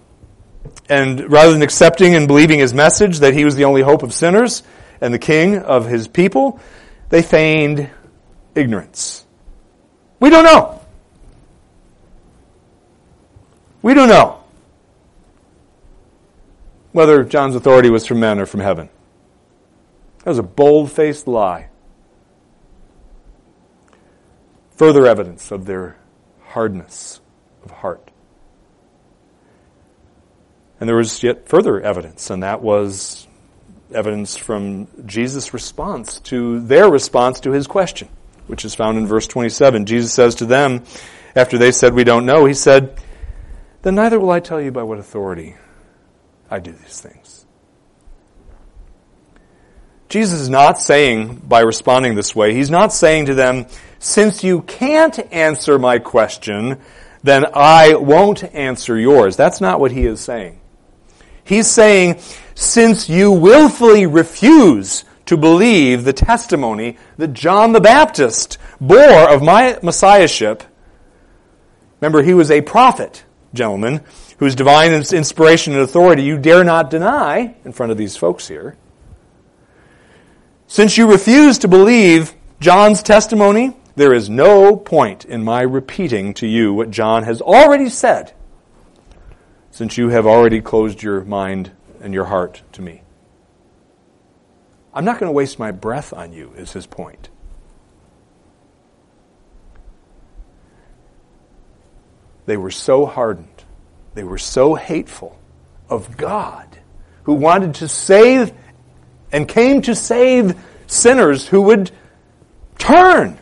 and 0.89 1.31
rather 1.31 1.53
than 1.53 1.63
accepting 1.63 2.15
and 2.15 2.27
believing 2.27 2.59
his 2.59 2.73
message 2.73 3.21
that 3.21 3.35
he 3.35 3.45
was 3.45 3.55
the 3.55 3.65
only 3.65 3.83
hope 3.83 4.03
of 4.03 4.13
sinners 4.13 4.63
and 5.01 5.13
the 5.13 5.19
king 5.19 5.59
of 5.59 5.87
his 5.87 6.09
people, 6.09 6.59
they 7.11 7.23
feigned 7.23 7.91
ignorance. 8.55 9.25
We 10.19 10.31
don't 10.31 10.45
know. 10.45 10.80
We 13.83 13.95
don't 13.95 14.09
know 14.09 14.43
whether 16.93 17.25
John's 17.25 17.55
authority 17.55 17.91
was 17.91 18.07
from 18.07 18.21
men 18.21 18.39
or 18.39 18.47
from 18.47 18.61
heaven. 18.61 18.89
That 20.19 20.31
was 20.31 20.39
a 20.39 20.43
bold 20.43 20.93
faced 20.93 21.27
lie. 21.27 21.69
Further 24.77 25.07
evidence 25.07 25.51
of 25.51 25.67
their 25.67 25.97
hardness 26.43 27.21
of 27.65 27.71
heart. 27.71 28.11
And 30.79 30.89
there 30.89 30.97
was 30.97 31.23
yet 31.23 31.49
further 31.49 31.81
evidence, 31.81 32.31
and 32.31 32.43
that 32.43 32.63
was 32.63 33.27
evidence 33.95 34.37
from 34.37 34.89
Jesus' 35.07 35.53
response 35.53 36.21
to 36.21 36.61
their 36.61 36.89
response 36.91 37.41
to 37.41 37.53
his 37.53 37.67
question, 37.67 38.09
which 38.47 38.65
is 38.65 38.75
found 38.75 38.97
in 38.97 39.07
verse 39.07 39.27
27. 39.27 39.85
Jesus 39.85 40.13
says 40.13 40.37
to 40.37 40.47
them, 40.47 40.85
after 41.37 41.59
they 41.59 41.73
said, 41.73 41.95
We 41.95 42.05
don't 42.05 42.27
know, 42.27 42.47
he 42.47 42.55
said, 42.55 42.99
then 43.83 43.95
neither 43.95 44.21
will 44.21 44.31
I 44.31 44.41
tell 44.41 44.61
you 44.61 44.71
by 44.71 44.83
what 44.83 44.99
authority 44.99 45.57
I 46.51 46.59
do 46.59 46.73
these 46.73 47.01
things. 47.01 47.47
Jesus 50.09 50.41
is 50.41 50.49
not 50.49 50.83
saying, 50.83 51.37
by 51.47 51.61
responding 51.61 52.17
this 52.17 52.35
way, 52.35 52.53
he's 52.53 52.71
not 52.71 52.93
saying 52.93 53.27
to 53.27 53.35
them, 53.35 53.67
since 54.01 54.43
you 54.43 54.63
can't 54.63 55.19
answer 55.33 55.79
my 55.79 56.01
question, 56.01 56.79
then 57.23 57.45
I 57.55 57.95
won't 57.95 58.43
answer 58.55 58.99
yours. 58.99 59.37
That's 59.37 59.61
not 59.61 59.79
what 59.79 59.93
he 59.93 60.07
is 60.07 60.21
saying. 60.21 60.61
He's 61.45 61.69
saying, 61.69 62.19
since 62.55 63.09
you 63.09 63.31
willfully 63.31 64.07
refuse 64.07 65.05
to 65.27 65.37
believe 65.37 66.05
the 66.05 66.13
testimony 66.13 66.99
that 67.17 67.33
John 67.33 67.73
the 67.73 67.81
Baptist 67.81 68.59
bore 68.81 69.31
of 69.31 69.43
my 69.43 69.79
messiahship, 69.81 70.65
remember 72.01 72.23
he 72.23 72.35
was 72.35 72.51
a 72.51 72.63
prophet, 72.63 73.25
gentlemen, 73.53 74.01
whose 74.39 74.55
divine 74.55 74.93
inspiration 74.93 75.73
and 75.73 75.83
authority 75.83 76.23
you 76.23 76.39
dare 76.39 76.65
not 76.65 76.91
deny 76.91 77.55
in 77.65 77.73
front 77.73 77.93
of 77.93 77.99
these 77.99 78.17
folks 78.17 78.49
here. 78.49 78.77
Since 80.67 80.97
you 80.97 81.11
refuse 81.11 81.59
to 81.59 81.69
believe 81.69 82.35
John's 82.61 83.03
testimony, 83.03 83.77
there 83.97 84.15
is 84.15 84.31
no 84.31 84.77
point 84.77 85.25
in 85.25 85.43
my 85.43 85.63
repeating 85.63 86.33
to 86.35 86.47
you 86.47 86.73
what 86.73 86.91
John 86.91 87.25
has 87.25 87.41
already 87.41 87.89
said, 87.89 88.33
since 89.71 89.99
you 89.99 90.11
have 90.11 90.27
already 90.27 90.61
closed 90.61 91.03
your 91.03 91.25
mind 91.25 91.73
and 92.01 92.15
your 92.15 92.27
heart 92.27 92.63
to 92.73 92.83
me. 92.83 93.03
I'm 94.95 95.05
not 95.05 95.19
going 95.19 95.29
to 95.29 95.35
waste 95.35 95.59
my 95.59 95.73
breath 95.73 96.13
on 96.13 96.33
you, 96.33 96.53
is 96.57 96.73
his 96.73 96.87
point. 96.87 97.30
They 102.51 102.57
were 102.57 102.73
so 102.73 103.07
hardened, 103.07 103.63
they 104.15 104.25
were 104.25 104.37
so 104.37 104.75
hateful 104.75 105.39
of 105.89 106.17
God, 106.17 106.67
who 107.23 107.35
wanted 107.35 107.77
to 107.77 107.87
save 107.87 108.53
and 109.31 109.47
came 109.47 109.83
to 109.83 109.95
save 109.95 110.61
sinners 110.89 111.47
who 111.47 111.63
would 111.63 111.93
turn 112.77 113.39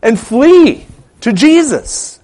and 0.00 0.16
flee 0.16 0.86
to 1.22 1.32
Jesus. 1.32 2.20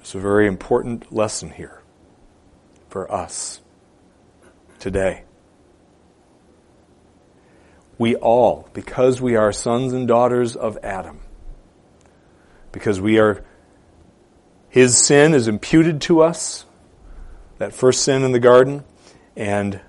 It's 0.00 0.14
a 0.14 0.18
very 0.18 0.46
important 0.46 1.12
lesson 1.12 1.50
here 1.50 1.82
for 2.88 3.12
us 3.12 3.60
today. 4.78 5.24
We 7.98 8.14
all, 8.14 8.68
because 8.72 9.20
we 9.20 9.34
are 9.36 9.52
sons 9.52 9.92
and 9.92 10.06
daughters 10.06 10.54
of 10.54 10.78
Adam, 10.82 11.20
because 12.70 13.00
we 13.00 13.18
are, 13.18 13.44
his 14.68 14.96
sin 14.96 15.34
is 15.34 15.48
imputed 15.48 16.00
to 16.02 16.22
us, 16.22 16.64
that 17.58 17.72
first 17.72 18.04
sin 18.04 18.22
in 18.22 18.30
the 18.30 18.38
garden, 18.38 18.84
and 19.36 19.80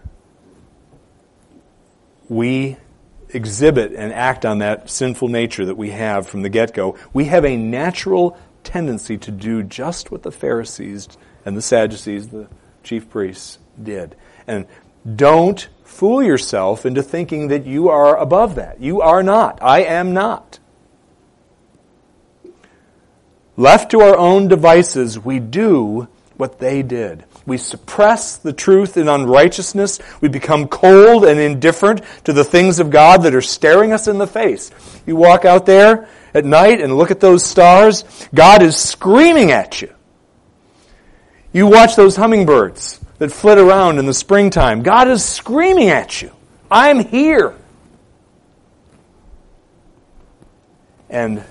we 2.28 2.78
exhibit 3.30 3.94
and 3.94 4.12
act 4.12 4.46
on 4.46 4.60
that 4.60 4.90
sinful 4.90 5.28
nature 5.28 5.66
that 5.66 5.78
we 5.78 5.92
have 5.92 6.28
from 6.28 6.42
the 6.42 6.50
get 6.50 6.74
go, 6.74 6.98
we 7.14 7.26
have 7.26 7.46
a 7.46 7.56
natural 7.56 8.38
tendency 8.64 9.18
to 9.18 9.32
do 9.32 9.64
just 9.64 10.12
what 10.12 10.24
the 10.24 10.32
Pharisees 10.32 11.08
and 11.46 11.56
the 11.56 11.62
Sadducees, 11.62 12.30
the 12.30 12.48
chief 12.84 13.10
priests, 13.10 13.60
did. 13.82 14.16
And 14.48 14.66
don't 15.16 15.68
fool 15.90 16.24
yourself 16.24 16.86
into 16.86 17.02
thinking 17.04 17.50
that 17.50 17.66
you 17.66 17.90
are 17.90 18.16
above 18.16 18.56
that. 18.56 18.80
You 18.80 19.02
are 19.02 19.24
not. 19.24 19.60
I 19.62 19.82
am 19.82 20.14
not. 20.14 20.60
Left 23.58 23.92
to 23.92 24.00
our 24.00 24.16
own 24.16 24.48
devices, 24.48 25.20
we 25.20 25.40
do 25.40 26.08
what 26.38 26.60
they 26.60 26.84
did. 26.84 27.26
We 27.46 27.58
suppress 27.58 28.38
the 28.38 28.54
truth 28.54 28.96
in 28.96 29.10
unrighteousness. 29.10 30.00
We 30.22 30.30
become 30.30 30.70
cold 30.70 31.26
and 31.26 31.40
indifferent 31.40 32.02
to 32.24 32.32
the 32.32 32.46
things 32.46 32.80
of 32.80 32.92
God 32.92 33.24
that 33.24 33.36
are 33.36 33.42
staring 33.42 33.92
us 33.92 34.08
in 34.08 34.20
the 34.20 34.28
face. 34.28 34.72
You 35.06 35.18
walk 35.18 35.44
out 35.44 35.66
there 35.66 36.08
at 36.34 36.46
night 36.46 36.80
and 36.80 36.98
look 36.98 37.12
at 37.12 37.20
those 37.20 37.44
stars, 37.44 38.06
God 38.34 38.62
is 38.62 38.78
screaming 38.78 39.52
at 39.52 39.82
you. 39.82 39.94
You 41.52 41.68
watch 41.68 41.96
those 41.96 42.16
hummingbirds 42.16 43.00
that 43.20 43.32
flit 43.32 43.58
around 43.58 44.00
in 44.00 44.06
the 44.06 44.14
springtime. 44.14 44.82
God 44.82 45.08
is 45.08 45.24
screaming 45.24 45.90
at 45.90 46.22
you. 46.22 46.32
I'm 46.72 47.06
here. 47.06 47.56
And 51.10 51.44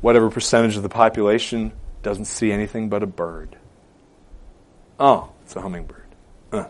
whatever 0.00 0.30
percentage 0.30 0.76
of 0.76 0.82
the 0.82 0.88
population 0.88 1.72
doesn't 2.02 2.26
see 2.26 2.52
anything 2.52 2.88
but 2.88 3.02
a 3.02 3.06
bird. 3.06 3.56
Oh, 5.00 5.30
it's 5.44 5.56
a 5.56 5.60
hummingbird. 5.60 6.06
Uh. 6.52 6.64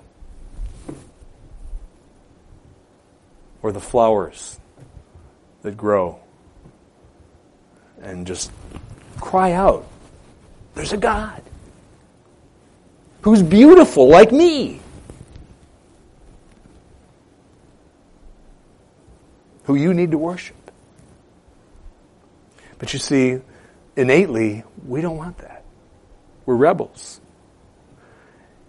Or 3.62 3.73
the 3.73 3.81
flowers 3.81 4.59
that 5.62 5.77
grow 5.77 6.20
and 8.01 8.27
just 8.27 8.53
cry 9.20 9.53
out, 9.53 9.87
There's 10.75 10.93
a 10.93 10.97
God 10.97 11.43
who's 13.23 13.43
beautiful 13.43 14.09
like 14.09 14.33
me. 14.33 14.81
Who 19.64 19.75
you 19.75 19.95
need 19.95 20.11
to 20.11 20.18
worship. 20.18 20.57
But 22.79 22.93
you 22.93 22.99
see, 22.99 23.39
innately, 23.97 24.64
we 24.87 25.01
don't 25.01 25.16
want 25.16 25.39
that. 25.39 25.64
We're 26.45 26.57
rebels. 26.57 27.20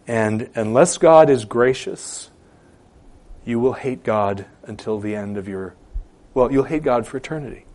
And 0.08 0.50
unless 0.54 0.98
God 1.00 1.30
is 1.30 1.46
gracious, 1.46 2.30
you 3.46 3.60
will 3.60 3.74
hate 3.74 4.04
God 4.04 4.46
until 4.64 5.00
the 5.00 5.16
end 5.16 5.38
of 5.38 5.48
your, 5.48 5.76
well, 6.34 6.52
you'll 6.52 6.64
hate 6.64 6.84
God 6.84 7.08
for 7.08 7.18
eternity. 7.18 7.66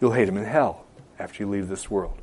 You'll 0.00 0.12
hate 0.12 0.28
Him 0.28 0.36
in 0.36 0.44
hell 0.44 0.86
after 1.18 1.42
you 1.42 1.50
leave 1.50 1.68
this 1.68 1.90
world. 1.90 2.18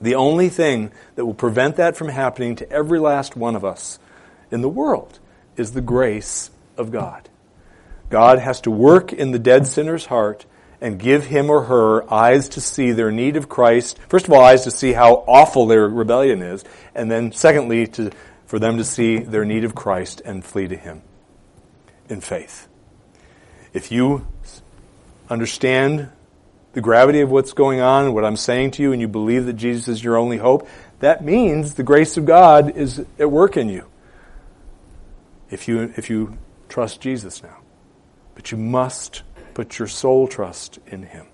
The 0.00 0.14
only 0.14 0.48
thing 0.48 0.92
that 1.14 1.24
will 1.24 1.34
prevent 1.34 1.76
that 1.76 1.96
from 1.96 2.08
happening 2.08 2.56
to 2.56 2.70
every 2.70 2.98
last 2.98 3.36
one 3.36 3.56
of 3.56 3.64
us 3.64 3.98
in 4.50 4.60
the 4.60 4.68
world 4.68 5.18
is 5.56 5.72
the 5.72 5.80
grace 5.80 6.50
of 6.76 6.90
God. 6.90 7.28
God 8.10 8.38
has 8.38 8.60
to 8.62 8.70
work 8.70 9.12
in 9.12 9.32
the 9.32 9.38
dead 9.38 9.66
sinner's 9.66 10.06
heart 10.06 10.44
and 10.80 10.98
give 10.98 11.24
him 11.24 11.48
or 11.48 11.64
her 11.64 12.12
eyes 12.12 12.50
to 12.50 12.60
see 12.60 12.92
their 12.92 13.10
need 13.10 13.36
of 13.36 13.48
Christ. 13.48 13.98
First 14.08 14.26
of 14.26 14.32
all, 14.32 14.44
eyes 14.44 14.64
to 14.64 14.70
see 14.70 14.92
how 14.92 15.24
awful 15.26 15.66
their 15.66 15.88
rebellion 15.88 16.42
is, 16.42 16.64
and 16.94 17.10
then 17.10 17.32
secondly, 17.32 17.86
to, 17.88 18.10
for 18.44 18.58
them 18.58 18.76
to 18.76 18.84
see 18.84 19.18
their 19.18 19.44
need 19.44 19.64
of 19.64 19.74
Christ 19.74 20.20
and 20.24 20.44
flee 20.44 20.68
to 20.68 20.76
him 20.76 21.02
in 22.08 22.20
faith. 22.20 22.68
If 23.72 23.90
you 23.90 24.26
understand 25.28 26.10
the 26.76 26.80
gravity 26.80 27.22
of 27.22 27.32
what's 27.32 27.54
going 27.54 27.80
on, 27.80 28.12
what 28.12 28.24
I'm 28.24 28.36
saying 28.36 28.72
to 28.72 28.82
you, 28.82 28.92
and 28.92 29.00
you 29.00 29.08
believe 29.08 29.46
that 29.46 29.54
Jesus 29.54 29.88
is 29.88 30.04
your 30.04 30.16
only 30.16 30.36
hope, 30.36 30.68
that 31.00 31.24
means 31.24 31.74
the 31.74 31.82
grace 31.82 32.16
of 32.16 32.26
God 32.26 32.76
is 32.76 33.04
at 33.18 33.32
work 33.32 33.56
in 33.56 33.68
you. 33.68 33.86
If 35.50 35.66
you, 35.66 35.92
if 35.96 36.08
you 36.10 36.38
trust 36.68 37.00
Jesus 37.00 37.42
now. 37.42 37.56
But 38.34 38.52
you 38.52 38.58
must 38.58 39.22
Put 39.56 39.78
your 39.78 39.88
sole 39.88 40.28
trust 40.28 40.78
in 40.86 41.04
Him. 41.04 41.24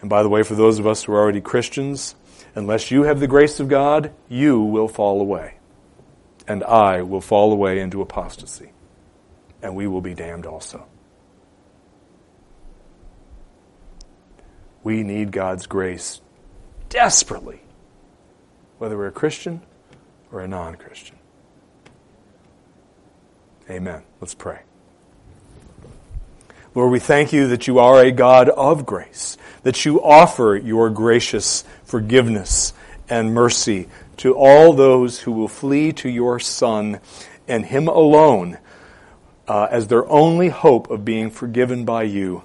And 0.00 0.10
by 0.10 0.24
the 0.24 0.28
way, 0.28 0.42
for 0.42 0.56
those 0.56 0.80
of 0.80 0.86
us 0.88 1.04
who 1.04 1.12
are 1.12 1.20
already 1.20 1.40
Christians, 1.40 2.16
unless 2.56 2.90
you 2.90 3.04
have 3.04 3.20
the 3.20 3.28
grace 3.28 3.60
of 3.60 3.68
God, 3.68 4.12
you 4.28 4.60
will 4.60 4.88
fall 4.88 5.20
away. 5.20 5.58
And 6.48 6.64
I 6.64 7.02
will 7.02 7.20
fall 7.20 7.52
away 7.52 7.78
into 7.78 8.02
apostasy. 8.02 8.72
And 9.62 9.76
we 9.76 9.86
will 9.86 10.00
be 10.00 10.12
damned 10.12 10.44
also. 10.44 10.88
We 14.82 15.02
need 15.02 15.32
God's 15.32 15.66
grace 15.66 16.20
desperately, 16.88 17.60
whether 18.78 18.96
we're 18.96 19.08
a 19.08 19.12
Christian 19.12 19.62
or 20.32 20.40
a 20.40 20.48
non 20.48 20.76
Christian. 20.76 21.16
Amen. 23.70 24.02
Let's 24.20 24.34
pray. 24.34 24.60
Lord, 26.74 26.92
we 26.92 27.00
thank 27.00 27.32
you 27.32 27.48
that 27.48 27.66
you 27.66 27.78
are 27.78 28.02
a 28.02 28.12
God 28.12 28.48
of 28.50 28.86
grace, 28.86 29.36
that 29.62 29.84
you 29.84 30.02
offer 30.02 30.56
your 30.56 30.90
gracious 30.90 31.64
forgiveness 31.84 32.72
and 33.08 33.34
mercy 33.34 33.88
to 34.18 34.34
all 34.34 34.72
those 34.72 35.20
who 35.20 35.32
will 35.32 35.48
flee 35.48 35.92
to 35.94 36.08
your 36.08 36.38
Son 36.38 37.00
and 37.46 37.66
Him 37.66 37.88
alone 37.88 38.58
uh, 39.48 39.66
as 39.70 39.88
their 39.88 40.08
only 40.08 40.48
hope 40.48 40.90
of 40.90 41.04
being 41.04 41.30
forgiven 41.30 41.84
by 41.84 42.04
you 42.04 42.44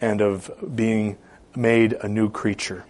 and 0.00 0.20
of 0.20 0.50
being 0.74 1.16
made 1.56 1.92
a 1.94 2.08
new 2.08 2.30
creature. 2.30 2.84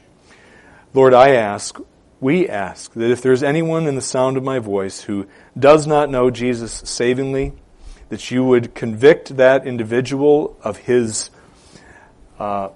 Lord, 0.95 1.15
I 1.15 1.31
ask, 1.31 1.79
we 2.21 2.49
ask, 2.49 2.93
that 2.93 3.11
if 3.11 3.23
there's 3.23 3.43
anyone 3.43 3.87
in 3.87 3.95
the 3.95 4.01
sound 4.03 4.37
of 4.37 4.45
my 4.45 4.59
voice 4.59 5.01
who 5.03 5.27
does 5.59 5.87
not 5.87 6.11
know 6.11 6.31
Jesus 6.31 6.73
savingly, 6.85 7.53
that 8.09 8.31
you 8.31 8.45
would 8.45 8.75
convict 8.75 9.37
that 9.37 9.67
individual 9.67 10.57
of 10.63 10.77
his 10.77 11.31
uh, 12.39 12.69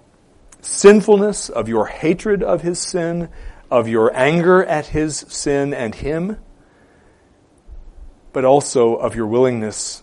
sinfulness, 0.63 1.49
of 1.49 1.69
your 1.69 1.87
hatred 1.87 2.43
of 2.43 2.63
his 2.63 2.79
sin, 2.79 3.29
of 3.71 3.89
your 3.89 4.15
anger 4.17 4.65
at 4.65 4.87
his 4.87 5.19
sin 5.29 5.75
and 5.75 5.95
him, 5.95 6.39
but 8.33 8.45
also 8.45 8.95
of 8.95 9.15
your 9.15 9.27
willingness 9.27 10.03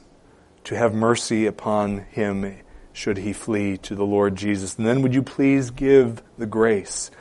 to 0.66 0.76
have 0.76 0.94
mercy 0.94 1.46
upon 1.46 2.00
him 2.12 2.58
should 2.94 3.18
he 3.18 3.34
flee 3.34 3.76
to 3.78 3.96
the 3.96 4.06
Lord 4.06 4.36
Jesus. 4.36 4.78
And 4.78 4.86
then 4.86 5.02
would 5.02 5.14
you 5.14 5.24
please 5.24 5.72
give 5.72 6.22
the 6.38 6.46
grace 6.46 7.12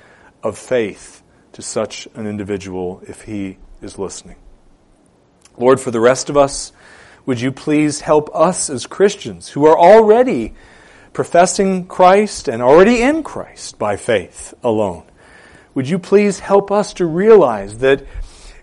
of 0.42 0.56
faith 0.56 1.22
to 1.52 1.62
such 1.62 2.06
an 2.14 2.26
individual 2.26 3.02
if 3.08 3.22
he 3.22 3.58
is 3.80 3.98
listening? 3.98 4.36
Lord, 5.56 5.80
for 5.80 5.90
the 5.90 6.00
rest 6.00 6.30
of 6.30 6.36
us, 6.36 6.72
would 7.24 7.40
you 7.40 7.52
please 7.52 8.00
help 8.00 8.30
us 8.34 8.68
as 8.68 8.86
Christians 8.86 9.48
who 9.48 9.66
are 9.66 9.78
already 9.78 10.54
professing 11.12 11.86
Christ 11.86 12.48
and 12.48 12.62
already 12.62 13.02
in 13.02 13.22
Christ 13.22 13.78
by 13.78 13.96
faith 13.96 14.54
alone? 14.62 15.04
Would 15.74 15.88
you 15.88 15.98
please 15.98 16.38
help 16.38 16.70
us 16.70 16.94
to 16.94 17.06
realize 17.06 17.78
that 17.78 18.04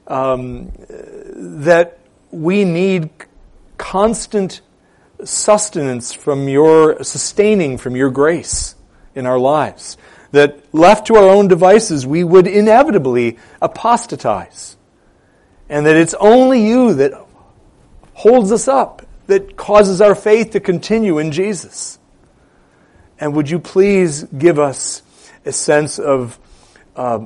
um, 0.07 0.71
that 0.87 1.99
we 2.31 2.65
need 2.65 3.09
constant 3.77 4.61
sustenance 5.23 6.13
from 6.13 6.47
your 6.47 7.03
sustaining 7.03 7.77
from 7.77 7.95
your 7.95 8.09
grace 8.09 8.75
in 9.15 9.25
our 9.25 9.39
lives. 9.39 9.97
That 10.31 10.63
left 10.73 11.07
to 11.07 11.15
our 11.15 11.27
own 11.27 11.47
devices, 11.47 12.05
we 12.05 12.23
would 12.23 12.45
inevitably 12.45 13.39
apostatize. 13.61 14.77
And 15.67 15.85
that 15.85 15.95
it's 15.95 16.13
only 16.19 16.67
you 16.67 16.93
that 16.95 17.13
holds 18.13 18.51
us 18.51 18.67
up, 18.67 19.05
that 19.27 19.57
causes 19.57 20.01
our 20.01 20.13
faith 20.15 20.51
to 20.51 20.59
continue 20.59 21.17
in 21.17 21.31
Jesus. 21.31 21.97
And 23.19 23.35
would 23.35 23.49
you 23.49 23.59
please 23.59 24.23
give 24.23 24.59
us 24.59 25.01
a 25.45 25.51
sense 25.51 25.97
of, 25.97 26.39
uh, 26.95 27.25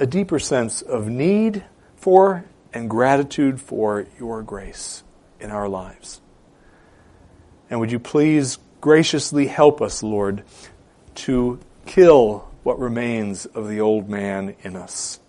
a 0.00 0.06
deeper 0.06 0.38
sense 0.38 0.82
of 0.82 1.08
need 1.08 1.64
for 1.96 2.44
and 2.72 2.88
gratitude 2.88 3.60
for 3.60 4.06
your 4.18 4.42
grace 4.42 5.02
in 5.40 5.50
our 5.50 5.68
lives. 5.68 6.20
And 7.68 7.80
would 7.80 7.92
you 7.92 7.98
please 7.98 8.58
graciously 8.80 9.46
help 9.46 9.82
us, 9.82 10.02
Lord, 10.02 10.44
to 11.16 11.58
kill 11.86 12.48
what 12.62 12.78
remains 12.78 13.46
of 13.46 13.68
the 13.68 13.80
old 13.80 14.08
man 14.08 14.54
in 14.62 14.76
us. 14.76 15.20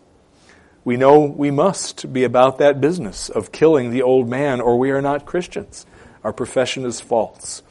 We 0.84 0.98
know 0.98 1.20
we 1.20 1.52
must 1.52 2.12
be 2.12 2.24
about 2.24 2.58
that 2.58 2.82
business 2.82 3.30
of 3.30 3.52
killing 3.52 3.92
the 3.92 4.02
old 4.02 4.28
man, 4.28 4.62
or 4.62 4.80
we 4.80 4.92
are 4.92 5.02
not 5.02 5.26
Christians. 5.26 5.86
Our 6.24 6.34
profession 6.34 6.86
is 6.86 7.00
false. 7.00 7.62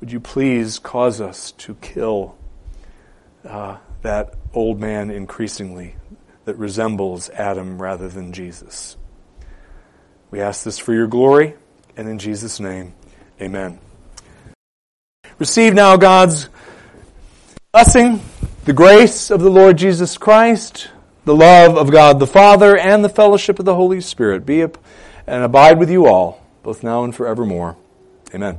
Would 0.00 0.10
you 0.10 0.20
please 0.20 0.78
cause 0.78 1.20
us 1.20 1.52
to 1.52 1.74
kill 1.76 2.36
uh, 3.44 3.78
that 4.02 4.34
old 4.54 4.80
man 4.80 5.10
increasingly 5.10 5.96
that 6.44 6.56
resembles 6.56 7.30
Adam 7.30 7.80
rather 7.80 8.08
than 8.08 8.32
Jesus? 8.32 8.96
We 10.30 10.40
ask 10.40 10.64
this 10.64 10.78
for 10.78 10.92
your 10.92 11.06
glory, 11.06 11.54
and 11.96 12.08
in 12.08 12.18
Jesus' 12.18 12.60
name, 12.60 12.94
amen. 13.40 13.78
Receive 15.38 15.72
now 15.72 15.96
God's 15.96 16.48
blessing, 17.72 18.20
the 18.64 18.72
grace 18.72 19.30
of 19.30 19.40
the 19.40 19.50
Lord 19.50 19.78
Jesus 19.78 20.18
Christ, 20.18 20.90
the 21.24 21.34
love 21.34 21.76
of 21.76 21.90
God 21.90 22.18
the 22.18 22.26
Father, 22.26 22.76
and 22.76 23.04
the 23.04 23.08
fellowship 23.08 23.58
of 23.58 23.64
the 23.64 23.74
Holy 23.74 24.00
Spirit 24.00 24.44
be 24.44 24.60
and 24.62 25.44
abide 25.44 25.78
with 25.78 25.90
you 25.90 26.06
all, 26.06 26.44
both 26.62 26.82
now 26.82 27.04
and 27.04 27.14
forevermore. 27.14 27.76
Amen. 28.34 28.58